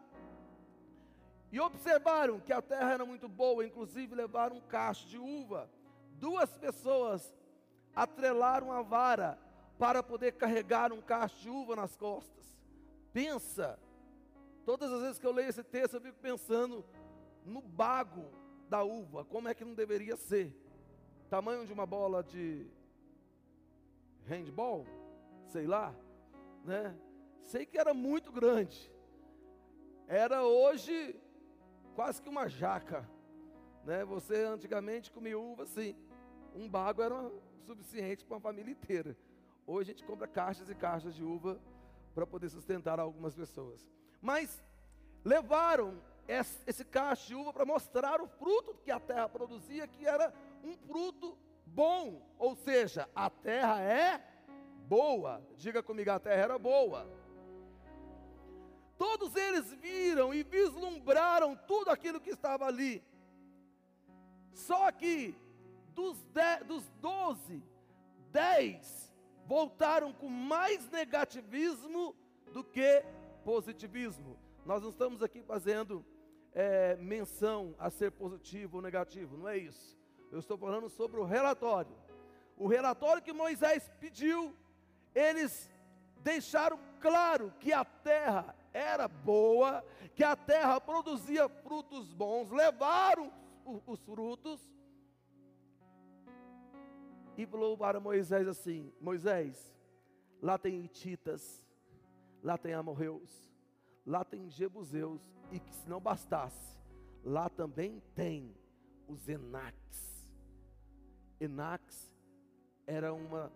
e 1.51 1.61
observaram 1.61 2.41
que 2.41 2.53
a 2.53 2.61
terra 2.61 2.93
era 2.93 3.05
muito 3.05 3.29
boa, 3.29 3.65
inclusive 3.65 4.15
levaram 4.15 4.57
um 4.57 4.61
cacho 4.61 5.07
de 5.07 5.19
uva. 5.19 5.71
Duas 6.13 6.51
pessoas 6.59 7.35
atrelaram 7.95 8.73
a 8.73 8.83
vara 8.83 9.39
para 9.79 10.03
poder 10.03 10.33
carregar 10.33 10.93
um 10.93 11.01
cacho 11.01 11.37
de 11.41 11.51
uva 11.51 11.77
nas 11.77 11.97
costas. 11.97 12.45
Pensa, 13.13 13.79
todas 14.65 14.93
as 14.93 15.03
vezes 15.03 15.19
que 15.19 15.27
eu 15.27 15.33
leio 15.33 15.49
esse 15.49 15.63
texto, 15.63 15.95
eu 15.95 16.01
fico 16.01 16.19
pensando 16.19 16.85
no 17.45 17.61
bago 17.61 18.31
da 18.69 18.83
uva, 18.83 19.25
como 19.25 19.49
é 19.49 19.55
que 19.55 19.65
não 19.65 19.75
deveria 19.75 20.17
ser? 20.17 20.55
Tamanho 21.29 21.67
de 21.67 21.73
uma 21.73 21.87
bola 21.87 22.23
de 22.23 22.67
handball, 24.27 24.87
sei 25.49 25.67
lá, 25.67 25.95
né? 26.65 26.97
Sei 27.43 27.67
que 27.67 27.79
era 27.79 27.93
muito 27.93 28.33
grande. 28.33 28.91
Era 30.07 30.45
hoje 30.45 31.15
quase 31.95 32.21
que 32.23 32.29
uma 32.29 32.49
jaca, 32.49 33.09
né? 33.85 34.05
Você 34.05 34.45
antigamente 34.45 35.11
comia 35.11 35.39
uva 35.39 35.65
assim, 35.65 35.95
um 36.55 36.69
bago 36.69 37.03
era 37.03 37.31
suficiente 37.67 38.25
para 38.25 38.37
uma 38.37 38.41
família 38.41 38.73
inteira. 38.73 39.17
Hoje 39.67 39.91
a 39.91 39.95
gente 39.95 40.05
compra 40.05 40.27
caixas 40.27 40.69
e 40.69 40.75
caixas 40.75 41.15
de 41.15 41.25
uva 41.25 41.59
para 42.15 42.27
poder 42.27 42.49
sustentar 42.51 43.01
algumas 43.01 43.35
pessoas. 43.35 43.87
Mas 44.21 44.63
levaram 45.25 46.01
esse 46.67 46.85
cacho 46.85 47.29
de 47.29 47.35
uva 47.35 47.53
para 47.53 47.65
mostrar 47.65 48.21
o 48.21 48.27
fruto 48.27 48.75
que 48.83 48.91
a 48.91 49.01
terra 49.01 49.29
produzia, 49.29 49.87
que 49.87 50.07
era 50.07 50.33
um 50.63 50.77
fruto 50.77 51.37
bom, 51.67 52.23
ou 52.39 52.55
seja, 52.55 53.09
a 53.15 53.29
terra 53.29 53.81
é 53.81 54.23
boa. 54.87 55.43
Diga 55.57 55.83
comigo, 55.83 56.11
a 56.11 56.21
terra 56.21 56.43
era 56.43 56.59
boa. 56.59 57.09
Todos 58.97 59.35
eles 59.35 59.73
viram 59.75 60.33
e 60.33 60.43
vislumbraram 60.43 61.57
tudo 61.67 61.91
aquilo 61.91 62.21
que 62.21 62.31
estava 62.31 62.67
ali. 62.67 63.03
Só 64.53 64.91
que 64.93 65.37
dos, 65.95 66.23
de, 66.25 66.65
dos 66.65 66.89
doze, 67.01 67.63
dez 68.31 69.04
voltaram 69.47 70.13
com 70.13 70.29
mais 70.29 70.89
negativismo 70.91 72.15
do 72.53 72.65
que 72.65 73.05
positivismo. 73.45 74.39
Nós 74.65 74.83
não 74.83 74.91
estamos 74.91 75.23
aqui 75.23 75.43
fazendo 75.43 76.05
é, 76.53 76.97
menção 76.97 77.75
a 77.79 77.91
ser 77.91 78.13
positivo 78.13 78.77
ou 78.77 78.83
negativo, 78.83 79.37
não 79.37 79.49
é 79.49 79.59
isso. 79.59 79.99
Eu 80.31 80.39
estou 80.39 80.57
falando 80.57 80.89
sobre 80.89 81.21
o 81.21 81.25
relatório. 81.25 81.95
O 82.57 82.67
relatório 82.67 83.23
que 83.23 83.33
Moisés 83.33 83.91
pediu, 84.01 84.55
eles 85.15 85.71
deixaram 86.23 86.79
claro 87.01 87.53
que 87.61 87.73
a 87.73 87.85
terra 87.85 88.55
era 88.73 89.07
boa, 89.07 89.85
que 90.15 90.25
a 90.25 90.35
terra 90.35 90.81
produzia 90.81 91.49
frutos 91.49 92.13
bons, 92.13 92.51
levaram 92.51 93.33
os 93.87 94.01
frutos 94.01 94.61
e 97.37 97.47
falou 97.47 97.77
para 97.77 98.01
Moisés 98.01 98.47
assim: 98.47 98.93
Moisés, 99.01 99.75
lá 100.41 100.59
tem 100.59 100.85
Hititas, 100.85 101.67
lá 102.43 102.57
tem 102.57 102.75
Amorreus, 102.75 103.51
lá 104.07 104.25
tem 104.25 104.49
Jebuseus, 104.51 105.21
e 105.51 105.59
que 105.59 105.75
se 105.75 105.89
não 105.89 106.01
bastasse, 106.01 106.79
lá 107.25 107.49
também 107.49 108.03
tem 108.15 108.55
os 109.09 109.29
Enaques. 109.29 110.31
Enaques 111.41 112.13
era, 112.87 113.13
uma, 113.13 113.53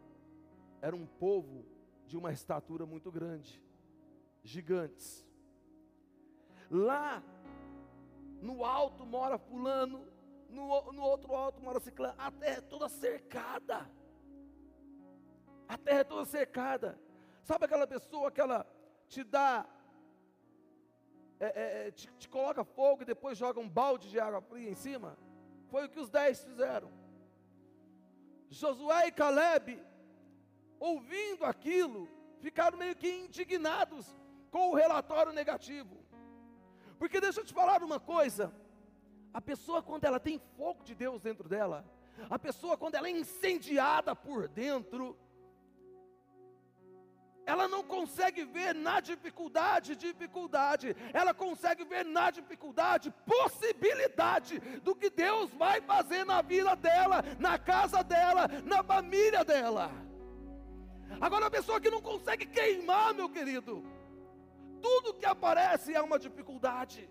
era 0.83 0.95
um 0.95 1.07
povo 1.07 1.65
de 2.07 2.17
uma 2.17 2.33
estatura 2.33 2.85
muito 2.87 3.11
grande, 3.13 3.63
gigantes. 4.43 5.27
Lá 6.71 7.23
no 8.43 8.65
alto 8.65 9.05
mora 9.05 9.39
fulano, 9.39 10.07
no, 10.49 10.93
no 10.93 11.03
outro 11.03 11.35
alto 11.35 11.61
mora 11.61 11.81
ciclano, 11.81 12.15
a 12.19 12.31
terra 12.31 12.59
é 12.59 12.61
toda 12.61 12.89
cercada. 12.89 13.91
A 15.69 15.77
terra 15.77 16.01
é 16.01 16.05
toda 16.05 16.25
cercada. 16.25 16.99
Sabe 17.43 17.67
aquela 17.67 17.87
pessoa 17.87 18.31
que 18.31 18.41
ela 18.41 18.67
te 19.07 19.23
dá, 19.23 19.67
é, 21.41 21.47
é, 21.47 21.89
é, 21.89 21.91
te, 21.91 22.11
te 22.19 22.29
coloca 22.29 22.65
fogo 22.65 23.03
e 23.03 23.07
depois 23.07 23.37
joga 23.37 23.61
um 23.61 23.69
balde 23.69 24.11
de 24.11 24.19
água 24.19 24.41
fria 24.41 24.71
em 24.71 24.75
cima? 24.75 25.17
Foi 25.69 25.85
o 25.85 25.89
que 25.89 26.01
os 26.01 26.09
dez 26.09 26.43
fizeram. 26.43 26.91
Josué 28.51 29.09
e 29.09 29.13
Caleb, 29.13 29.83
ouvindo 30.81 31.45
aquilo, 31.45 32.09
ficaram 32.41 32.79
meio 32.79 32.97
que 32.97 33.09
indignados 33.09 34.07
com 34.51 34.71
o 34.71 34.75
relatório 34.75 35.33
negativo. 35.33 35.99
Porque 36.99 37.21
deixa 37.21 37.41
eu 37.41 37.45
te 37.45 37.53
falar 37.53 37.83
uma 37.83 38.01
coisa: 38.01 38.53
a 39.39 39.41
pessoa, 39.41 39.81
quando 39.81 40.05
ela 40.05 40.19
tem 40.19 40.37
fogo 40.57 40.83
de 40.83 40.97
Deus 40.97 41.23
dentro 41.23 41.49
dela, 41.49 41.85
a 42.29 42.37
pessoa, 42.37 42.77
quando 42.77 42.97
ela 42.97 43.07
é 43.07 43.13
incendiada 43.13 44.13
por 44.17 44.49
dentro, 44.49 45.17
ela 47.47 47.69
não 47.69 47.85
consegue 47.85 48.45
ver 48.45 48.75
na 48.75 48.99
dificuldade, 48.99 49.95
dificuldade, 49.95 50.89
ela 51.13 51.33
consegue 51.33 51.85
ver 51.85 52.05
na 52.05 52.33
dificuldade 52.33 53.15
possibilidade 53.25 54.59
do 54.81 54.93
que 54.93 55.09
Deus 55.09 55.53
vai 55.53 55.81
fazer 55.83 56.25
na 56.25 56.43
vida 56.43 56.75
dela, 56.75 57.23
na 57.39 57.57
casa 57.61 58.03
dela, 58.03 58.49
na 58.65 58.83
família 58.83 59.45
dela. 59.45 59.89
Agora, 61.21 61.47
a 61.47 61.51
pessoa 61.59 61.81
que 61.81 61.93
não 61.93 62.03
consegue 62.03 62.45
queimar, 62.45 63.15
meu 63.15 63.31
querido, 63.31 63.85
tudo 64.83 65.15
que 65.15 65.27
aparece 65.27 65.95
é 65.95 66.03
uma 66.03 66.19
dificuldade. 66.19 67.09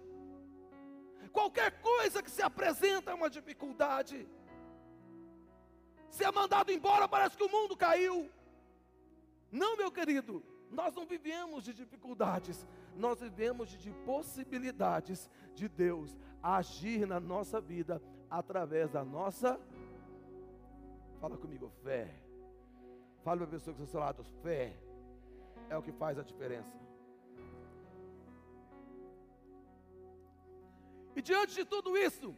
Qualquer 1.28 1.82
coisa 1.82 2.22
que 2.22 2.32
se 2.32 2.42
apresenta 2.42 3.12
é 3.12 3.14
uma 3.14 3.30
dificuldade. 3.30 4.28
Se 6.10 6.24
é 6.24 6.32
mandado 6.32 6.72
embora, 6.72 7.08
parece 7.08 7.38
que 7.38 7.44
o 7.44 7.52
mundo 7.52 7.76
caiu. 7.76 8.30
Não, 9.52 9.78
meu 9.78 9.92
querido, 9.92 10.44
nós 10.70 10.94
não 10.96 11.06
vivemos 11.06 11.64
de 11.64 11.74
dificuldades, 11.74 12.66
nós 12.96 13.20
vivemos 13.20 13.70
de, 13.70 13.78
de 13.78 13.92
possibilidades 14.06 15.30
de 15.54 15.68
Deus 15.68 16.18
agir 16.42 17.08
na 17.08 17.20
nossa 17.20 17.62
vida 17.62 18.02
através 18.30 18.90
da 18.92 19.04
nossa. 19.04 19.60
Fala 21.20 21.38
comigo, 21.38 21.72
fé. 21.84 22.14
Fala 23.24 23.38
para 23.38 23.46
a 23.46 23.50
pessoa 23.50 23.76
que 23.76 23.84
está 23.84 23.84
ao 23.84 23.88
seu 23.88 24.00
lado, 24.00 24.24
fé 24.42 24.78
é 25.70 25.78
o 25.78 25.82
que 25.82 25.92
faz 25.92 26.18
a 26.18 26.24
diferença. 26.24 26.87
E 31.18 31.22
diante 31.22 31.56
de 31.56 31.66
tudo 31.66 31.98
isso, 31.98 32.38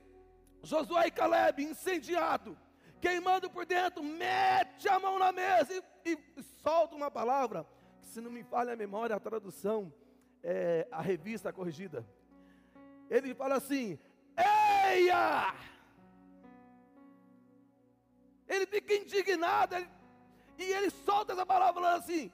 Josué 0.63 1.07
e 1.07 1.11
Caleb, 1.11 1.61
incendiado, 1.61 2.57
queimando 3.01 3.49
por 3.49 3.65
dentro, 3.65 4.01
mete 4.01 4.87
a 4.87 4.97
mão 4.97 5.19
na 5.19 5.33
mesa 5.33 5.73
e, 6.05 6.17
e 6.37 6.43
solta 6.63 6.95
uma 6.95 7.11
palavra, 7.11 7.67
que 8.01 8.07
se 8.07 8.21
não 8.21 8.31
me 8.31 8.41
falha 8.41 8.71
a 8.71 8.77
memória, 8.77 9.13
a 9.13 9.19
tradução, 9.19 9.93
é, 10.41 10.87
a 10.89 11.01
revista 11.01 11.51
corrigida. 11.51 12.07
Ele 13.09 13.35
fala 13.35 13.55
assim: 13.57 13.99
Eia! 14.37 15.53
Ele 18.47 18.65
fica 18.65 18.93
indignado, 18.93 19.75
ele, 19.75 19.89
e 20.57 20.63
ele 20.63 20.89
solta 20.89 21.33
essa 21.33 21.45
palavra 21.45 21.81
falando 21.81 21.97
assim: 21.97 22.31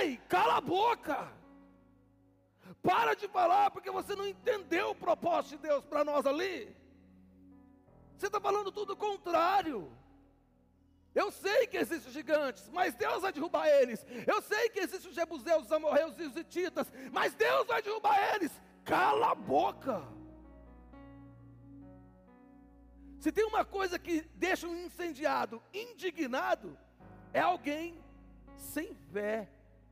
Ei, 0.00 0.16
cala 0.28 0.56
a 0.56 0.60
boca! 0.60 1.32
Para 2.82 3.14
de 3.14 3.28
falar, 3.28 3.70
porque 3.70 3.90
você 3.90 4.16
não 4.16 4.26
entendeu 4.26 4.90
o 4.90 4.94
propósito 4.94 5.56
de 5.56 5.68
Deus 5.68 5.84
para 5.84 6.04
nós 6.04 6.26
ali. 6.26 6.74
Você 8.16 8.26
está 8.26 8.40
falando 8.40 8.72
tudo 8.72 8.94
o 8.94 8.96
contrário. 8.96 9.90
Eu 11.14 11.30
sei 11.30 11.66
que 11.66 11.76
existem 11.76 12.12
gigantes, 12.12 12.68
mas 12.70 12.94
Deus 12.94 13.22
vai 13.22 13.32
derrubar 13.32 13.68
eles. 13.68 14.04
Eu 14.26 14.40
sei 14.42 14.68
que 14.70 14.80
existem 14.80 15.10
os 15.10 15.14
jebuseus, 15.14 15.64
os 15.64 15.72
amorreus 15.72 16.18
e 16.18 16.22
os 16.22 16.36
hititas, 16.36 16.90
mas 17.12 17.34
Deus 17.34 17.66
vai 17.66 17.82
derrubar 17.82 18.34
eles. 18.34 18.50
Cala 18.84 19.32
a 19.32 19.34
boca. 19.34 20.02
Se 23.20 23.30
tem 23.30 23.44
uma 23.44 23.64
coisa 23.64 23.98
que 23.98 24.22
deixa 24.34 24.66
um 24.66 24.76
incendiado 24.86 25.62
indignado, 25.72 26.76
é 27.32 27.40
alguém 27.40 28.02
sem 28.56 28.94
fé 29.12 29.48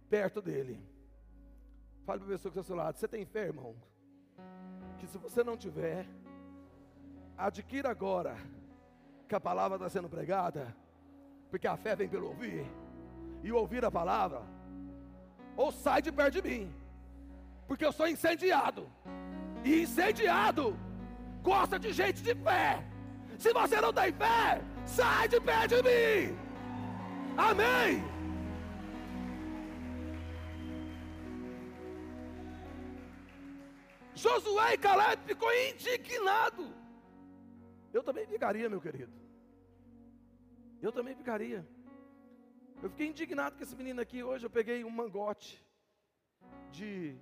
perto 0.09 0.43
dele. 0.43 0.90
Fale 2.11 2.23
para 2.23 2.35
a 2.35 2.37
pessoa 2.37 2.51
que 2.51 2.59
está 2.59 2.61
ao 2.61 2.65
seu 2.65 2.75
lado: 2.75 2.99
Você 2.99 3.07
tem 3.07 3.25
fé, 3.25 3.45
irmão? 3.45 3.73
Que 4.99 5.07
se 5.07 5.17
você 5.17 5.45
não 5.45 5.57
tiver, 5.57 6.09
adquira 7.39 7.89
agora 7.89 8.37
que 9.29 9.35
a 9.37 9.39
palavra 9.39 9.77
está 9.77 9.89
sendo 9.89 10.09
pregada, 10.09 10.75
porque 11.51 11.69
a 11.69 11.77
fé 11.77 11.95
vem 11.95 12.09
pelo 12.09 12.27
ouvir, 12.27 12.67
e 13.45 13.53
ouvir 13.53 13.85
a 13.85 13.93
palavra, 13.93 14.43
ou 15.57 15.71
sai 15.71 16.03
de 16.03 16.11
perto 16.11 16.43
de 16.43 16.49
mim, 16.49 16.75
porque 17.69 17.87
eu 17.87 17.93
sou 17.93 18.09
incendiado, 18.09 18.91
e 19.65 19.83
incendiado 19.83 20.77
gosta 21.45 21.79
de 21.79 21.93
gente 21.93 22.25
de 22.25 22.35
fé. 22.35 22.85
Se 23.39 23.53
você 23.53 23.81
não 23.81 23.93
tem 23.93 24.13
fé, 24.13 24.61
sai 24.85 25.29
de 25.29 25.41
perto 25.41 25.77
de 25.77 25.83
mim. 25.85 26.37
Amém. 27.37 28.10
Josué 34.23 34.75
e 34.75 34.79
Caleb 34.79 35.23
ficou 35.25 35.51
indignado. 35.69 36.65
Eu 37.93 38.03
também 38.03 38.27
ficaria, 38.27 38.69
meu 38.69 38.81
querido. 38.81 39.13
Eu 40.83 40.93
também 40.93 41.15
ficaria. 41.15 41.67
Eu 42.83 42.91
fiquei 42.91 43.09
indignado 43.09 43.57
com 43.57 43.63
esse 43.63 43.75
menino 43.75 44.01
aqui. 44.01 44.23
Hoje 44.23 44.45
eu 44.45 44.51
peguei 44.51 44.85
um 44.85 44.91
mangote 44.91 45.65
de, 46.71 47.19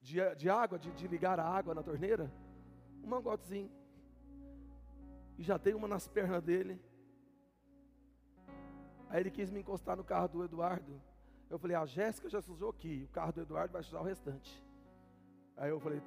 de, 0.00 0.18
de 0.36 0.48
água, 0.48 0.78
de, 0.78 0.92
de 0.92 1.08
ligar 1.08 1.40
a 1.40 1.48
água 1.58 1.74
na 1.74 1.82
torneira. 1.82 2.32
Um 3.02 3.08
mangotezinho. 3.08 3.70
E 5.36 5.42
já 5.42 5.58
tem 5.58 5.74
uma 5.74 5.88
nas 5.88 6.06
pernas 6.06 6.42
dele. 6.42 6.80
Aí 9.10 9.20
ele 9.20 9.30
quis 9.30 9.50
me 9.50 9.60
encostar 9.60 9.96
no 9.96 10.04
carro 10.04 10.28
do 10.28 10.44
Eduardo. 10.44 11.00
Eu 11.50 11.58
falei, 11.58 11.76
a 11.76 11.86
Jéssica 11.86 12.28
já 12.28 12.40
sujou 12.42 12.70
aqui, 12.70 13.06
o 13.08 13.12
carro 13.12 13.32
do 13.32 13.40
Eduardo 13.40 13.72
vai 13.72 13.82
sujar 13.82 14.02
o 14.02 14.04
restante. 14.04 14.62
Aí 15.56 15.70
eu 15.70 15.80
falei, 15.80 16.02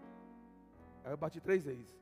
aí 1.03 1.11
eu 1.11 1.17
bati 1.17 1.41
três 1.41 1.65
vezes. 1.65 1.99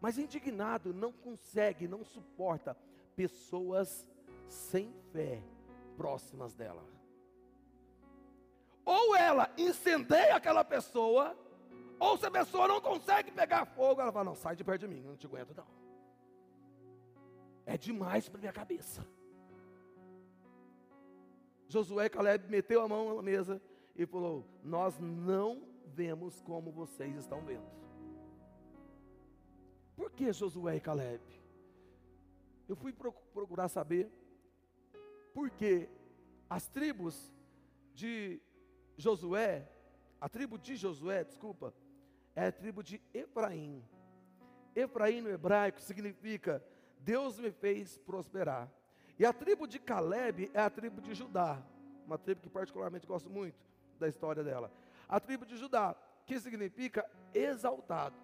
Mas 0.00 0.16
indignado 0.16 0.94
não 0.94 1.12
consegue, 1.12 1.88
não 1.88 2.04
suporta 2.04 2.76
pessoas 3.14 4.06
sem 4.48 4.92
fé 5.12 5.42
próximas 5.96 6.54
dela. 6.54 6.84
Ou 8.84 9.14
ela 9.14 9.52
incendeia 9.58 10.36
aquela 10.36 10.64
pessoa, 10.64 11.36
ou 11.98 12.16
se 12.16 12.24
a 12.24 12.30
pessoa 12.30 12.66
não 12.66 12.80
consegue 12.80 13.30
pegar 13.30 13.66
fogo, 13.66 14.00
ela 14.00 14.10
fala: 14.10 14.24
Não, 14.24 14.34
sai 14.34 14.56
de 14.56 14.64
perto 14.64 14.80
de 14.80 14.88
mim, 14.88 15.02
eu 15.02 15.10
não 15.10 15.16
te 15.16 15.26
aguento, 15.26 15.54
não. 15.54 15.66
É 17.66 17.76
demais 17.76 18.28
para 18.28 18.40
minha 18.40 18.52
cabeça. 18.52 19.06
Josué 21.70 22.06
e 22.06 22.10
Caleb 22.10 22.50
meteu 22.50 22.82
a 22.82 22.88
mão 22.88 23.14
na 23.14 23.22
mesa 23.22 23.62
e 23.94 24.04
falou: 24.04 24.44
Nós 24.64 24.98
não 24.98 25.62
vemos 25.86 26.40
como 26.40 26.72
vocês 26.72 27.16
estão 27.16 27.44
vendo. 27.44 27.70
Por 29.94 30.10
que 30.10 30.32
Josué 30.32 30.76
e 30.76 30.80
Caleb? 30.80 31.22
Eu 32.68 32.74
fui 32.74 32.92
procurar 32.92 33.68
saber 33.68 34.10
porque 35.32 35.88
as 36.48 36.66
tribos 36.66 37.32
de 37.94 38.40
Josué, 38.96 39.68
a 40.20 40.28
tribo 40.28 40.58
de 40.58 40.74
Josué, 40.74 41.22
desculpa, 41.22 41.72
é 42.34 42.46
a 42.46 42.52
tribo 42.52 42.82
de 42.82 43.00
Efraim. 43.14 43.84
Efraim 44.74 45.20
no 45.20 45.30
hebraico 45.30 45.80
significa 45.80 46.64
Deus 46.98 47.38
me 47.38 47.52
fez 47.52 47.96
prosperar. 47.98 48.68
E 49.20 49.26
a 49.26 49.34
tribo 49.34 49.66
de 49.66 49.78
Caleb 49.78 50.50
é 50.54 50.60
a 50.62 50.70
tribo 50.70 50.98
de 50.98 51.12
Judá, 51.12 51.62
uma 52.06 52.16
tribo 52.16 52.40
que 52.40 52.48
particularmente 52.48 53.06
gosto 53.06 53.28
muito 53.28 53.54
da 53.98 54.08
história 54.08 54.42
dela. 54.42 54.72
A 55.06 55.20
tribo 55.20 55.44
de 55.44 55.58
Judá, 55.58 55.94
que 56.24 56.40
significa 56.40 57.04
exaltado. 57.34 58.16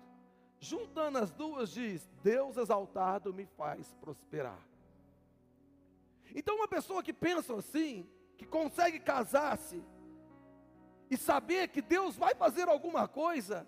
Juntando 0.58 1.18
as 1.18 1.30
duas, 1.30 1.68
diz: 1.68 2.08
Deus 2.22 2.56
exaltado 2.56 3.34
me 3.34 3.44
faz 3.44 3.92
prosperar. 4.00 4.58
Então, 6.34 6.56
uma 6.56 6.66
pessoa 6.66 7.02
que 7.02 7.12
pensa 7.12 7.54
assim, 7.54 8.08
que 8.38 8.46
consegue 8.46 8.98
casar-se 8.98 9.84
e 11.10 11.16
saber 11.18 11.68
que 11.68 11.82
Deus 11.82 12.16
vai 12.16 12.34
fazer 12.34 12.70
alguma 12.70 13.06
coisa, 13.06 13.66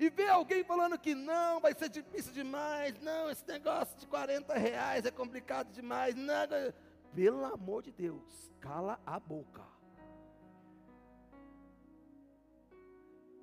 e 0.00 0.08
ver 0.08 0.30
alguém 0.30 0.64
falando 0.64 0.98
que 0.98 1.14
não, 1.14 1.60
vai 1.60 1.74
ser 1.74 1.90
difícil 1.90 2.32
demais, 2.32 2.98
não, 3.02 3.28
esse 3.28 3.46
negócio 3.46 3.98
de 3.98 4.06
40 4.06 4.54
reais 4.54 5.04
é 5.04 5.10
complicado 5.10 5.70
demais, 5.72 6.14
nada. 6.14 6.74
Pelo 7.14 7.44
amor 7.44 7.82
de 7.82 7.92
Deus, 7.92 8.50
cala 8.60 8.98
a 9.04 9.20
boca. 9.20 9.62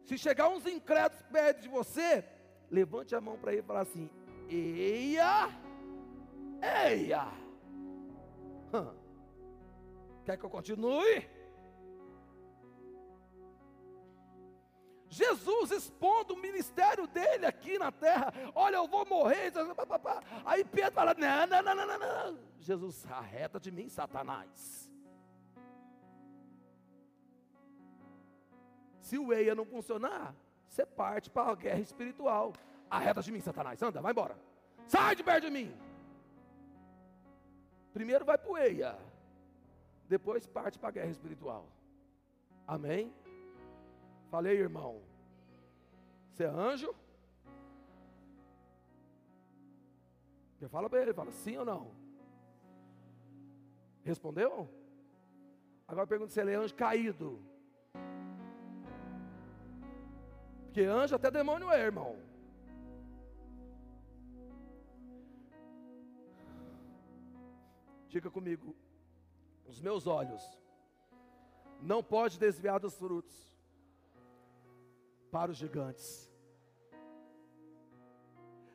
Se 0.03 0.18
chegar 0.18 0.49
uns 0.49 0.66
incrédulos 0.66 1.22
perto 1.32 1.62
de 1.62 1.68
você, 1.70 2.26
levante 2.72 3.14
a 3.14 3.22
mão 3.22 3.38
para 3.38 3.51
ele 3.51 3.62
e 3.62 3.66
fala 3.66 3.82
assim: 3.82 4.10
Eia, 4.49 5.49
eia. 6.88 7.28
Hum. 8.74 8.95
Quer 10.26 10.38
que 10.38 10.43
eu 10.43 10.49
continue? 10.49 11.30
Jesus 15.10 15.72
expondo 15.72 16.34
o 16.34 16.38
ministério 16.38 17.08
dele 17.08 17.45
aqui 17.45 17.80
na 17.80 17.91
terra. 17.91 18.34
Olha, 18.53 18.78
eu 18.78 18.88
vou 18.88 19.05
morrer. 19.05 19.51
Aí 20.45 20.64
Pedro 20.66 20.91
fala: 20.91 21.14
não, 21.14 21.47
não, 21.47 21.64
não, 21.64 21.76
não, 21.76 21.99
não. 21.99 22.39
Jesus, 22.60 23.05
arreta 23.10 23.60
de 23.60 23.72
mim, 23.72 23.88
Satanás. 23.88 24.89
Se 28.99 29.18
o 29.18 29.32
EIA 29.32 29.55
não 29.55 29.66
funcionar, 29.66 30.36
você 30.68 30.86
parte 30.86 31.30
para 31.30 31.51
a 31.51 31.55
guerra 31.55 31.80
espiritual. 31.80 32.53
Arreta 32.89 33.22
de 33.22 33.32
mim, 33.32 33.39
Satanás. 33.39 33.82
Anda, 33.82 34.01
vai 34.01 34.12
embora. 34.12 34.38
Sai 34.86 35.16
de 35.16 35.24
perto 35.24 35.45
de 35.45 35.51
mim. 35.51 35.74
Primeiro 37.93 38.26
vai 38.26 38.38
para 38.38 38.51
o 38.51 38.58
EIA. 38.58 38.97
Depois 40.08 40.45
parte 40.45 40.78
para 40.78 40.89
a 40.89 40.91
guerra 40.91 41.10
espiritual. 41.10 41.68
Amém? 42.68 43.14
Falei, 44.30 44.57
irmão. 44.57 45.01
Você 46.32 46.43
é 46.43 46.47
anjo? 46.47 46.93
Eu 50.59 50.69
falo 50.69 50.89
para 50.89 51.01
ele, 51.01 51.13
fala 51.13 51.32
sim 51.32 51.57
ou 51.57 51.65
não? 51.65 51.91
Respondeu? 54.03 54.69
Agora 55.88 56.07
pergunto 56.07 56.32
se 56.32 56.41
ele 56.41 56.51
é 56.51 56.55
anjo 56.55 56.75
caído. 56.75 57.41
Porque 60.65 60.82
anjo 60.82 61.15
até 61.15 61.32
demônio 61.32 61.71
é, 61.71 61.82
irmão. 61.82 62.17
Diga 68.09 68.30
comigo, 68.30 68.75
os 69.65 69.82
meus 69.82 70.07
olhos 70.07 70.43
não 71.82 72.03
pode 72.03 72.39
desviar 72.39 72.80
dos 72.80 72.95
frutos 72.95 73.57
para 75.32 75.51
os 75.51 75.57
gigantes. 75.57 76.32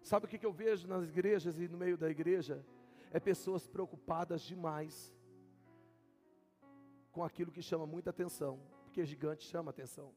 Sabe 0.02 0.26
o 0.26 0.28
que 0.28 0.44
eu 0.44 0.52
vejo 0.52 0.88
nas 0.88 1.04
igrejas 1.04 1.58
e 1.58 1.68
no 1.68 1.78
meio 1.78 1.96
da 1.96 2.10
igreja? 2.10 2.64
É 3.10 3.20
pessoas 3.20 3.66
preocupadas 3.66 4.42
demais 4.42 5.14
com 7.12 7.22
aquilo 7.22 7.52
que 7.52 7.62
chama 7.62 7.86
muita 7.86 8.10
atenção, 8.10 8.58
porque 8.84 9.04
gigante 9.04 9.44
chama 9.44 9.70
atenção, 9.70 10.12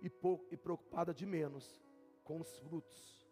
e, 0.00 0.10
pouco, 0.10 0.46
e 0.52 0.56
preocupada 0.56 1.12
de 1.12 1.24
menos 1.24 1.82
com 2.22 2.38
os 2.40 2.58
frutos. 2.58 3.26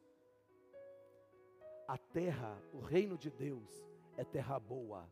A 1.86 1.98
terra, 1.98 2.58
o 2.72 2.80
reino 2.80 3.18
de 3.18 3.30
Deus, 3.30 3.86
é 4.16 4.24
terra 4.24 4.58
boa, 4.58 5.08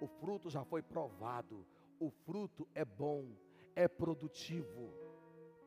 o 0.00 0.06
fruto 0.06 0.48
já 0.48 0.64
foi 0.64 0.82
provado, 0.82 1.66
o 1.98 2.10
fruto 2.10 2.68
é 2.74 2.84
bom, 2.84 3.36
é 3.74 3.88
produtivo 3.88 5.11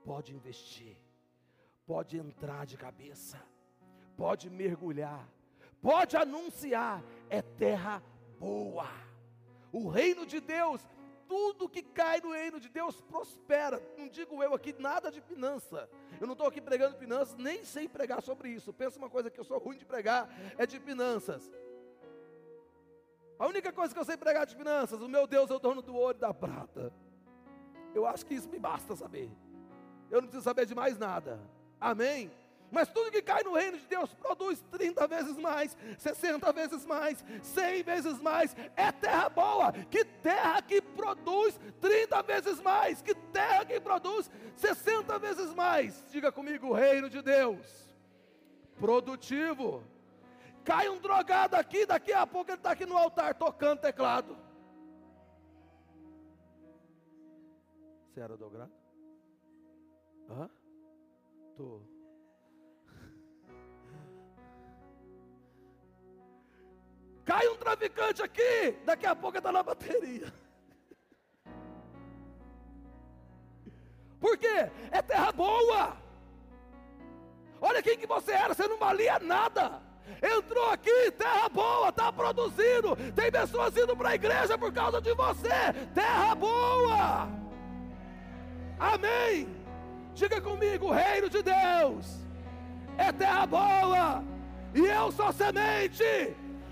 pode 0.06 0.34
investir, 0.36 0.96
pode 1.86 2.18
entrar 2.18 2.66
de 2.66 2.78
cabeça, 2.78 3.42
pode 4.16 4.50
mergulhar, 4.50 5.28
pode 5.82 6.16
anunciar, 6.16 7.04
é 7.30 7.42
terra 7.42 8.02
boa. 8.40 8.88
O 9.72 9.90
reino 9.90 10.26
de 10.26 10.40
Deus, 10.40 10.80
tudo 11.28 11.68
que 11.68 11.82
cai 11.82 12.22
no 12.22 12.32
reino 12.32 12.60
de 12.60 12.70
Deus 12.70 13.02
prospera. 13.02 13.82
Não 13.98 14.08
digo 14.08 14.42
eu 14.44 14.54
aqui 14.54 14.74
nada 14.80 15.12
de 15.12 15.20
finança. 15.20 15.90
Eu 16.22 16.28
não 16.28 16.34
estou 16.34 16.48
aqui 16.48 16.62
pregando 16.62 16.96
finanças, 16.98 17.36
nem 17.36 17.66
sei 17.66 17.90
pregar 17.90 18.22
sobre 18.22 18.50
isso. 18.50 18.72
Pensa 18.72 19.00
uma 19.00 19.10
coisa 19.10 19.32
que 19.32 19.40
eu 19.40 19.44
sou 19.44 19.58
ruim 19.58 19.78
de 19.78 19.86
pregar, 19.86 20.30
é 20.58 20.66
de 20.68 20.80
finanças. 20.80 21.52
A 23.38 23.48
única 23.48 23.74
coisa 23.74 23.94
que 23.94 24.00
eu 24.00 24.06
sei 24.06 24.16
pregar 24.16 24.46
de 24.46 24.56
finanças, 24.56 25.02
o 25.02 25.10
meu 25.10 25.28
Deus 25.28 25.50
é 25.50 25.54
o 25.56 25.60
dono 25.60 25.82
do 25.82 25.96
ouro 25.96 26.18
e 26.18 26.22
da 26.22 26.34
prata. 26.34 26.94
Eu 27.94 28.06
acho 28.06 28.26
que 28.26 28.36
isso 28.36 28.50
me 28.50 28.60
basta 28.60 28.96
saber. 28.96 29.30
Eu 30.16 30.22
não 30.22 30.30
preciso 30.30 30.46
saber 30.46 30.66
de 30.66 30.74
mais 30.74 30.98
nada. 30.98 31.38
Amém? 31.78 32.32
Mas 32.72 32.88
tudo 32.88 33.12
que 33.12 33.22
cai 33.22 33.44
no 33.44 33.54
reino 33.54 33.78
de 33.78 33.86
Deus 33.86 34.14
produz 34.14 34.64
30 34.72 35.06
vezes 35.08 35.36
mais, 35.36 35.78
60 35.98 36.54
vezes 36.54 36.86
mais, 36.86 37.24
100 37.42 37.84
vezes 37.84 38.22
mais. 38.22 38.56
É 38.78 38.94
terra 38.94 39.28
boa. 39.28 39.74
Que 39.74 40.06
terra 40.06 40.62
que 40.62 40.82
produz 40.82 41.60
30 41.82 42.24
vezes 42.24 42.62
mais. 42.62 43.02
Que 43.02 43.14
terra 43.14 43.66
que 43.66 43.78
produz 43.82 44.32
60 44.56 45.20
vezes 45.20 45.54
mais. 45.54 46.02
Diga 46.10 46.32
comigo, 46.32 46.72
reino 46.72 47.10
de 47.10 47.22
Deus. 47.22 47.68
Produtivo. 48.80 49.84
Cai 50.64 50.88
um 50.88 50.98
drogado 50.98 51.58
aqui, 51.58 51.86
daqui 51.86 52.14
a 52.14 52.26
pouco 52.26 52.52
ele 52.52 52.58
está 52.58 52.72
aqui 52.72 52.86
no 52.86 52.96
altar 52.96 53.36
tocando 53.36 53.82
teclado. 53.82 54.38
Você 58.14 58.22
era 58.22 58.38
drogado? 58.38 58.85
Hã? 60.36 60.50
Tô. 61.56 61.82
Cai 67.24 67.48
um 67.48 67.56
traficante 67.56 68.22
aqui, 68.22 68.74
daqui 68.86 69.06
a 69.06 69.16
pouco 69.16 69.38
está 69.38 69.50
na 69.52 69.64
bateria. 69.64 70.34
Por 74.20 74.38
quê? 74.38 74.70
É 74.92 75.02
terra 75.02 75.32
boa. 75.32 75.96
Olha 77.62 77.82
quem 77.82 77.98
que 77.98 78.06
você 78.06 78.34
era, 78.34 78.54
você 78.54 78.68
não 78.68 78.78
valia 78.78 79.18
nada. 79.20 79.82
Entrou 80.22 80.70
aqui, 80.70 81.10
terra 81.12 81.48
boa, 81.50 81.90
está 81.90 82.12
produzindo. 82.12 82.98
Tem 83.16 83.32
pessoas 83.32 83.76
indo 83.78 83.96
para 83.96 84.10
a 84.10 84.16
igreja 84.16 84.58
por 84.58 84.74
causa 84.74 85.00
de 85.02 85.14
você. 85.14 85.74
Terra 85.94 86.36
boa. 86.36 87.30
Amém. 88.78 89.55
Diga 90.16 90.40
comigo: 90.40 90.88
o 90.88 90.92
reino 90.92 91.30
de 91.30 91.44
Deus 91.44 92.26
é 92.98 93.12
terra 93.12 93.46
boa, 93.46 94.24
e 94.74 94.80
eu 94.80 95.12
sou 95.12 95.32
semente 95.34 96.04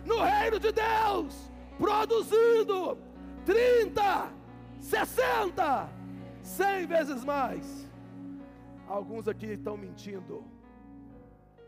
no 0.05 0.21
reino 0.21 0.57
de 0.57 0.71
Deus, 0.71 1.51
produzindo 1.77 2.97
30, 3.45 4.31
60, 4.79 5.89
100 6.41 6.85
vezes 6.87 7.25
mais. 7.25 7.91
Alguns 8.87 9.27
aqui 9.27 9.47
estão 9.47 9.75
mentindo, 9.75 10.45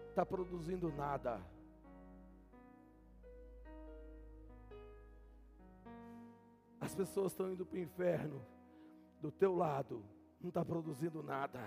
está 0.07 0.25
produzindo 0.25 0.93
nada. 0.93 1.41
As 6.79 6.95
pessoas 6.95 7.33
estão 7.33 7.51
indo 7.51 7.65
para 7.65 7.77
o 7.77 7.81
inferno 7.81 8.45
do 9.21 9.29
teu 9.29 9.55
lado 9.55 10.14
não 10.45 10.49
está 10.49 10.63
produzindo 10.63 11.23
nada. 11.23 11.59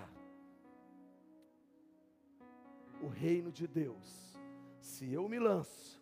O 3.01 3.07
reino 3.07 3.51
de 3.51 3.67
Deus, 3.67 4.39
se 4.79 5.11
eu 5.11 5.27
me 5.27 5.37
lanço 5.37 6.01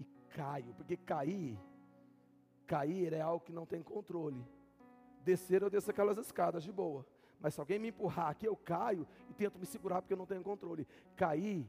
e 0.00 0.04
caio, 0.30 0.72
porque 0.74 0.96
cair, 0.96 1.58
cair 2.66 3.12
é 3.12 3.20
algo 3.20 3.44
que 3.44 3.52
não 3.52 3.66
tem 3.66 3.82
controle. 3.82 4.42
Descer, 5.22 5.60
eu 5.62 5.68
desço 5.68 5.90
aquelas 5.90 6.16
escadas 6.16 6.62
de 6.62 6.72
boa. 6.72 7.06
Mas 7.38 7.52
se 7.52 7.60
alguém 7.60 7.78
me 7.78 7.88
empurrar 7.88 8.30
aqui, 8.30 8.46
eu 8.46 8.56
caio 8.56 9.06
e 9.28 9.34
tento 9.34 9.58
me 9.58 9.66
segurar 9.66 10.00
porque 10.00 10.14
eu 10.14 10.18
não 10.18 10.26
tenho 10.26 10.42
controle. 10.42 10.88
Cair 11.16 11.68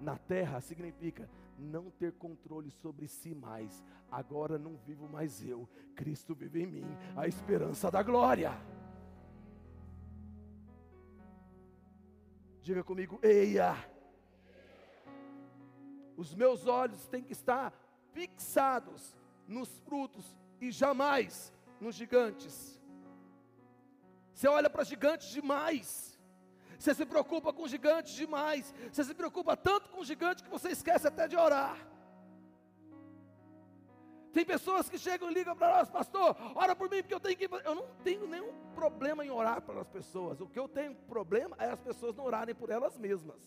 na 0.00 0.18
terra 0.18 0.60
significa 0.60 1.30
não 1.56 1.90
ter 1.90 2.12
controle 2.14 2.70
sobre 2.70 3.06
si 3.06 3.34
mais. 3.36 3.84
Agora 4.10 4.58
não 4.58 4.76
vivo 4.78 5.08
mais 5.08 5.44
eu, 5.46 5.68
Cristo 5.94 6.34
vive 6.34 6.62
em 6.62 6.66
mim, 6.66 6.96
a 7.16 7.28
esperança 7.28 7.88
da 7.88 8.02
glória. 8.02 8.52
Diga 12.66 12.82
comigo, 12.82 13.20
eia. 13.22 13.76
Os 16.16 16.34
meus 16.34 16.66
olhos 16.66 17.06
têm 17.06 17.22
que 17.22 17.32
estar 17.32 17.72
fixados 18.12 19.16
nos 19.46 19.68
frutos 19.82 20.36
e 20.60 20.72
jamais 20.72 21.52
nos 21.80 21.94
gigantes. 21.94 22.82
Você 24.34 24.48
olha 24.48 24.68
para 24.68 24.82
gigantes 24.82 25.28
demais. 25.28 26.18
Você 26.76 26.92
se 26.92 27.06
preocupa 27.06 27.52
com 27.52 27.68
gigantes 27.68 28.14
demais. 28.14 28.74
Você 28.90 29.04
se 29.04 29.14
preocupa 29.14 29.56
tanto 29.56 29.88
com 29.90 30.02
gigante 30.02 30.42
que 30.42 30.50
você 30.50 30.70
esquece 30.70 31.06
até 31.06 31.28
de 31.28 31.36
orar. 31.36 31.78
Tem 34.36 34.44
pessoas 34.44 34.86
que 34.86 34.98
chegam 34.98 35.30
e 35.30 35.32
ligam 35.32 35.56
para 35.56 35.78
nós, 35.78 35.88
pastor, 35.88 36.36
ora 36.54 36.76
por 36.76 36.90
mim, 36.90 36.98
porque 37.00 37.14
eu 37.14 37.20
tenho 37.20 37.38
que. 37.38 37.48
Eu 37.64 37.74
não 37.74 37.86
tenho 38.04 38.26
nenhum 38.26 38.52
problema 38.74 39.24
em 39.24 39.30
orar 39.30 39.62
pelas 39.62 39.88
pessoas. 39.88 40.42
O 40.42 40.46
que 40.46 40.58
eu 40.58 40.68
tenho 40.68 40.94
problema 40.94 41.56
é 41.58 41.70
as 41.70 41.80
pessoas 41.80 42.14
não 42.14 42.26
orarem 42.26 42.54
por 42.54 42.68
elas 42.68 42.98
mesmas. 42.98 43.40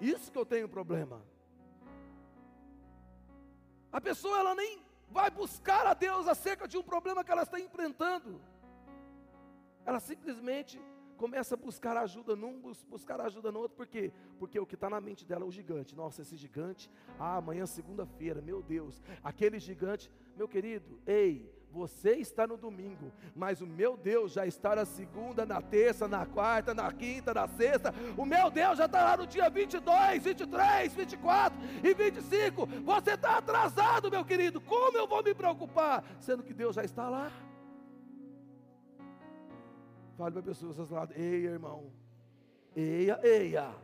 Isso 0.00 0.32
que 0.32 0.38
eu 0.38 0.46
tenho 0.46 0.70
problema. 0.70 1.20
A 3.92 4.00
pessoa 4.00 4.38
ela 4.38 4.54
nem 4.54 4.82
vai 5.10 5.30
buscar 5.30 5.86
a 5.86 5.92
Deus 5.92 6.26
acerca 6.28 6.66
de 6.66 6.78
um 6.78 6.82
problema 6.82 7.22
que 7.22 7.30
ela 7.30 7.42
está 7.42 7.60
enfrentando. 7.60 8.40
Ela 9.84 10.00
simplesmente 10.00 10.80
começa 11.16 11.54
a 11.54 11.58
buscar 11.58 11.96
ajuda 11.96 12.36
num, 12.36 12.60
buscar 12.88 13.20
ajuda 13.20 13.50
no 13.50 13.60
outro, 13.60 13.76
por 13.76 13.86
quê? 13.86 14.12
Porque 14.38 14.58
o 14.58 14.66
que 14.66 14.74
está 14.74 14.90
na 14.90 15.00
mente 15.00 15.24
dela 15.24 15.44
é 15.44 15.48
o 15.48 15.50
gigante. 15.50 15.94
Nossa, 15.94 16.22
esse 16.22 16.36
gigante, 16.36 16.90
ah, 17.18 17.36
amanhã 17.36 17.66
segunda-feira, 17.66 18.40
meu 18.40 18.62
Deus, 18.62 19.02
aquele 19.22 19.58
gigante, 19.58 20.10
meu 20.36 20.48
querido, 20.48 21.00
ei, 21.06 21.50
você 21.74 22.12
está 22.12 22.46
no 22.46 22.56
domingo, 22.56 23.12
mas 23.34 23.60
o 23.60 23.66
meu 23.66 23.96
Deus 23.96 24.32
já 24.32 24.46
está 24.46 24.76
na 24.76 24.84
segunda, 24.84 25.44
na 25.44 25.60
terça, 25.60 26.06
na 26.06 26.24
quarta, 26.24 26.72
na 26.72 26.90
quinta, 26.92 27.34
na 27.34 27.48
sexta. 27.48 27.92
O 28.16 28.24
meu 28.24 28.48
Deus 28.48 28.78
já 28.78 28.84
está 28.84 29.02
lá 29.02 29.16
no 29.16 29.26
dia 29.26 29.50
22, 29.50 30.22
23, 30.22 30.94
24 30.94 31.58
e 31.82 31.92
25. 31.92 32.66
Você 32.66 33.14
está 33.14 33.38
atrasado, 33.38 34.08
meu 34.08 34.24
querido. 34.24 34.60
Como 34.60 34.96
eu 34.96 35.08
vou 35.08 35.22
me 35.22 35.34
preocupar? 35.34 36.04
Sendo 36.20 36.44
que 36.44 36.54
Deus 36.54 36.76
já 36.76 36.84
está 36.84 37.08
lá. 37.08 37.32
Fale 40.16 40.30
para 40.30 40.40
a 40.40 40.44
pessoa 40.44 40.72
do 40.72 40.86
seu 40.86 40.96
lado, 40.96 41.12
eia, 41.14 41.50
irmão. 41.50 41.92
Eia, 42.76 43.20
eia. 43.24 43.74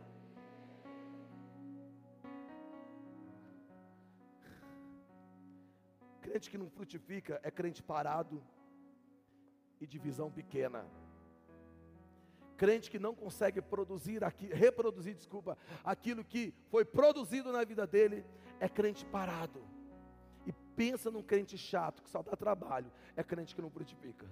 Crente 6.21 6.49
que 6.49 6.57
não 6.57 6.69
frutifica 6.69 7.41
é 7.43 7.51
crente 7.51 7.83
parado 7.83 8.41
e 9.81 9.85
de 9.85 9.99
visão 9.99 10.31
pequena. 10.31 10.85
Crente 12.55 12.89
que 12.89 12.99
não 12.99 13.13
consegue 13.13 13.61
produzir 13.61 14.23
aqui, 14.23 14.45
reproduzir, 14.45 15.15
desculpa, 15.15 15.57
aquilo 15.83 16.23
que 16.23 16.53
foi 16.69 16.85
produzido 16.85 17.51
na 17.51 17.65
vida 17.65 17.85
dele, 17.85 18.23
é 18.59 18.69
crente 18.69 19.05
parado. 19.05 19.61
E 20.45 20.53
pensa 20.53 21.11
num 21.11 21.23
crente 21.23 21.57
chato 21.57 22.01
que 22.01 22.09
só 22.09 22.21
dá 22.21 22.37
trabalho, 22.37 22.89
é 23.17 23.23
crente 23.23 23.53
que 23.53 23.61
não 23.61 23.69
frutifica. 23.69 24.27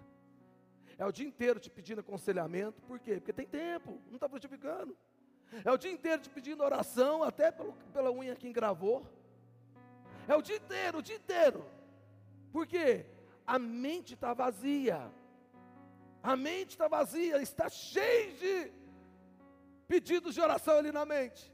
É 0.99 1.05
o 1.05 1.13
dia 1.13 1.25
inteiro 1.25 1.61
te 1.61 1.69
pedindo 1.69 2.01
aconselhamento, 2.01 2.81
por 2.81 2.99
quê? 2.99 3.15
Porque 3.15 3.31
tem 3.31 3.47
tempo, 3.47 4.01
não 4.07 4.15
está 4.15 4.27
frutificando. 4.27 4.97
É 5.63 5.71
o 5.71 5.77
dia 5.77 5.91
inteiro 5.91 6.21
te 6.21 6.29
pedindo 6.29 6.61
oração, 6.61 7.23
até 7.23 7.49
pelo, 7.49 7.71
pela 7.93 8.11
unha 8.11 8.35
que 8.35 8.49
engravou. 8.49 9.07
É 10.27 10.35
o 10.35 10.41
dia 10.41 10.57
inteiro, 10.57 10.97
o 10.97 11.01
dia 11.01 11.15
inteiro. 11.15 11.65
Por 12.51 12.67
quê? 12.67 13.05
A 13.47 13.57
mente 13.57 14.13
está 14.13 14.33
vazia. 14.33 15.09
A 16.21 16.35
mente 16.35 16.71
está 16.71 16.89
vazia, 16.89 17.41
está 17.41 17.69
cheia 17.69 18.33
de 18.33 18.71
pedidos 19.87 20.35
de 20.35 20.41
oração 20.41 20.77
ali 20.77 20.91
na 20.91 21.05
mente. 21.05 21.49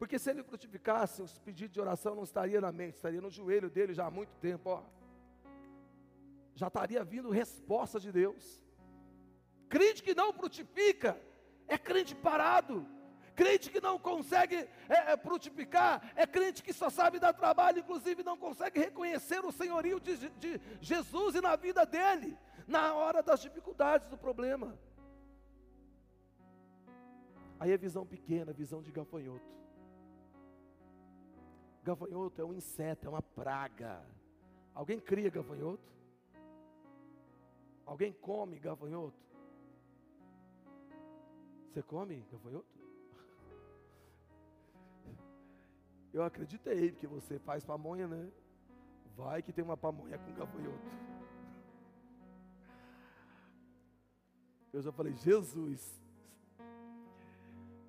Porque 0.00 0.18
se 0.18 0.30
ele 0.30 0.42
frutificasse, 0.42 1.22
os 1.22 1.38
pedidos 1.38 1.74
de 1.74 1.80
oração 1.80 2.16
não 2.16 2.24
estaria 2.24 2.60
na 2.60 2.72
mente, 2.72 2.96
estaria 2.96 3.20
no 3.20 3.30
joelho 3.30 3.70
dele 3.70 3.94
já 3.94 4.06
há 4.06 4.10
muito 4.10 4.34
tempo, 4.40 4.68
ó. 4.70 4.82
Já 6.56 6.66
estaria 6.66 7.04
vindo 7.04 7.30
resposta 7.30 8.00
de 8.00 8.10
Deus. 8.10 8.68
Crente 9.70 10.02
que 10.02 10.14
não 10.14 10.32
frutifica 10.32 11.16
é 11.68 11.78
crente 11.78 12.14
parado. 12.14 12.84
Crente 13.36 13.70
que 13.70 13.80
não 13.80 13.98
consegue 13.98 14.56
é, 14.56 15.12
é, 15.12 15.16
frutificar 15.16 16.12
é 16.16 16.26
crente 16.26 16.62
que 16.62 16.72
só 16.72 16.90
sabe 16.90 17.20
dar 17.20 17.32
trabalho, 17.32 17.78
inclusive 17.78 18.24
não 18.24 18.36
consegue 18.36 18.80
reconhecer 18.80 19.42
o 19.44 19.52
senhorio 19.52 20.00
de, 20.00 20.28
de 20.30 20.60
Jesus 20.80 21.36
e 21.36 21.40
na 21.40 21.54
vida 21.54 21.86
dele, 21.86 22.36
na 22.66 22.92
hora 22.94 23.22
das 23.22 23.40
dificuldades 23.40 24.08
do 24.08 24.18
problema. 24.18 24.76
Aí 27.60 27.70
é 27.70 27.78
visão 27.78 28.04
pequena, 28.04 28.52
visão 28.52 28.82
de 28.82 28.90
gafanhoto. 28.90 29.54
Gafanhoto 31.84 32.42
é 32.42 32.44
um 32.44 32.52
inseto, 32.52 33.06
é 33.06 33.08
uma 33.08 33.22
praga. 33.22 34.04
Alguém 34.74 34.98
cria 34.98 35.30
gafanhoto? 35.30 35.88
Alguém 37.86 38.12
come 38.12 38.58
gafanhoto? 38.58 39.29
Você 41.70 41.82
come 41.84 42.26
gafanhoto? 42.32 42.66
Eu 46.12 46.24
acreditei, 46.24 46.90
porque 46.90 47.06
você 47.06 47.38
faz 47.38 47.64
pamonha, 47.64 48.08
né? 48.08 48.28
Vai 49.16 49.40
que 49.40 49.52
tem 49.52 49.62
uma 49.62 49.76
pamonha 49.76 50.18
com 50.18 50.34
gafanhoto. 50.34 50.88
Eu 54.72 54.82
já 54.82 54.90
falei, 54.90 55.12
Jesus. 55.14 56.02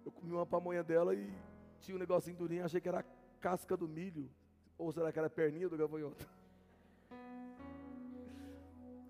Eu 0.05 0.11
comi 0.11 0.31
uma 0.31 0.45
pamonha 0.45 0.83
dela 0.83 1.15
e 1.15 1.33
tinha 1.79 1.95
um 1.95 1.99
negocinho 1.99 2.37
durinho, 2.37 2.63
achei 2.63 2.79
que 2.79 2.87
era 2.87 3.03
casca 3.39 3.75
do 3.75 3.87
milho. 3.87 4.29
Ou 4.77 4.91
será 4.91 5.11
que 5.11 5.17
era 5.17 5.29
perninha 5.29 5.67
do 5.67 5.77
gafanhoto? 5.77 6.29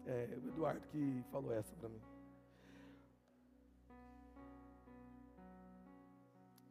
É, 0.06 0.40
o 0.42 0.48
Eduardo 0.48 0.88
que 0.88 1.26
falou 1.30 1.52
essa 1.52 1.76
para 1.76 1.90
mim. 1.90 2.02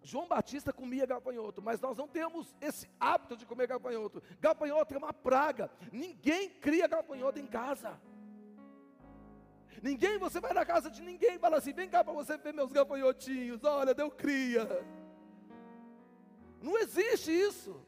João 0.02 0.26
Batista 0.26 0.72
comia 0.72 1.06
gafanhoto, 1.06 1.60
mas 1.60 1.80
nós 1.80 1.96
não 1.96 2.08
temos 2.08 2.54
esse 2.60 2.88
hábito 2.98 3.36
de 3.36 3.44
comer 3.44 3.66
gafanhoto. 3.66 4.22
Gafanhoto 4.40 4.94
é 4.94 4.98
uma 4.98 5.12
praga. 5.12 5.70
Ninguém 5.92 6.48
cria 6.48 6.88
gafanhoto 6.88 7.38
em 7.38 7.46
casa. 7.46 8.00
Ninguém, 9.82 10.18
você 10.18 10.40
vai 10.40 10.52
na 10.52 10.64
casa 10.64 10.90
de 10.90 11.02
ninguém 11.02 11.36
e 11.36 11.38
fala 11.38 11.58
assim: 11.58 11.72
vem 11.72 11.88
cá 11.88 12.02
para 12.02 12.12
você 12.12 12.36
ver 12.36 12.52
meus 12.52 12.72
gafanhotinhos. 12.72 13.62
Olha, 13.64 13.94
deu 13.94 14.10
cria. 14.10 14.66
Não 16.62 16.78
existe 16.78 17.30
isso. 17.30 17.86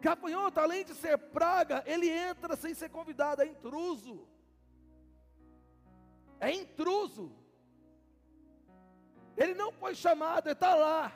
Gafanhoto, 0.00 0.60
além 0.60 0.84
de 0.84 0.94
ser 0.94 1.18
praga, 1.18 1.82
ele 1.86 2.08
entra 2.08 2.54
sem 2.54 2.74
ser 2.74 2.90
convidado, 2.90 3.42
é 3.42 3.46
intruso. 3.46 4.28
É 6.38 6.50
intruso. 6.52 7.45
Ele 9.36 9.54
não 9.54 9.70
foi 9.72 9.94
chamado, 9.94 10.46
ele 10.46 10.54
está 10.54 10.74
lá. 10.74 11.12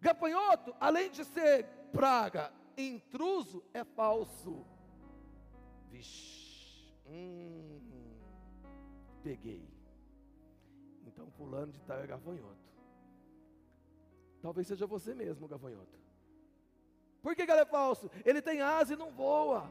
Gafanhoto, 0.00 0.74
além 0.80 1.10
de 1.10 1.24
ser 1.24 1.66
praga, 1.92 2.52
intruso, 2.76 3.62
é 3.74 3.84
falso. 3.84 4.64
Vixe, 5.90 6.94
hum, 7.06 7.80
peguei. 9.22 9.68
Então, 11.06 11.30
fulano 11.32 11.72
de 11.72 11.80
tal 11.82 11.98
é 11.98 12.06
gafanhoto. 12.06 12.68
Talvez 14.40 14.66
seja 14.66 14.86
você 14.86 15.14
mesmo, 15.14 15.48
gafanhoto. 15.48 15.98
Por 17.20 17.34
que, 17.34 17.44
que 17.44 17.50
ele 17.50 17.60
é 17.60 17.66
falso? 17.66 18.10
Ele 18.24 18.40
tem 18.40 18.60
asa 18.60 18.94
e 18.94 18.96
não 18.96 19.10
voa. 19.10 19.70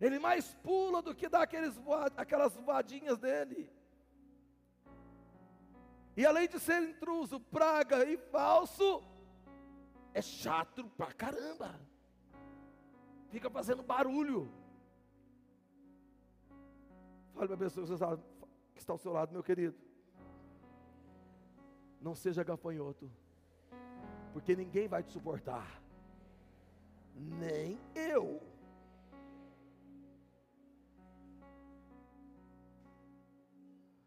Ele 0.00 0.18
mais 0.18 0.54
pula 0.62 1.00
do 1.00 1.14
que 1.14 1.28
dá 1.28 1.42
aqueles, 1.42 1.74
aquelas 2.16 2.54
voadinhas 2.56 3.18
dele. 3.18 3.70
E 6.16 6.26
além 6.26 6.46
de 6.48 6.58
ser 6.60 6.82
intruso, 6.82 7.40
praga 7.40 8.04
e 8.04 8.16
falso, 8.16 9.02
é 10.12 10.20
chato 10.20 10.84
pra 10.96 11.12
caramba. 11.12 11.80
Fica 13.30 13.48
fazendo 13.48 13.82
barulho. 13.82 14.52
Fale 17.34 17.46
para 17.46 17.54
a 17.54 17.58
pessoa 17.58 17.86
que 18.74 18.80
está 18.80 18.92
ao 18.92 18.98
seu 18.98 19.12
lado, 19.12 19.32
meu 19.32 19.42
querido. 19.42 19.74
Não 21.98 22.14
seja 22.14 22.44
gafanhoto, 22.44 23.10
porque 24.32 24.54
ninguém 24.54 24.88
vai 24.88 25.02
te 25.02 25.12
suportar, 25.12 25.80
nem 27.14 27.78
eu. 27.94 28.42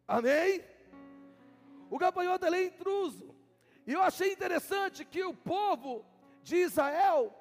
Amém? 0.08 0.75
O 1.90 1.98
gafanhoto 1.98 2.46
é 2.46 2.64
intruso. 2.66 3.36
E 3.86 3.94
eu 3.94 4.02
achei 4.02 4.34
interessante 4.34 5.06
que 5.06 5.24
o 5.24 5.34
povo 5.34 6.06
de 6.42 6.58
Israel, 6.58 7.34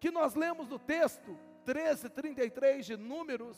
que 0.00 0.10
nós 0.10 0.34
lemos 0.34 0.68
no 0.68 0.78
texto 0.78 1.38
13:33 1.64 2.86
de 2.86 2.96
Números, 2.96 3.56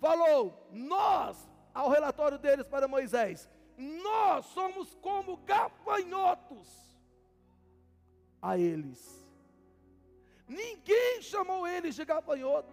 falou: 0.00 0.68
"Nós", 0.72 1.36
ao 1.74 1.90
relatório 1.90 2.38
deles 2.38 2.66
para 2.66 2.88
Moisés, 2.88 3.48
"nós 3.76 4.46
somos 4.46 4.94
como 4.96 5.36
gafanhotos 5.38 6.68
a 8.40 8.56
eles". 8.56 9.26
Ninguém 10.48 11.20
chamou 11.20 11.66
eles 11.66 11.94
de 11.94 12.04
gafanhoto. 12.04 12.72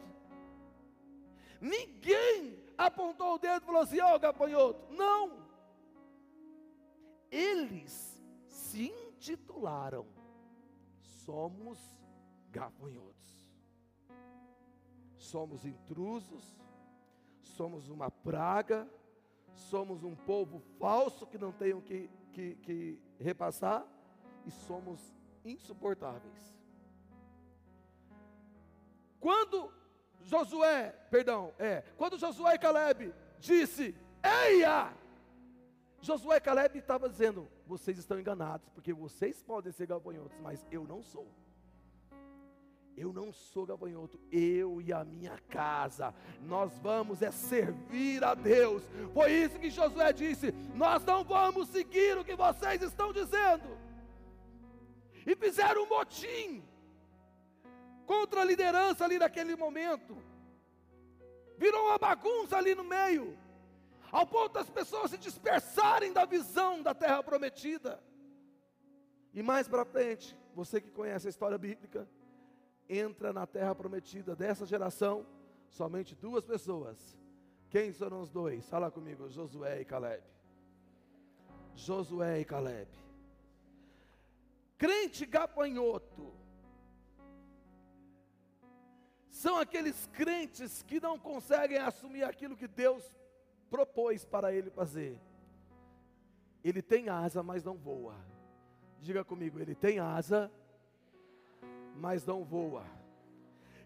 Ninguém 1.60 2.62
apontou 2.78 3.36
o 3.36 3.40
dedo 3.40 3.64
e 3.64 3.66
falou 3.66 3.82
assim: 3.82 4.00
ó, 4.00 4.16
oh, 4.16 4.20
gafanhoto. 4.20 4.94
Não. 4.94 5.43
Eles 7.34 8.24
se 8.48 8.92
intitularam: 9.08 10.06
Somos 11.26 11.80
gafanhotos. 12.52 13.52
Somos 15.16 15.66
intrusos, 15.66 16.56
somos 17.42 17.90
uma 17.90 18.12
praga, 18.12 18.88
somos 19.56 20.04
um 20.04 20.16
povo 20.16 20.60
falso 20.78 21.26
que 21.26 21.40
não 21.40 21.52
tem 21.52 21.74
o 21.74 21.82
que, 21.82 22.08
que, 22.34 22.56
que 22.58 23.02
repassar 23.20 23.84
e 24.46 24.52
somos 24.52 25.12
insuportáveis. 25.44 26.56
Quando 29.20 29.74
Josué, 30.22 30.92
perdão, 31.10 31.52
é, 31.58 31.82
quando 31.98 32.20
Josué 32.20 32.54
e 32.54 32.60
Caleb 32.60 33.12
disse: 33.40 33.96
"Eia!" 34.22 35.03
Josué 36.04 36.38
Caleb 36.42 36.78
estavam 36.78 37.08
dizendo: 37.08 37.48
"Vocês 37.66 37.98
estão 37.98 38.20
enganados, 38.20 38.68
porque 38.70 38.94
vocês 38.94 39.42
podem 39.42 39.72
ser 39.72 39.88
gafanhotos, 39.88 40.38
mas 40.42 40.66
eu 40.70 40.84
não 40.84 41.02
sou." 41.02 41.28
Eu 42.96 43.12
não 43.12 43.34
sou 43.34 43.66
gafanhoto, 43.66 44.20
eu 44.32 44.80
e 44.80 44.94
a 44.94 45.04
minha 45.04 45.36
casa, 45.50 46.14
nós 46.44 46.72
vamos 46.78 47.24
é 47.24 47.32
servir 47.32 48.24
a 48.24 48.36
Deus. 48.36 48.84
Foi 49.16 49.32
isso 49.32 49.58
que 49.58 49.72
Josué 49.72 50.14
disse: 50.14 50.52
Nós 50.76 51.04
não 51.04 51.24
vamos 51.24 51.70
seguir 51.70 52.16
o 52.20 52.24
que 52.24 52.36
vocês 52.36 52.84
estão 52.84 53.12
dizendo. 53.12 53.76
E 55.26 55.36
fizeram 55.36 55.86
um 55.86 55.90
motim 55.90 56.64
contra 58.06 58.42
a 58.42 58.46
liderança 58.46 59.06
ali 59.06 59.18
naquele 59.18 59.56
momento. 59.56 60.16
Virou 61.58 61.86
uma 61.88 61.98
bagunça 61.98 62.58
ali 62.58 62.76
no 62.76 62.84
meio, 62.84 63.36
ao 64.14 64.28
ponto 64.28 64.54
das 64.54 64.70
pessoas 64.70 65.10
se 65.10 65.18
dispersarem 65.18 66.14
da 66.14 66.24
visão 66.24 66.84
da 66.84 66.94
terra 66.94 67.24
prometida. 67.24 68.00
E 69.34 69.42
mais 69.42 69.68
para 69.68 69.84
frente, 69.84 70.38
você 70.54 70.80
que 70.80 70.92
conhece 70.92 71.26
a 71.26 71.32
história 71.32 71.58
bíblica, 71.58 72.08
entra 72.88 73.34
na 73.34 73.48
terra 73.48 73.74
prometida 73.74 74.36
dessa 74.36 74.68
geração 74.68 75.26
somente 75.68 76.14
duas 76.14 76.46
pessoas. 76.46 77.18
Quem 77.72 77.92
foram 77.92 78.22
os 78.22 78.30
dois? 78.30 78.70
Fala 78.70 78.92
comigo, 78.92 79.28
Josué 79.28 79.82
e 79.82 79.86
Caleb. 79.86 80.24
Josué 81.74 82.42
e 82.42 82.46
Caleb. 82.46 82.92
Crente 84.78 85.26
gafanhoto 85.26 86.32
são 89.28 89.58
aqueles 89.58 90.06
crentes 90.14 90.84
que 90.84 91.00
não 91.00 91.18
conseguem 91.18 91.80
assumir 91.80 92.24
aquilo 92.24 92.56
que 92.56 92.68
Deus 92.68 93.04
propôs 93.74 94.24
para 94.24 94.54
ele 94.54 94.70
fazer. 94.70 95.20
Ele 96.64 96.80
tem 96.80 97.10
asa, 97.10 97.42
mas 97.42 97.64
não 97.64 97.76
voa. 97.76 98.16
Diga 99.00 99.26
comigo, 99.26 99.60
ele 99.60 99.74
tem 99.74 99.98
asa, 99.98 100.52
mas 101.96 102.24
não 102.24 102.44
voa. 102.44 102.86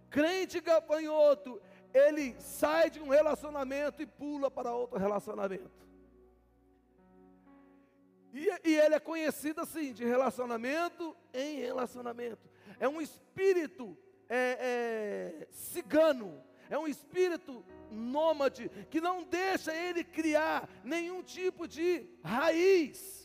Crente 0.10 0.60
gafanhoto, 0.60 1.62
ele 1.94 2.36
sai 2.38 2.90
de 2.90 3.00
um 3.00 3.08
relacionamento 3.08 4.02
e 4.02 4.06
pula 4.06 4.52
para 4.52 4.74
outro 4.74 5.00
relacionamento. 5.00 5.88
E, 8.34 8.50
e, 8.66 8.76
ele 8.78 8.96
é 8.96 9.00
conhecido 9.00 9.62
assim, 9.62 9.94
de 9.94 10.04
relacionamento 10.04 11.16
em 11.34 11.62
relacionamento. 11.62 12.46
É 12.78 12.90
um 12.90 13.00
espírito 13.00 13.98
é, 14.28 14.58
é, 15.40 15.48
cigano, 15.50 16.44
é 16.70 16.78
um 16.78 16.88
espírito 16.88 17.64
nômade, 17.92 18.70
que 18.90 19.00
não 19.00 19.24
deixa 19.24 19.74
ele 19.76 20.04
criar 20.04 20.70
nenhum 20.84 21.24
tipo 21.24 21.68
de 21.68 22.06
raiz. 22.24 23.18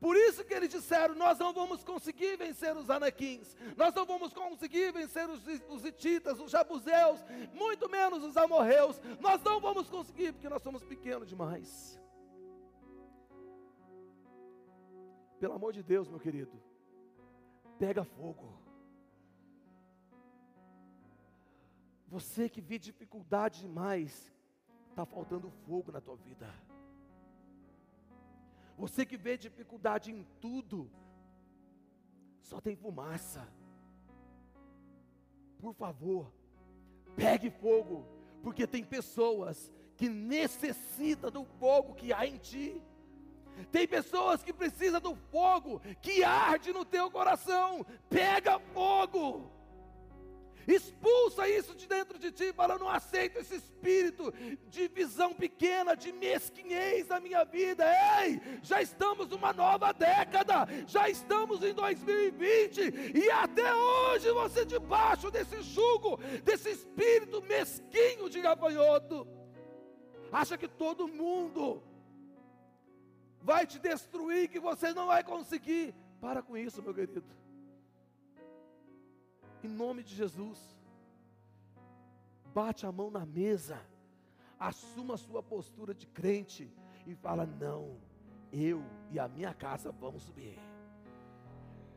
Por 0.00 0.16
isso 0.16 0.42
que 0.44 0.54
eles 0.54 0.70
disseram: 0.70 1.14
Nós 1.14 1.38
não 1.38 1.52
vamos 1.52 1.84
conseguir 1.84 2.36
vencer 2.36 2.74
os 2.74 2.88
anaquins, 2.88 3.54
nós 3.76 3.94
não 3.94 4.06
vamos 4.06 4.32
conseguir 4.32 4.92
vencer 4.92 5.28
os, 5.28 5.42
os 5.68 5.84
ititas, 5.84 6.40
os 6.40 6.50
jabuzeus, 6.50 7.20
muito 7.52 7.88
menos 7.88 8.24
os 8.24 8.36
amorreus, 8.36 9.00
nós 9.20 9.42
não 9.42 9.60
vamos 9.60 9.90
conseguir 9.90 10.32
porque 10.32 10.48
nós 10.48 10.62
somos 10.62 10.82
pequenos 10.82 11.28
demais. 11.28 12.00
Pelo 15.38 15.54
amor 15.54 15.72
de 15.72 15.82
Deus, 15.82 16.08
meu 16.08 16.18
querido, 16.18 16.62
pega 17.78 18.04
fogo. 18.04 18.59
Você 22.10 22.48
que 22.48 22.60
vê 22.60 22.76
dificuldade 22.78 23.60
demais, 23.60 24.32
está 24.88 25.06
faltando 25.06 25.48
fogo 25.66 25.92
na 25.92 26.00
tua 26.00 26.16
vida. 26.16 26.52
Você 28.76 29.06
que 29.06 29.16
vê 29.16 29.38
dificuldade 29.38 30.10
em 30.10 30.26
tudo, 30.40 30.90
só 32.42 32.60
tem 32.60 32.74
fumaça. 32.74 33.46
Por 35.60 35.72
favor, 35.74 36.32
pegue 37.14 37.48
fogo, 37.48 38.04
porque 38.42 38.66
tem 38.66 38.82
pessoas 38.82 39.72
que 39.96 40.08
necessitam 40.08 41.30
do 41.30 41.44
fogo 41.44 41.94
que 41.94 42.12
há 42.12 42.26
em 42.26 42.38
ti. 42.38 42.82
Tem 43.70 43.86
pessoas 43.86 44.42
que 44.42 44.52
precisam 44.52 45.00
do 45.00 45.14
fogo 45.14 45.80
que 46.00 46.24
arde 46.24 46.72
no 46.72 46.84
teu 46.84 47.10
coração. 47.10 47.86
Pega 48.08 48.58
fogo. 48.58 49.59
Expulsa 50.70 51.48
isso 51.48 51.74
de 51.74 51.86
dentro 51.88 52.16
de 52.16 52.30
ti, 52.30 52.52
fala: 52.52 52.74
eu 52.74 52.78
não 52.78 52.88
aceito 52.88 53.38
esse 53.38 53.56
espírito 53.56 54.32
de 54.68 54.86
visão 54.86 55.34
pequena, 55.34 55.96
de 55.96 56.12
mesquinhez 56.12 57.08
na 57.08 57.18
minha 57.18 57.44
vida. 57.44 57.84
Ei, 58.22 58.40
já 58.62 58.80
estamos 58.80 59.28
numa 59.28 59.52
nova 59.52 59.92
década, 59.92 60.68
já 60.86 61.08
estamos 61.08 61.62
em 61.64 61.74
2020, 61.74 62.80
e 63.16 63.30
até 63.32 63.74
hoje 63.74 64.30
você 64.30 64.64
debaixo 64.64 65.28
desse 65.30 65.60
jugo, 65.62 66.18
desse 66.44 66.70
espírito 66.70 67.42
mesquinho 67.42 68.30
de 68.30 68.40
gafanhoto, 68.40 69.26
acha 70.30 70.56
que 70.56 70.68
todo 70.68 71.08
mundo 71.08 71.82
vai 73.42 73.66
te 73.66 73.80
destruir, 73.80 74.48
que 74.48 74.60
você 74.60 74.94
não 74.94 75.06
vai 75.06 75.24
conseguir. 75.24 75.94
Para 76.20 76.42
com 76.42 76.56
isso, 76.56 76.82
meu 76.82 76.94
querido 76.94 77.39
em 79.62 79.68
nome 79.68 80.02
de 80.02 80.14
Jesus. 80.14 80.58
Bate 82.54 82.84
a 82.84 82.92
mão 82.92 83.10
na 83.10 83.24
mesa, 83.24 83.80
assuma 84.58 85.14
a 85.14 85.18
sua 85.18 85.42
postura 85.42 85.94
de 85.94 86.06
crente 86.06 86.72
e 87.06 87.14
fala: 87.14 87.46
Não, 87.46 87.96
eu 88.52 88.82
e 89.10 89.18
a 89.18 89.28
minha 89.28 89.54
casa 89.54 89.92
vamos 89.92 90.22
subir. 90.22 90.58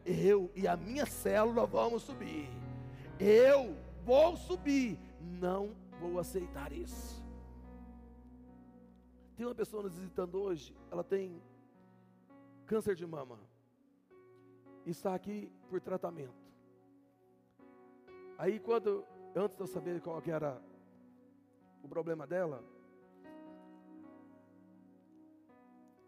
Eu 0.06 0.52
e 0.56 0.68
a 0.68 0.76
minha 0.76 1.06
célula 1.06 1.65
vamos 1.65 2.03
subir. 2.03 2.49
Eu 3.19 3.76
vou 4.03 4.35
subir. 4.35 4.99
Não 5.19 5.76
vou 5.99 6.19
aceitar 6.19 6.72
isso. 6.72 7.23
Tem 9.35 9.45
uma 9.45 9.56
pessoa 9.56 9.84
nos 9.84 9.95
visitando 9.95 10.40
hoje, 10.40 10.76
ela 10.91 11.03
tem 11.03 11.41
câncer 12.65 12.95
de 12.95 13.06
mama. 13.06 13.40
Está 14.85 15.15
aqui 15.15 15.52
por 15.69 15.80
tratamento. 15.81 16.43
Aí 18.38 18.60
quando, 18.60 19.05
antes 19.35 19.55
de 19.55 19.64
eu 19.64 19.68
saber 19.68 20.01
qual 20.01 20.22
que 20.22 20.31
era 20.31 20.61
o 21.84 21.88
problema 21.88 22.26
dela, 22.26 22.64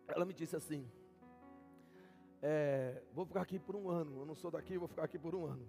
ela 0.08 0.26
me 0.26 0.34
disse 0.34 0.56
assim, 0.56 0.90
é, 2.42 3.02
vou 3.14 3.26
ficar 3.26 3.42
aqui 3.42 3.60
por 3.60 3.76
um 3.76 3.90
ano, 3.90 4.20
eu 4.20 4.26
não 4.26 4.36
sou 4.36 4.52
daqui, 4.52 4.78
vou 4.78 4.88
ficar 4.88 5.04
aqui 5.04 5.18
por 5.18 5.36
um 5.36 5.46
ano. 5.46 5.68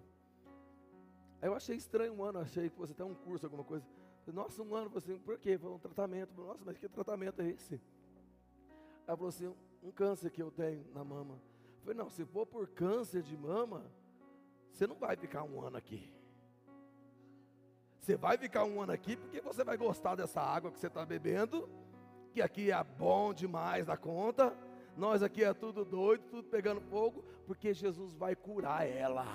Aí 1.41 1.49
eu 1.49 1.55
achei 1.55 1.75
estranho 1.75 2.13
um 2.13 2.23
ano, 2.23 2.39
achei 2.39 2.69
que 2.69 2.77
você 2.77 2.93
tem 2.93 3.05
um 3.05 3.13
curso, 3.13 3.45
alguma 3.45 3.63
coisa. 3.63 3.85
Nossa, 4.27 4.61
um 4.61 4.75
ano, 4.75 4.89
você, 4.89 5.15
por 5.15 5.37
quê? 5.37 5.57
Foi 5.57 5.71
um 5.71 5.79
tratamento. 5.79 6.33
Nossa, 6.35 6.63
mas 6.65 6.77
que 6.77 6.89
tratamento 6.89 7.41
é 7.41 7.49
esse? 7.49 7.79
Ela 9.07 9.15
falou 9.15 9.29
assim, 9.29 9.53
um 9.81 9.91
câncer 9.91 10.29
que 10.31 10.41
eu 10.41 10.51
tenho 10.51 10.85
na 10.93 11.03
mama. 11.03 11.35
Eu 11.35 11.81
falei, 11.81 11.97
não, 11.97 12.09
se 12.09 12.25
for 12.25 12.45
por 12.45 12.67
câncer 12.67 13.21
de 13.21 13.37
mama, 13.37 13.89
você 14.71 14.85
não 14.85 14.95
vai 14.95 15.15
ficar 15.15 15.43
um 15.43 15.61
ano 15.61 15.77
aqui. 15.77 16.13
Você 18.07 18.15
vai 18.15 18.37
ficar 18.37 18.63
um 18.63 18.81
ano 18.81 18.93
aqui 18.93 19.17
porque 19.17 19.41
você 19.41 19.65
vai 19.65 19.75
gostar 19.75 20.15
dessa 20.15 20.39
água 20.39 20.71
que 20.71 20.79
você 20.79 20.87
está 20.87 21.05
bebendo, 21.05 21.69
que 22.31 22.41
aqui 22.41 22.71
é 22.71 22.81
bom 22.81 23.33
demais 23.33 23.85
da 23.85 23.97
conta. 23.97 24.57
Nós 24.95 25.21
aqui 25.21 25.43
é 25.43 25.53
tudo 25.53 25.83
doido, 25.83 26.23
tudo 26.29 26.47
pegando 26.47 26.79
fogo, 26.79 27.25
porque 27.45 27.73
Jesus 27.73 28.13
vai 28.13 28.33
curar 28.33 28.87
ela. 28.87 29.25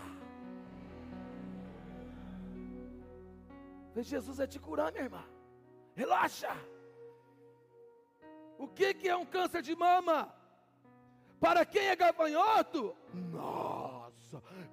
Jesus 3.94 4.38
vai 4.38 4.46
te 4.46 4.58
curar, 4.58 4.90
minha 4.90 5.04
irmã. 5.04 5.22
Relaxa. 5.94 6.56
O 8.58 8.66
que, 8.66 8.94
que 8.94 9.06
é 9.06 9.14
um 9.14 9.26
câncer 9.26 9.60
de 9.60 9.76
mama? 9.76 10.34
Para 11.38 11.66
quem 11.66 11.88
é 11.88 11.94
gafanhoto? 11.94 12.96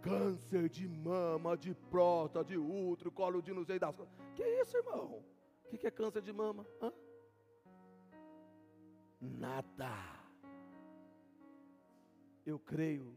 Câncer 0.02 0.70
de 0.70 0.88
mama, 0.88 1.58
de 1.58 1.74
próstata, 1.74 2.46
de 2.46 2.58
útero, 2.58 3.12
colo 3.12 3.42
de 3.42 3.54
não 3.54 3.64
sei 3.66 3.80
das 3.80 3.96
coisas. 3.96 4.14
Que 4.36 4.44
isso, 4.62 4.78
irmão? 4.78 5.24
O 5.66 5.78
que 5.78 5.88
é 5.88 5.92
câncer 5.92 6.22
de 6.22 6.32
mama? 6.32 6.66
Hã? 6.82 6.92
Nada. 9.20 9.92
Eu 12.46 12.58
creio 12.58 13.16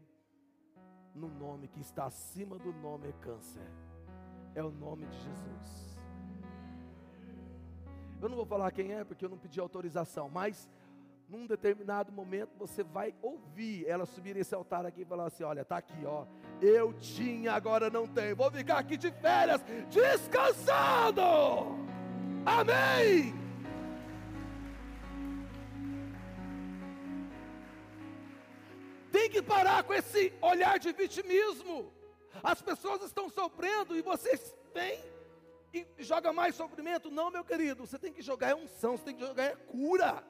no 1.15 1.27
nome 1.27 1.67
que 1.67 1.79
está 1.79 2.05
acima 2.05 2.57
do 2.57 2.73
nome 2.73 3.13
câncer. 3.13 3.67
É 4.55 4.63
o 4.63 4.71
nome 4.71 5.05
de 5.07 5.17
Jesus. 5.17 5.99
Eu 8.21 8.29
não 8.29 8.37
vou 8.37 8.45
falar 8.45 8.71
quem 8.71 8.93
é, 8.93 9.03
porque 9.03 9.25
eu 9.25 9.29
não 9.29 9.37
pedi 9.37 9.59
autorização, 9.59 10.29
mas 10.29 10.69
num 11.33 11.47
determinado 11.47 12.11
momento 12.11 12.51
você 12.59 12.83
vai 12.83 13.15
ouvir 13.19 13.87
ela 13.87 14.05
subir 14.05 14.37
esse 14.37 14.53
altar 14.53 14.85
aqui 14.85 15.01
e 15.01 15.05
falar 15.05 15.25
assim: 15.25 15.43
olha, 15.43 15.65
tá 15.65 15.77
aqui, 15.77 16.05
ó. 16.05 16.27
Eu 16.61 16.93
tinha, 16.93 17.53
agora 17.53 17.89
não 17.89 18.07
tenho. 18.07 18.35
Vou 18.35 18.51
ficar 18.51 18.77
aqui 18.77 18.95
de 18.95 19.11
férias, 19.11 19.59
descansado. 19.89 21.23
Amém. 22.45 23.33
Tem 29.11 29.27
que 29.27 29.41
parar 29.41 29.83
com 29.83 29.93
esse 29.93 30.31
olhar 30.39 30.77
de 30.77 30.91
vitimismo. 30.93 31.91
As 32.43 32.61
pessoas 32.61 33.01
estão 33.01 33.27
sofrendo 33.27 33.97
e 33.97 34.03
vocês 34.03 34.55
vêm 34.71 34.99
e 35.73 35.87
joga 36.03 36.31
mais 36.31 36.53
sofrimento. 36.53 37.09
Não, 37.09 37.31
meu 37.31 37.43
querido, 37.43 37.87
você 37.87 37.97
tem 37.97 38.13
que 38.13 38.21
jogar 38.21 38.49
é 38.49 38.55
unção, 38.55 38.97
você 38.97 39.05
tem 39.05 39.15
que 39.15 39.25
jogar 39.25 39.43
é 39.45 39.55
cura 39.55 40.23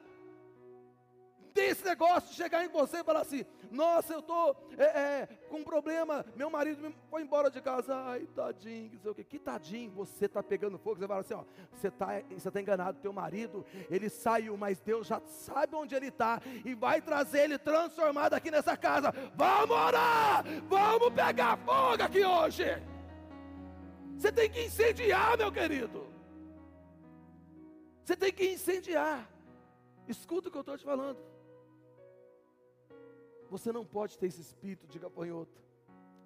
tem 1.54 1.68
esse 1.68 1.84
negócio 1.84 2.30
de 2.30 2.34
chegar 2.34 2.64
em 2.64 2.68
você 2.68 2.98
e 2.98 3.04
falar 3.04 3.20
assim: 3.20 3.46
Nossa, 3.70 4.12
eu 4.12 4.18
estou 4.18 4.56
é, 4.76 4.84
é, 4.84 5.28
com 5.48 5.58
um 5.58 5.64
problema, 5.64 6.26
meu 6.34 6.50
marido 6.50 6.92
foi 7.08 7.22
embora 7.22 7.48
de 7.48 7.60
casa, 7.60 7.94
ai, 7.94 8.26
tadinho, 8.34 8.90
não 8.92 9.00
sei 9.00 9.10
o 9.12 9.14
que, 9.14 9.22
que 9.22 9.38
tadinho, 9.38 9.92
você 9.92 10.26
está 10.26 10.42
pegando 10.42 10.76
fogo. 10.76 10.96
Você 10.98 11.06
fala 11.06 11.20
assim: 11.20 11.34
Ó, 11.34 11.44
você 11.70 11.88
está 11.88 12.20
você 12.28 12.50
tá 12.50 12.60
enganado, 12.60 12.98
teu 13.00 13.12
marido, 13.12 13.64
ele 13.88 14.10
saiu, 14.10 14.56
mas 14.56 14.80
Deus 14.80 15.06
já 15.06 15.20
sabe 15.20 15.76
onde 15.76 15.94
ele 15.94 16.08
está 16.08 16.42
e 16.64 16.74
vai 16.74 17.00
trazer 17.00 17.44
ele 17.44 17.56
transformado 17.56 18.34
aqui 18.34 18.50
nessa 18.50 18.76
casa. 18.76 19.14
Vamos 19.36 19.76
orar, 19.76 20.44
vamos 20.68 21.10
pegar 21.14 21.56
fogo 21.58 22.02
aqui 22.02 22.24
hoje. 22.24 22.64
Você 24.18 24.32
tem 24.32 24.50
que 24.50 24.64
incendiar, 24.64 25.38
meu 25.38 25.52
querido. 25.52 26.08
Você 28.04 28.16
tem 28.16 28.32
que 28.32 28.52
incendiar. 28.52 29.28
Escuta 30.08 30.48
o 30.48 30.50
que 30.50 30.58
eu 30.58 30.60
estou 30.60 30.76
te 30.76 30.84
falando. 30.84 31.33
Você 33.54 33.70
não 33.70 33.86
pode 33.86 34.18
ter 34.18 34.26
esse 34.26 34.40
espírito 34.40 34.84
de 34.88 34.98
gafanhoto, 34.98 35.62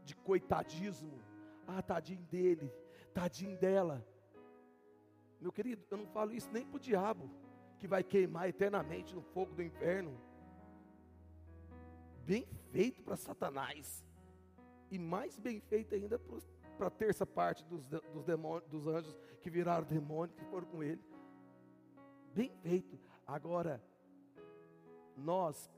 de 0.02 0.16
coitadismo. 0.16 1.12
Ah, 1.66 1.82
tadinho 1.82 2.22
dele, 2.22 2.72
tadinho 3.12 3.58
dela. 3.58 4.02
Meu 5.38 5.52
querido, 5.52 5.84
eu 5.90 5.98
não 5.98 6.06
falo 6.06 6.32
isso 6.32 6.48
nem 6.50 6.64
para 6.64 6.78
o 6.78 6.80
diabo, 6.80 7.30
que 7.78 7.86
vai 7.86 8.02
queimar 8.02 8.48
eternamente 8.48 9.14
no 9.14 9.20
fogo 9.20 9.52
do 9.54 9.62
inferno. 9.62 10.18
Bem 12.24 12.46
feito 12.72 13.02
para 13.02 13.14
Satanás, 13.14 14.02
e 14.90 14.98
mais 14.98 15.38
bem 15.38 15.60
feito 15.60 15.94
ainda 15.94 16.18
para 16.78 16.86
a 16.86 16.90
terça 16.90 17.26
parte 17.26 17.62
dos, 17.66 17.86
dos, 17.86 18.24
demônios, 18.24 18.70
dos 18.70 18.86
anjos 18.86 19.14
que 19.42 19.50
viraram 19.50 19.84
demônios 19.86 20.34
que 20.34 20.46
foram 20.46 20.66
com 20.66 20.82
ele. 20.82 21.04
Bem 22.32 22.50
feito. 22.62 22.98
Agora, 23.26 23.84
nós 25.14 25.70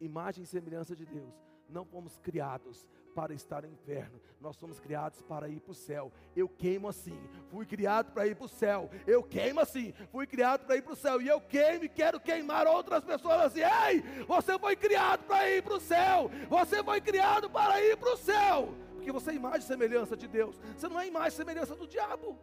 imagem 0.00 0.44
e 0.44 0.46
semelhança 0.46 0.94
de 0.94 1.04
Deus. 1.04 1.34
Não 1.68 1.84
fomos 1.84 2.16
criados 2.18 2.86
para 3.14 3.34
estar 3.34 3.62
no 3.62 3.68
inferno, 3.68 4.20
nós 4.40 4.56
somos 4.56 4.78
criados 4.78 5.20
para 5.22 5.48
ir 5.48 5.60
para 5.60 5.72
o 5.72 5.74
céu. 5.74 6.12
Eu 6.36 6.48
queimo 6.48 6.86
assim, 6.86 7.18
fui 7.50 7.66
criado 7.66 8.12
para 8.12 8.26
ir 8.28 8.36
para 8.36 8.46
o 8.46 8.48
céu. 8.48 8.88
Eu 9.06 9.24
queimo 9.24 9.60
assim, 9.60 9.92
fui 10.12 10.26
criado 10.26 10.64
para 10.64 10.76
ir 10.76 10.82
para 10.82 10.92
o 10.92 10.96
céu. 10.96 11.20
E 11.20 11.26
eu 11.26 11.40
queimo 11.40 11.84
e 11.84 11.88
quero 11.88 12.20
queimar 12.20 12.66
outras 12.66 13.02
pessoas 13.02 13.40
assim. 13.40 13.60
Ei, 13.60 14.02
você 14.24 14.56
foi 14.58 14.76
criado 14.76 15.24
para 15.24 15.50
ir 15.50 15.62
para 15.62 15.74
o 15.74 15.80
céu. 15.80 16.30
Você 16.48 16.82
foi 16.84 17.00
criado 17.00 17.50
para 17.50 17.82
ir 17.82 17.96
para 17.96 18.14
o 18.14 18.16
céu. 18.16 18.72
Porque 18.94 19.10
você 19.10 19.32
é 19.32 19.34
imagem 19.34 19.60
e 19.60 19.62
semelhança 19.62 20.16
de 20.16 20.28
Deus. 20.28 20.60
Você 20.76 20.88
não 20.88 21.00
é 21.00 21.08
imagem 21.08 21.28
e 21.30 21.32
semelhança 21.32 21.74
do 21.74 21.88
diabo. 21.88 22.38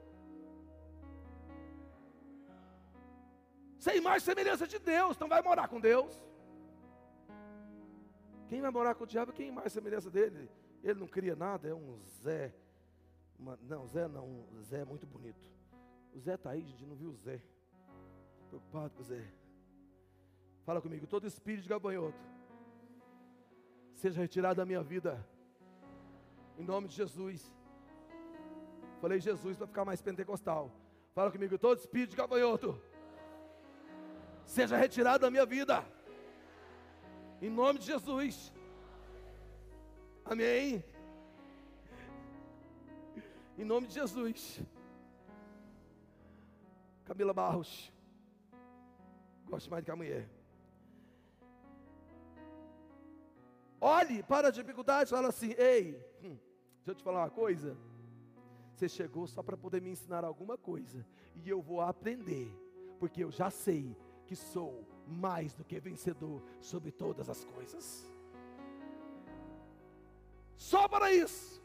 Você 3.79 3.91
é 3.91 3.97
imagem 3.97 4.17
e 4.17 4.21
semelhança 4.21 4.67
de 4.67 4.79
Deus, 4.79 5.15
então 5.15 5.27
vai 5.27 5.41
morar 5.41 5.67
com 5.67 5.79
Deus. 5.79 6.11
Quem 8.47 8.61
vai 8.61 8.71
morar 8.71 8.95
com 8.95 9.03
o 9.03 9.07
diabo, 9.07 9.33
quem 9.33 9.51
mais 9.51 9.73
semelhança 9.73 10.09
dele? 10.09 10.49
Ele 10.83 10.99
não 10.99 11.07
cria 11.07 11.35
nada, 11.35 11.67
é 11.67 11.73
um 11.73 11.99
Zé. 12.21 12.53
Uma, 13.37 13.57
não, 13.63 13.87
Zé 13.87 14.07
não, 14.07 14.45
Zé 14.61 14.81
é 14.81 14.85
muito 14.85 15.05
bonito. 15.05 15.49
O 16.13 16.19
Zé 16.19 16.35
está 16.35 16.51
aí, 16.51 16.61
gente, 16.61 16.85
não 16.85 16.95
viu 16.95 17.09
o 17.09 17.15
Zé. 17.15 17.41
Preocupado 18.49 18.93
com 18.93 19.01
o 19.01 19.03
Zé. 19.03 19.25
Fala 20.63 20.81
comigo, 20.81 21.05
todo 21.07 21.27
espírito 21.27 21.63
de 21.63 21.69
gabanhoto 21.69 22.35
seja 23.93 24.21
retirado 24.21 24.57
da 24.57 24.65
minha 24.65 24.83
vida. 24.83 25.25
Em 26.57 26.63
nome 26.63 26.87
de 26.87 26.95
Jesus. 26.95 27.51
Falei 29.01 29.19
Jesus 29.19 29.57
para 29.57 29.67
ficar 29.67 29.85
mais 29.85 30.01
pentecostal. 30.01 30.71
Fala 31.13 31.31
comigo, 31.31 31.57
todo 31.57 31.77
espírito 31.77 32.11
de 32.11 32.17
gafanhoto 32.17 32.79
seja 34.45 34.77
retirado 34.77 35.19
da 35.19 35.31
minha 35.31 35.45
vida. 35.45 35.85
Em 37.45 37.49
nome 37.49 37.77
de 37.77 37.85
Jesus. 37.85 38.51
Amém. 40.25 40.83
Em 43.55 43.63
nome 43.63 43.85
de 43.85 43.93
Jesus. 43.93 44.63
Camila 47.03 47.35
Barros. 47.35 47.93
Gosto 49.45 49.69
mais 49.69 49.83
do 49.83 49.85
que 49.85 49.91
a 49.91 49.95
mulher. 49.95 50.27
Olhe 53.79 54.23
para 54.23 54.47
a 54.47 54.51
dificuldade 54.51 55.11
e 55.11 55.15
fala 55.15 55.27
assim: 55.27 55.53
Ei, 55.55 56.03
hum, 56.23 56.39
deixa 56.77 56.91
eu 56.91 56.95
te 56.95 57.03
falar 57.03 57.19
uma 57.19 57.29
coisa. 57.29 57.77
Você 58.73 58.89
chegou 58.89 59.27
só 59.27 59.43
para 59.43 59.55
poder 59.55 59.83
me 59.83 59.91
ensinar 59.91 60.25
alguma 60.25 60.57
coisa. 60.57 61.05
E 61.35 61.47
eu 61.47 61.61
vou 61.61 61.79
aprender. 61.79 62.51
Porque 62.99 63.23
eu 63.23 63.29
já 63.29 63.51
sei 63.51 63.95
que 64.25 64.35
sou 64.35 64.94
mais 65.07 65.53
do 65.53 65.63
que 65.63 65.79
vencedor 65.79 66.41
sobre 66.59 66.91
todas 66.91 67.29
as 67.29 67.43
coisas. 67.43 68.05
Só 70.57 70.87
para 70.87 71.11
isso. 71.13 71.63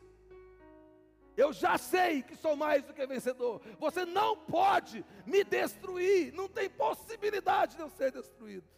Eu 1.36 1.52
já 1.52 1.78
sei 1.78 2.22
que 2.22 2.36
sou 2.36 2.54
mais 2.54 2.84
do 2.84 2.92
que 2.92 3.06
vencedor. 3.06 3.62
Você 3.78 4.04
não 4.04 4.36
pode 4.36 5.04
me 5.24 5.42
destruir. 5.42 6.32
Não 6.34 6.48
tem 6.48 6.68
possibilidade 6.68 7.76
de 7.76 7.82
eu 7.82 7.88
ser 7.88 8.12
destruído. 8.12 8.68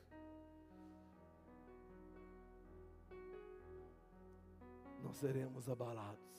Não 5.03 5.13
seremos 5.13 5.69
abalados. 5.69 6.31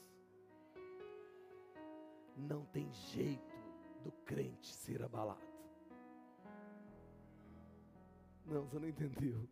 Não 2.38 2.66
tem 2.66 2.92
jeito 2.92 3.58
do 4.02 4.12
crente 4.26 4.74
ser 4.74 5.04
abalado. 5.04 5.53
Não, 8.46 8.64
você 8.64 8.80
não 8.80 8.88
entendeu. 8.88 9.48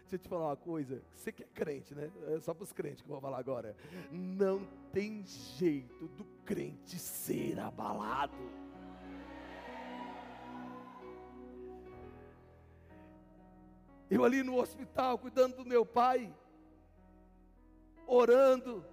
Deixa 0.00 0.14
eu 0.14 0.18
te 0.20 0.28
falar 0.28 0.46
uma 0.46 0.56
coisa. 0.56 1.02
Você 1.16 1.32
que 1.32 1.42
é 1.42 1.46
crente, 1.46 1.94
né? 1.94 2.10
É 2.28 2.38
só 2.38 2.54
para 2.54 2.62
os 2.62 2.72
crentes 2.72 3.02
que 3.02 3.08
eu 3.08 3.12
vou 3.12 3.20
falar 3.20 3.38
agora. 3.38 3.76
Não 4.12 4.64
tem 4.92 5.24
jeito 5.24 6.06
do 6.08 6.24
crente 6.44 6.96
ser 6.98 7.58
abalado. 7.58 8.36
Eu 14.08 14.24
ali 14.24 14.44
no 14.44 14.60
hospital, 14.60 15.18
cuidando 15.18 15.56
do 15.56 15.64
meu 15.64 15.84
pai, 15.84 16.32
orando. 18.06 18.84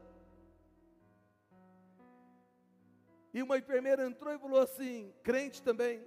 E 3.32 3.44
uma 3.44 3.60
enfermeira 3.60 4.08
entrou 4.08 4.34
e 4.34 4.40
falou 4.40 4.60
assim: 4.60 5.14
crente 5.22 5.62
também. 5.62 6.04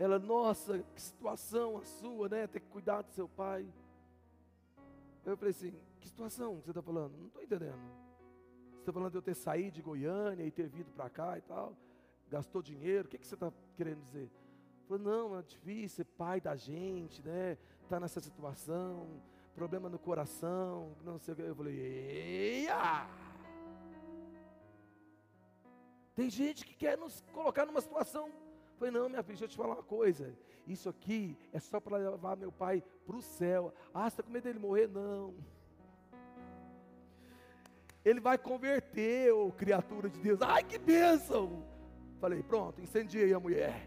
Ela, 0.00 0.18
nossa, 0.18 0.78
que 0.94 1.02
situação 1.02 1.76
a 1.76 1.84
sua, 1.84 2.26
né? 2.26 2.46
Ter 2.46 2.60
que 2.60 2.68
cuidar 2.68 3.02
do 3.02 3.10
seu 3.10 3.28
pai. 3.28 3.70
Eu 5.26 5.36
falei 5.36 5.50
assim: 5.50 5.74
que 6.00 6.08
situação 6.08 6.56
que 6.56 6.64
você 6.64 6.70
está 6.70 6.80
falando? 6.80 7.18
Não 7.18 7.26
estou 7.26 7.42
entendendo. 7.42 7.78
Você 8.72 8.78
está 8.80 8.92
falando 8.94 9.10
de 9.10 9.18
eu 9.18 9.22
ter 9.22 9.34
saído 9.34 9.72
de 9.72 9.82
Goiânia 9.82 10.42
e 10.42 10.50
ter 10.50 10.70
vindo 10.70 10.90
para 10.90 11.10
cá 11.10 11.36
e 11.36 11.42
tal? 11.42 11.76
Gastou 12.30 12.62
dinheiro? 12.62 13.08
O 13.08 13.10
que, 13.10 13.18
que 13.18 13.26
você 13.26 13.34
está 13.34 13.52
querendo 13.76 14.02
dizer? 14.04 14.30
Falei, 14.88 15.04
não, 15.04 15.38
é 15.38 15.42
difícil 15.42 15.96
ser 15.96 16.04
pai 16.04 16.40
da 16.40 16.56
gente, 16.56 17.22
né? 17.22 17.58
Está 17.82 18.00
nessa 18.00 18.20
situação, 18.20 19.06
problema 19.54 19.90
no 19.90 19.98
coração, 19.98 20.96
não 21.04 21.18
sei 21.18 21.34
o 21.34 21.36
que. 21.36 21.42
Eu 21.42 21.54
falei, 21.54 21.78
eia! 21.78 23.06
Tem 26.14 26.30
gente 26.30 26.64
que 26.64 26.74
quer 26.74 26.96
nos 26.96 27.20
colocar 27.34 27.66
numa 27.66 27.82
situação 27.82 28.32
Falei, 28.80 28.94
não, 28.94 29.10
minha 29.10 29.22
filha, 29.22 29.36
deixa 29.36 29.44
eu 29.44 29.48
te 29.48 29.56
falar 29.58 29.74
uma 29.74 29.82
coisa. 29.82 30.34
Isso 30.66 30.88
aqui 30.88 31.36
é 31.52 31.60
só 31.60 31.78
para 31.78 31.98
levar 31.98 32.34
meu 32.34 32.50
pai 32.50 32.82
para 33.04 33.14
o 33.14 33.20
céu. 33.20 33.74
Ah, 33.92 34.04
você 34.04 34.14
está 34.14 34.22
com 34.22 34.30
medo 34.30 34.44
dele 34.44 34.58
morrer? 34.58 34.88
Não. 34.88 35.34
Ele 38.02 38.20
vai 38.20 38.38
converter, 38.38 39.34
ô 39.34 39.52
criatura 39.52 40.08
de 40.08 40.18
Deus. 40.18 40.40
Ai, 40.40 40.64
que 40.64 40.78
bênção! 40.78 41.62
Falei, 42.18 42.42
pronto, 42.42 42.80
incendiei 42.80 43.34
a 43.34 43.38
mulher. 43.38 43.86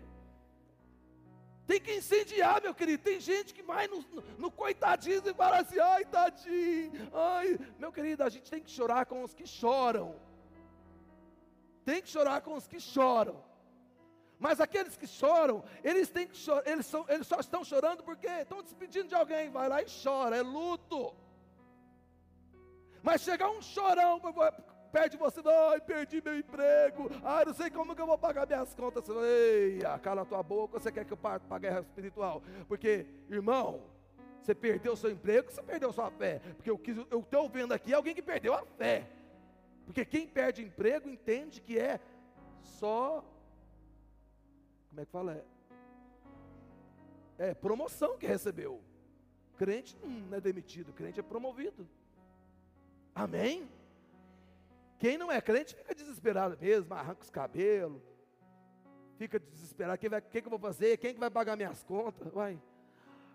Tem 1.66 1.82
que 1.82 1.96
incendiar, 1.96 2.62
meu 2.62 2.76
querido. 2.76 3.02
Tem 3.02 3.20
gente 3.20 3.52
que 3.52 3.64
vai 3.64 3.88
no, 3.88 4.00
no, 4.12 4.22
no 4.38 4.52
coitadismo 4.52 5.28
e 5.28 5.34
fala 5.34 5.62
assim: 5.62 5.80
ai, 5.80 6.06
tadinho, 6.06 7.10
ai. 7.12 7.60
Meu 7.80 7.92
querido, 7.92 8.22
a 8.22 8.30
gente 8.30 8.52
tem 8.52 8.62
que 8.62 8.70
chorar 8.70 9.08
com 9.08 9.24
os 9.24 9.34
que 9.34 9.48
choram. 9.48 10.16
Tem 11.84 12.00
que 12.00 12.10
chorar 12.10 12.42
com 12.42 12.54
os 12.54 12.68
que 12.68 12.80
choram. 12.80 13.53
Mas 14.44 14.60
aqueles 14.60 14.98
que 14.98 15.08
choram, 15.08 15.64
eles 15.82 16.10
têm 16.10 16.28
que 16.28 16.38
eles, 16.66 16.86
são, 16.86 17.06
eles 17.08 17.26
só 17.26 17.40
estão 17.40 17.64
chorando 17.64 18.04
porque 18.04 18.28
estão 18.28 18.62
despedindo 18.62 19.08
de 19.08 19.16
alguém. 19.16 19.50
Vai 19.50 19.70
lá 19.70 19.82
e 19.82 19.86
chora, 20.04 20.36
é 20.36 20.42
luto. 20.42 21.16
Mas 23.02 23.22
chegar 23.22 23.50
um 23.50 23.62
chorão 23.62 24.20
perde 24.92 25.16
você, 25.16 25.40
ai, 25.70 25.80
perdi 25.80 26.22
meu 26.22 26.38
emprego, 26.38 27.10
ai, 27.24 27.46
não 27.46 27.54
sei 27.54 27.70
como 27.70 27.96
que 27.96 28.02
eu 28.02 28.06
vou 28.06 28.18
pagar 28.18 28.46
minhas 28.46 28.74
contas. 28.76 29.06
Ei, 29.08 29.80
cala 30.02 30.24
a 30.24 30.26
tua 30.26 30.44
boca, 30.44 30.78
você 30.78 30.92
quer 30.92 31.06
que 31.06 31.14
eu 31.14 31.18
pague 31.18 31.46
a 31.50 31.58
guerra 31.58 31.80
espiritual? 31.80 32.44
Porque, 32.68 33.06
irmão, 33.30 33.82
você 34.42 34.54
perdeu 34.54 34.98
seu 34.98 35.10
emprego, 35.10 35.50
você 35.50 35.64
perdeu 35.64 35.94
sua 35.94 36.12
fé. 36.12 36.42
Porque 36.58 36.70
eu 36.70 37.20
estou 37.22 37.48
vendo 37.48 37.72
aqui 37.72 37.94
alguém 37.94 38.14
que 38.14 38.22
perdeu 38.22 38.54
a 38.54 38.66
fé. 38.78 39.08
Porque 39.86 40.04
quem 40.04 40.28
perde 40.28 40.62
emprego 40.62 41.08
entende 41.08 41.62
que 41.62 41.80
é 41.80 41.98
só. 42.62 43.24
Como 44.94 45.02
é 45.02 45.06
que 45.06 45.12
fala? 45.12 45.44
É, 47.40 47.50
é 47.50 47.54
promoção 47.56 48.16
que 48.16 48.28
recebeu. 48.28 48.80
Crente 49.58 49.98
não 50.30 50.38
é 50.38 50.40
demitido, 50.40 50.94
crente 50.94 51.20
é 51.20 51.24
promovido. 51.24 51.90
Amém? 53.16 53.68
Quem 55.00 55.18
não 55.18 55.32
é 55.32 55.42
crente 55.42 55.76
fica 55.76 55.96
desesperado 55.96 56.56
mesmo, 56.62 56.94
arranca 56.94 57.24
os 57.24 57.32
cabelos, 57.32 58.04
fica 59.18 59.40
desesperado, 59.40 59.98
quem 59.98 60.12
vai, 60.12 60.22
que, 60.22 60.42
que 60.42 60.48
eu 60.48 60.52
vou 60.52 60.60
fazer? 60.60 60.96
Quem 60.98 61.16
que 61.16 61.20
vai 61.20 61.32
pagar 61.32 61.56
minhas 61.56 61.84
contas? 61.84 62.32
Vai. 62.32 62.62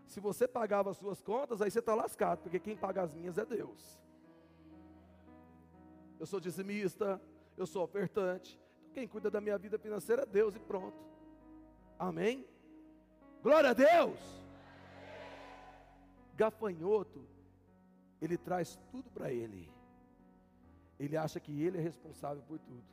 Se 0.06 0.20
você 0.20 0.47
pagava 0.47 0.90
as 0.90 0.97
suas 0.97 1.20
contas, 1.20 1.60
aí 1.60 1.72
você 1.72 1.80
está 1.80 1.93
lascado, 1.93 2.39
porque 2.43 2.60
quem 2.60 2.76
paga 2.76 3.02
as 3.02 3.12
minhas 3.12 3.36
é 3.36 3.44
Deus. 3.44 4.01
Eu 6.20 6.26
sou 6.26 6.39
dizimista, 6.39 7.20
eu 7.56 7.66
sou 7.66 7.82
ofertante. 7.82 8.60
Então 8.80 8.93
quem 8.94 9.09
cuida 9.09 9.28
da 9.28 9.40
minha 9.40 9.59
vida 9.59 9.76
financeira 9.76 10.22
é 10.22 10.26
Deus 10.26 10.55
e 10.55 10.60
pronto. 10.60 11.18
Amém? 11.99 12.47
Glória 13.43 13.70
a 13.70 13.75
Deus! 13.75 14.19
Gafanhoto, 16.37 17.27
ele 18.20 18.39
traz 18.39 18.79
tudo 18.91 19.11
para 19.11 19.33
ele. 19.33 19.69
Ele 20.99 21.16
acha 21.16 21.41
que 21.41 21.62
ele 21.62 21.79
é 21.79 21.81
responsável 21.81 22.43
por 22.43 22.59
tudo. 22.59 22.85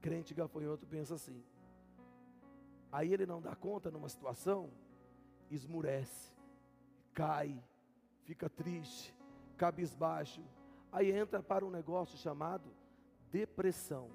Crente 0.00 0.32
gafanhoto 0.32 0.86
pensa 0.86 1.14
assim. 1.14 1.42
Aí 2.90 3.12
ele 3.12 3.26
não 3.26 3.40
dá 3.40 3.54
conta 3.54 3.90
numa 3.90 4.08
situação, 4.08 4.70
esmurece, 5.50 6.32
cai, 7.12 7.62
fica 8.24 8.48
triste, 8.48 9.14
cabisbaixo. 9.56 10.42
Aí 10.90 11.12
entra 11.12 11.42
para 11.42 11.64
um 11.64 11.70
negócio 11.70 12.18
chamado 12.18 12.72
depressão. 13.30 14.10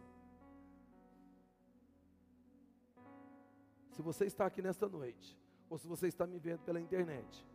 Se 3.95 4.01
você 4.01 4.25
está 4.25 4.45
aqui 4.45 4.61
nesta 4.61 4.89
noite, 4.89 5.39
ou 5.69 5.77
se 5.77 5.87
você 5.87 6.07
está 6.07 6.27
me 6.27 6.37
vendo 6.37 6.59
pela 6.63 6.81
internet, 6.81 7.47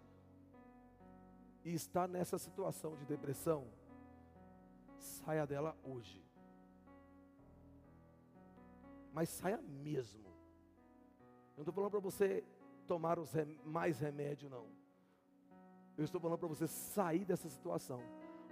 e 1.63 1.75
está 1.75 2.09
nessa 2.09 2.39
situação 2.39 2.97
de 2.97 3.05
depressão, 3.05 3.67
saia 4.97 5.47
dela 5.47 5.77
hoje. 5.85 6.25
Mas 9.13 9.29
saia 9.29 9.61
mesmo. 9.61 10.25
Eu 10.25 11.59
não 11.59 11.63
estou 11.63 11.75
falando 11.75 11.91
para 11.91 12.01
você 12.01 12.43
tomar 12.87 13.19
rem 13.19 13.61
mais 13.63 14.01
remédio, 14.01 14.49
não. 14.49 14.67
Eu 15.99 16.05
estou 16.05 16.19
falando 16.19 16.39
para 16.39 16.49
você 16.49 16.67
sair 16.67 17.27
dessa 17.27 17.51
situação. 17.51 18.01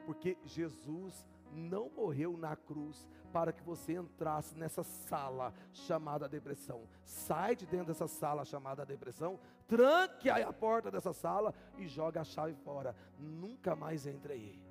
Porque 0.04 0.36
Jesus 0.44 1.26
não 1.52 1.90
morreu 1.90 2.36
na 2.36 2.56
cruz 2.56 3.06
para 3.32 3.52
que 3.52 3.62
você 3.62 3.94
entrasse 3.94 4.56
nessa 4.56 4.82
sala 4.82 5.52
chamada 5.72 6.28
depressão. 6.28 6.82
Sai 7.04 7.56
de 7.56 7.66
dentro 7.66 7.88
dessa 7.88 8.08
sala 8.08 8.44
chamada 8.44 8.86
depressão, 8.86 9.38
tranque 9.66 10.30
a 10.30 10.52
porta 10.52 10.90
dessa 10.90 11.12
sala 11.12 11.54
e 11.76 11.86
joga 11.86 12.20
a 12.20 12.24
chave 12.24 12.54
fora. 12.54 12.94
Nunca 13.18 13.76
mais 13.76 14.06
entre 14.06 14.32
aí 14.32 14.67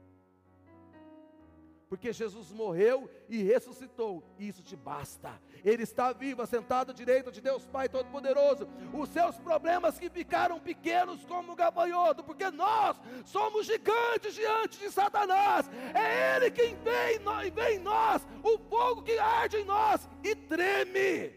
porque 1.89 2.11
Jesus 2.11 2.51
morreu 2.51 3.09
e 3.29 3.41
ressuscitou, 3.41 4.23
isso 4.37 4.61
te 4.61 4.75
basta. 4.75 5.41
Ele 5.63 5.83
está 5.83 6.11
vivo, 6.11 6.41
assentado 6.41 6.91
à 6.91 6.93
direita 6.93 7.31
de 7.31 7.39
Deus 7.39 7.65
Pai 7.65 7.87
Todo-Poderoso. 7.87 8.67
Os 8.93 9.09
seus 9.09 9.37
problemas 9.37 9.97
que 9.97 10.09
ficaram 10.09 10.59
pequenos 10.59 11.23
como 11.25 11.53
o 11.53 11.55
gafanhoto, 11.55 12.23
porque 12.23 12.51
nós 12.51 12.99
somos 13.25 13.65
gigantes 13.65 14.33
diante 14.33 14.77
de 14.79 14.91
Satanás. 14.91 15.69
É 15.93 16.35
Ele 16.35 16.51
quem 16.51 16.75
vem, 16.75 17.51
vem 17.51 17.77
em 17.77 17.79
nós, 17.79 18.27
o 18.43 18.57
fogo 18.57 19.03
que 19.03 19.17
arde 19.17 19.57
em 19.57 19.65
nós 19.65 20.07
e 20.23 20.35
treme. 20.35 21.33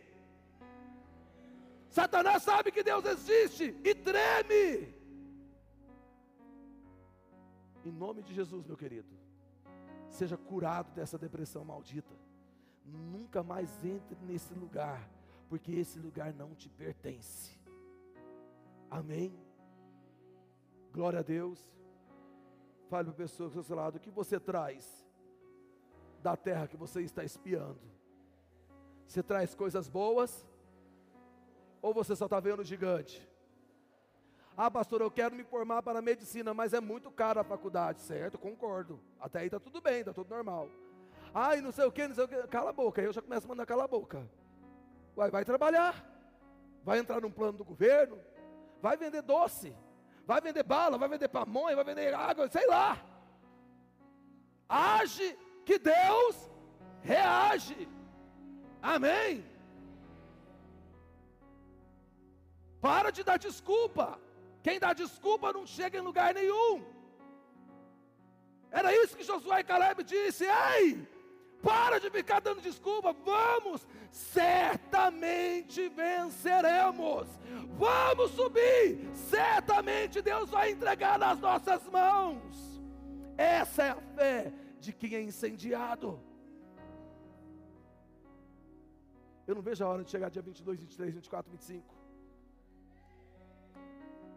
Satanás 1.90 2.42
sabe 2.42 2.72
que 2.72 2.82
Deus 2.82 3.04
existe 3.04 3.76
e 3.84 3.94
treme. 3.94 4.94
Em 7.84 7.92
nome 7.92 8.22
de 8.22 8.34
Jesus, 8.34 8.66
meu 8.66 8.76
querido 8.76 9.19
seja 10.10 10.36
curado 10.36 10.92
dessa 10.92 11.16
depressão 11.16 11.64
maldita. 11.64 12.14
Nunca 12.84 13.42
mais 13.42 13.84
entre 13.84 14.16
nesse 14.24 14.52
lugar, 14.52 15.08
porque 15.48 15.72
esse 15.72 15.98
lugar 15.98 16.34
não 16.34 16.54
te 16.54 16.68
pertence. 16.68 17.58
Amém? 18.90 19.32
Glória 20.92 21.20
a 21.20 21.22
Deus. 21.22 21.72
Fale 22.88 23.04
para 23.04 23.12
a 23.12 23.16
pessoa 23.16 23.52
ao 23.54 23.62
seu 23.62 23.76
lado, 23.76 23.96
o 23.96 24.00
que 24.00 24.10
você 24.10 24.40
traz 24.40 25.06
da 26.20 26.36
terra 26.36 26.66
que 26.66 26.76
você 26.76 27.00
está 27.02 27.22
espiando? 27.22 27.80
Você 29.06 29.22
traz 29.22 29.54
coisas 29.54 29.88
boas? 29.88 30.46
Ou 31.80 31.94
você 31.94 32.16
só 32.16 32.24
está 32.26 32.40
vendo 32.40 32.60
o 32.60 32.64
gigante? 32.64 33.29
Ah, 34.56 34.70
pastor, 34.70 35.00
eu 35.00 35.10
quero 35.10 35.34
me 35.34 35.44
formar 35.44 35.82
para 35.82 36.02
medicina, 36.02 36.52
mas 36.52 36.74
é 36.74 36.80
muito 36.80 37.10
caro 37.10 37.40
a 37.40 37.44
faculdade, 37.44 38.00
certo? 38.02 38.38
Concordo. 38.38 39.00
Até 39.18 39.40
aí 39.40 39.46
está 39.46 39.58
tudo 39.58 39.80
bem, 39.80 40.00
está 40.00 40.12
tudo 40.12 40.28
normal. 40.28 40.68
Ah, 41.34 41.56
e 41.56 41.60
não 41.60 41.72
sei 41.72 41.84
o 41.84 41.92
que, 41.92 42.06
não 42.06 42.14
sei 42.14 42.24
o 42.24 42.28
que. 42.28 42.46
Cala 42.48 42.70
a 42.70 42.72
boca. 42.72 43.00
Aí 43.00 43.06
eu 43.06 43.12
já 43.12 43.22
começo 43.22 43.46
a 43.46 43.48
mandar 43.48 43.64
calar 43.64 43.84
a 43.84 43.88
boca. 43.88 44.28
Vai, 45.14 45.30
vai 45.30 45.44
trabalhar. 45.44 46.04
Vai 46.84 46.98
entrar 46.98 47.20
num 47.20 47.30
plano 47.30 47.58
do 47.58 47.64
governo. 47.64 48.18
Vai 48.82 48.96
vender 48.96 49.22
doce. 49.22 49.74
Vai 50.26 50.40
vender 50.40 50.62
bala, 50.62 50.98
vai 50.98 51.08
vender 51.08 51.28
pamonha, 51.28 51.74
vai 51.74 51.84
vender 51.84 52.14
água, 52.14 52.48
sei 52.48 52.66
lá. 52.66 52.98
Age 54.68 55.36
que 55.64 55.78
Deus 55.78 56.50
reage. 57.02 57.88
Amém. 58.82 59.44
Para 62.80 63.10
de 63.10 63.22
dar 63.22 63.38
desculpa. 63.38 64.18
Quem 64.62 64.78
dá 64.78 64.92
desculpa 64.92 65.52
não 65.52 65.66
chega 65.66 65.98
em 65.98 66.02
lugar 66.02 66.34
nenhum. 66.34 66.84
Era 68.70 68.94
isso 68.94 69.16
que 69.16 69.24
Josué 69.24 69.60
e 69.60 69.64
Caleb 69.64 70.04
disse: 70.04 70.44
Ei, 70.44 71.06
para 71.62 71.98
de 71.98 72.10
ficar 72.10 72.40
dando 72.40 72.60
desculpa, 72.60 73.12
vamos, 73.12 73.86
certamente 74.10 75.88
venceremos. 75.88 77.26
Vamos 77.78 78.30
subir, 78.32 79.10
certamente 79.14 80.22
Deus 80.22 80.50
vai 80.50 80.70
entregar 80.72 81.18
nas 81.18 81.38
nossas 81.38 81.82
mãos. 81.88 82.80
Essa 83.36 83.82
é 83.82 83.90
a 83.90 83.96
fé 83.96 84.52
de 84.78 84.92
quem 84.92 85.14
é 85.14 85.22
incendiado. 85.22 86.20
Eu 89.46 89.54
não 89.54 89.62
vejo 89.62 89.84
a 89.84 89.88
hora 89.88 90.04
de 90.04 90.10
chegar 90.10 90.30
dia 90.30 90.42
22, 90.42 90.78
23, 90.78 91.14
24, 91.14 91.50
25. 91.50 91.99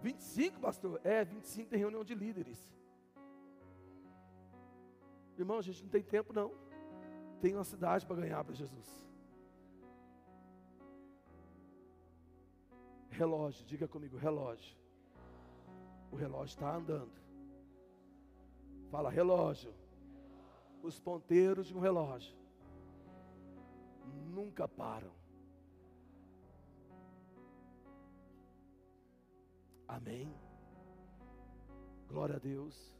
25, 0.04 0.60
pastor? 0.60 1.00
É, 1.04 1.24
25 1.24 1.70
tem 1.70 1.80
reunião 1.80 2.04
de 2.04 2.14
líderes. 2.14 2.60
Irmão, 5.38 5.58
a 5.58 5.62
gente 5.62 5.82
não 5.82 5.90
tem 5.90 6.04
tempo 6.04 6.34
não. 6.34 6.52
Tem 7.40 7.56
uma 7.56 7.64
cidade 7.64 8.06
para 8.06 8.18
ganhar 8.18 8.44
para 8.44 8.54
Jesus. 8.54 9.02
Relógio, 13.10 13.66
diga 13.66 13.88
comigo, 13.88 14.18
relógio. 14.18 14.76
O 16.12 16.16
relógio 16.18 16.54
está 16.54 16.76
andando. 16.76 17.14
Fala, 18.92 19.10
relógio. 19.10 19.74
Os 20.82 21.00
ponteiros 21.00 21.68
de 21.68 21.76
um 21.76 21.80
relógio 21.80 22.36
nunca 24.34 24.68
param. 24.68 25.23
Amém. 29.88 30.34
Glória 32.07 32.35
a 32.35 32.39
Deus. 32.39 32.95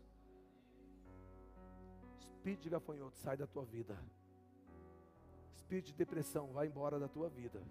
Espírito 2.20 2.64
de 2.64 2.70
gafanhoto, 2.70 3.18
sai 3.18 3.38
da 3.38 3.48
tua 3.48 3.64
vida. 3.66 3.98
espírito 5.56 5.88
de 5.88 5.94
depressão 5.94 6.52
vai 6.52 6.68
embora 6.68 7.00
da 7.00 7.08
tua 7.08 7.30
vida. 7.30 7.62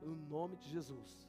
No 0.00 0.14
nome 0.14 0.56
de 0.56 0.68
Jesus. 0.68 1.26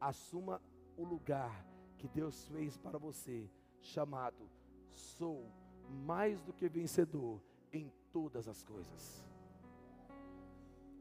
Assuma 0.00 0.60
o 0.96 1.04
lugar 1.04 1.66
que 1.98 2.08
Deus 2.08 2.46
fez 2.46 2.76
para 2.76 2.98
você, 2.98 3.48
chamado 3.80 4.48
sou 4.92 5.50
mais 5.88 6.42
do 6.42 6.52
que 6.52 6.68
vencedor 6.68 7.40
em 7.72 7.90
todas 8.12 8.48
as 8.48 8.62
coisas. 8.62 9.24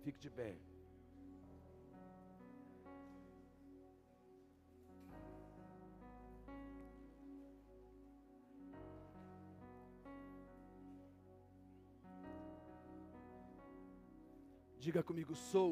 Fique 0.03 0.19
de 0.19 0.29
pé. 0.29 0.57
Diga 14.81 15.03
comigo, 15.03 15.35
sou 15.35 15.59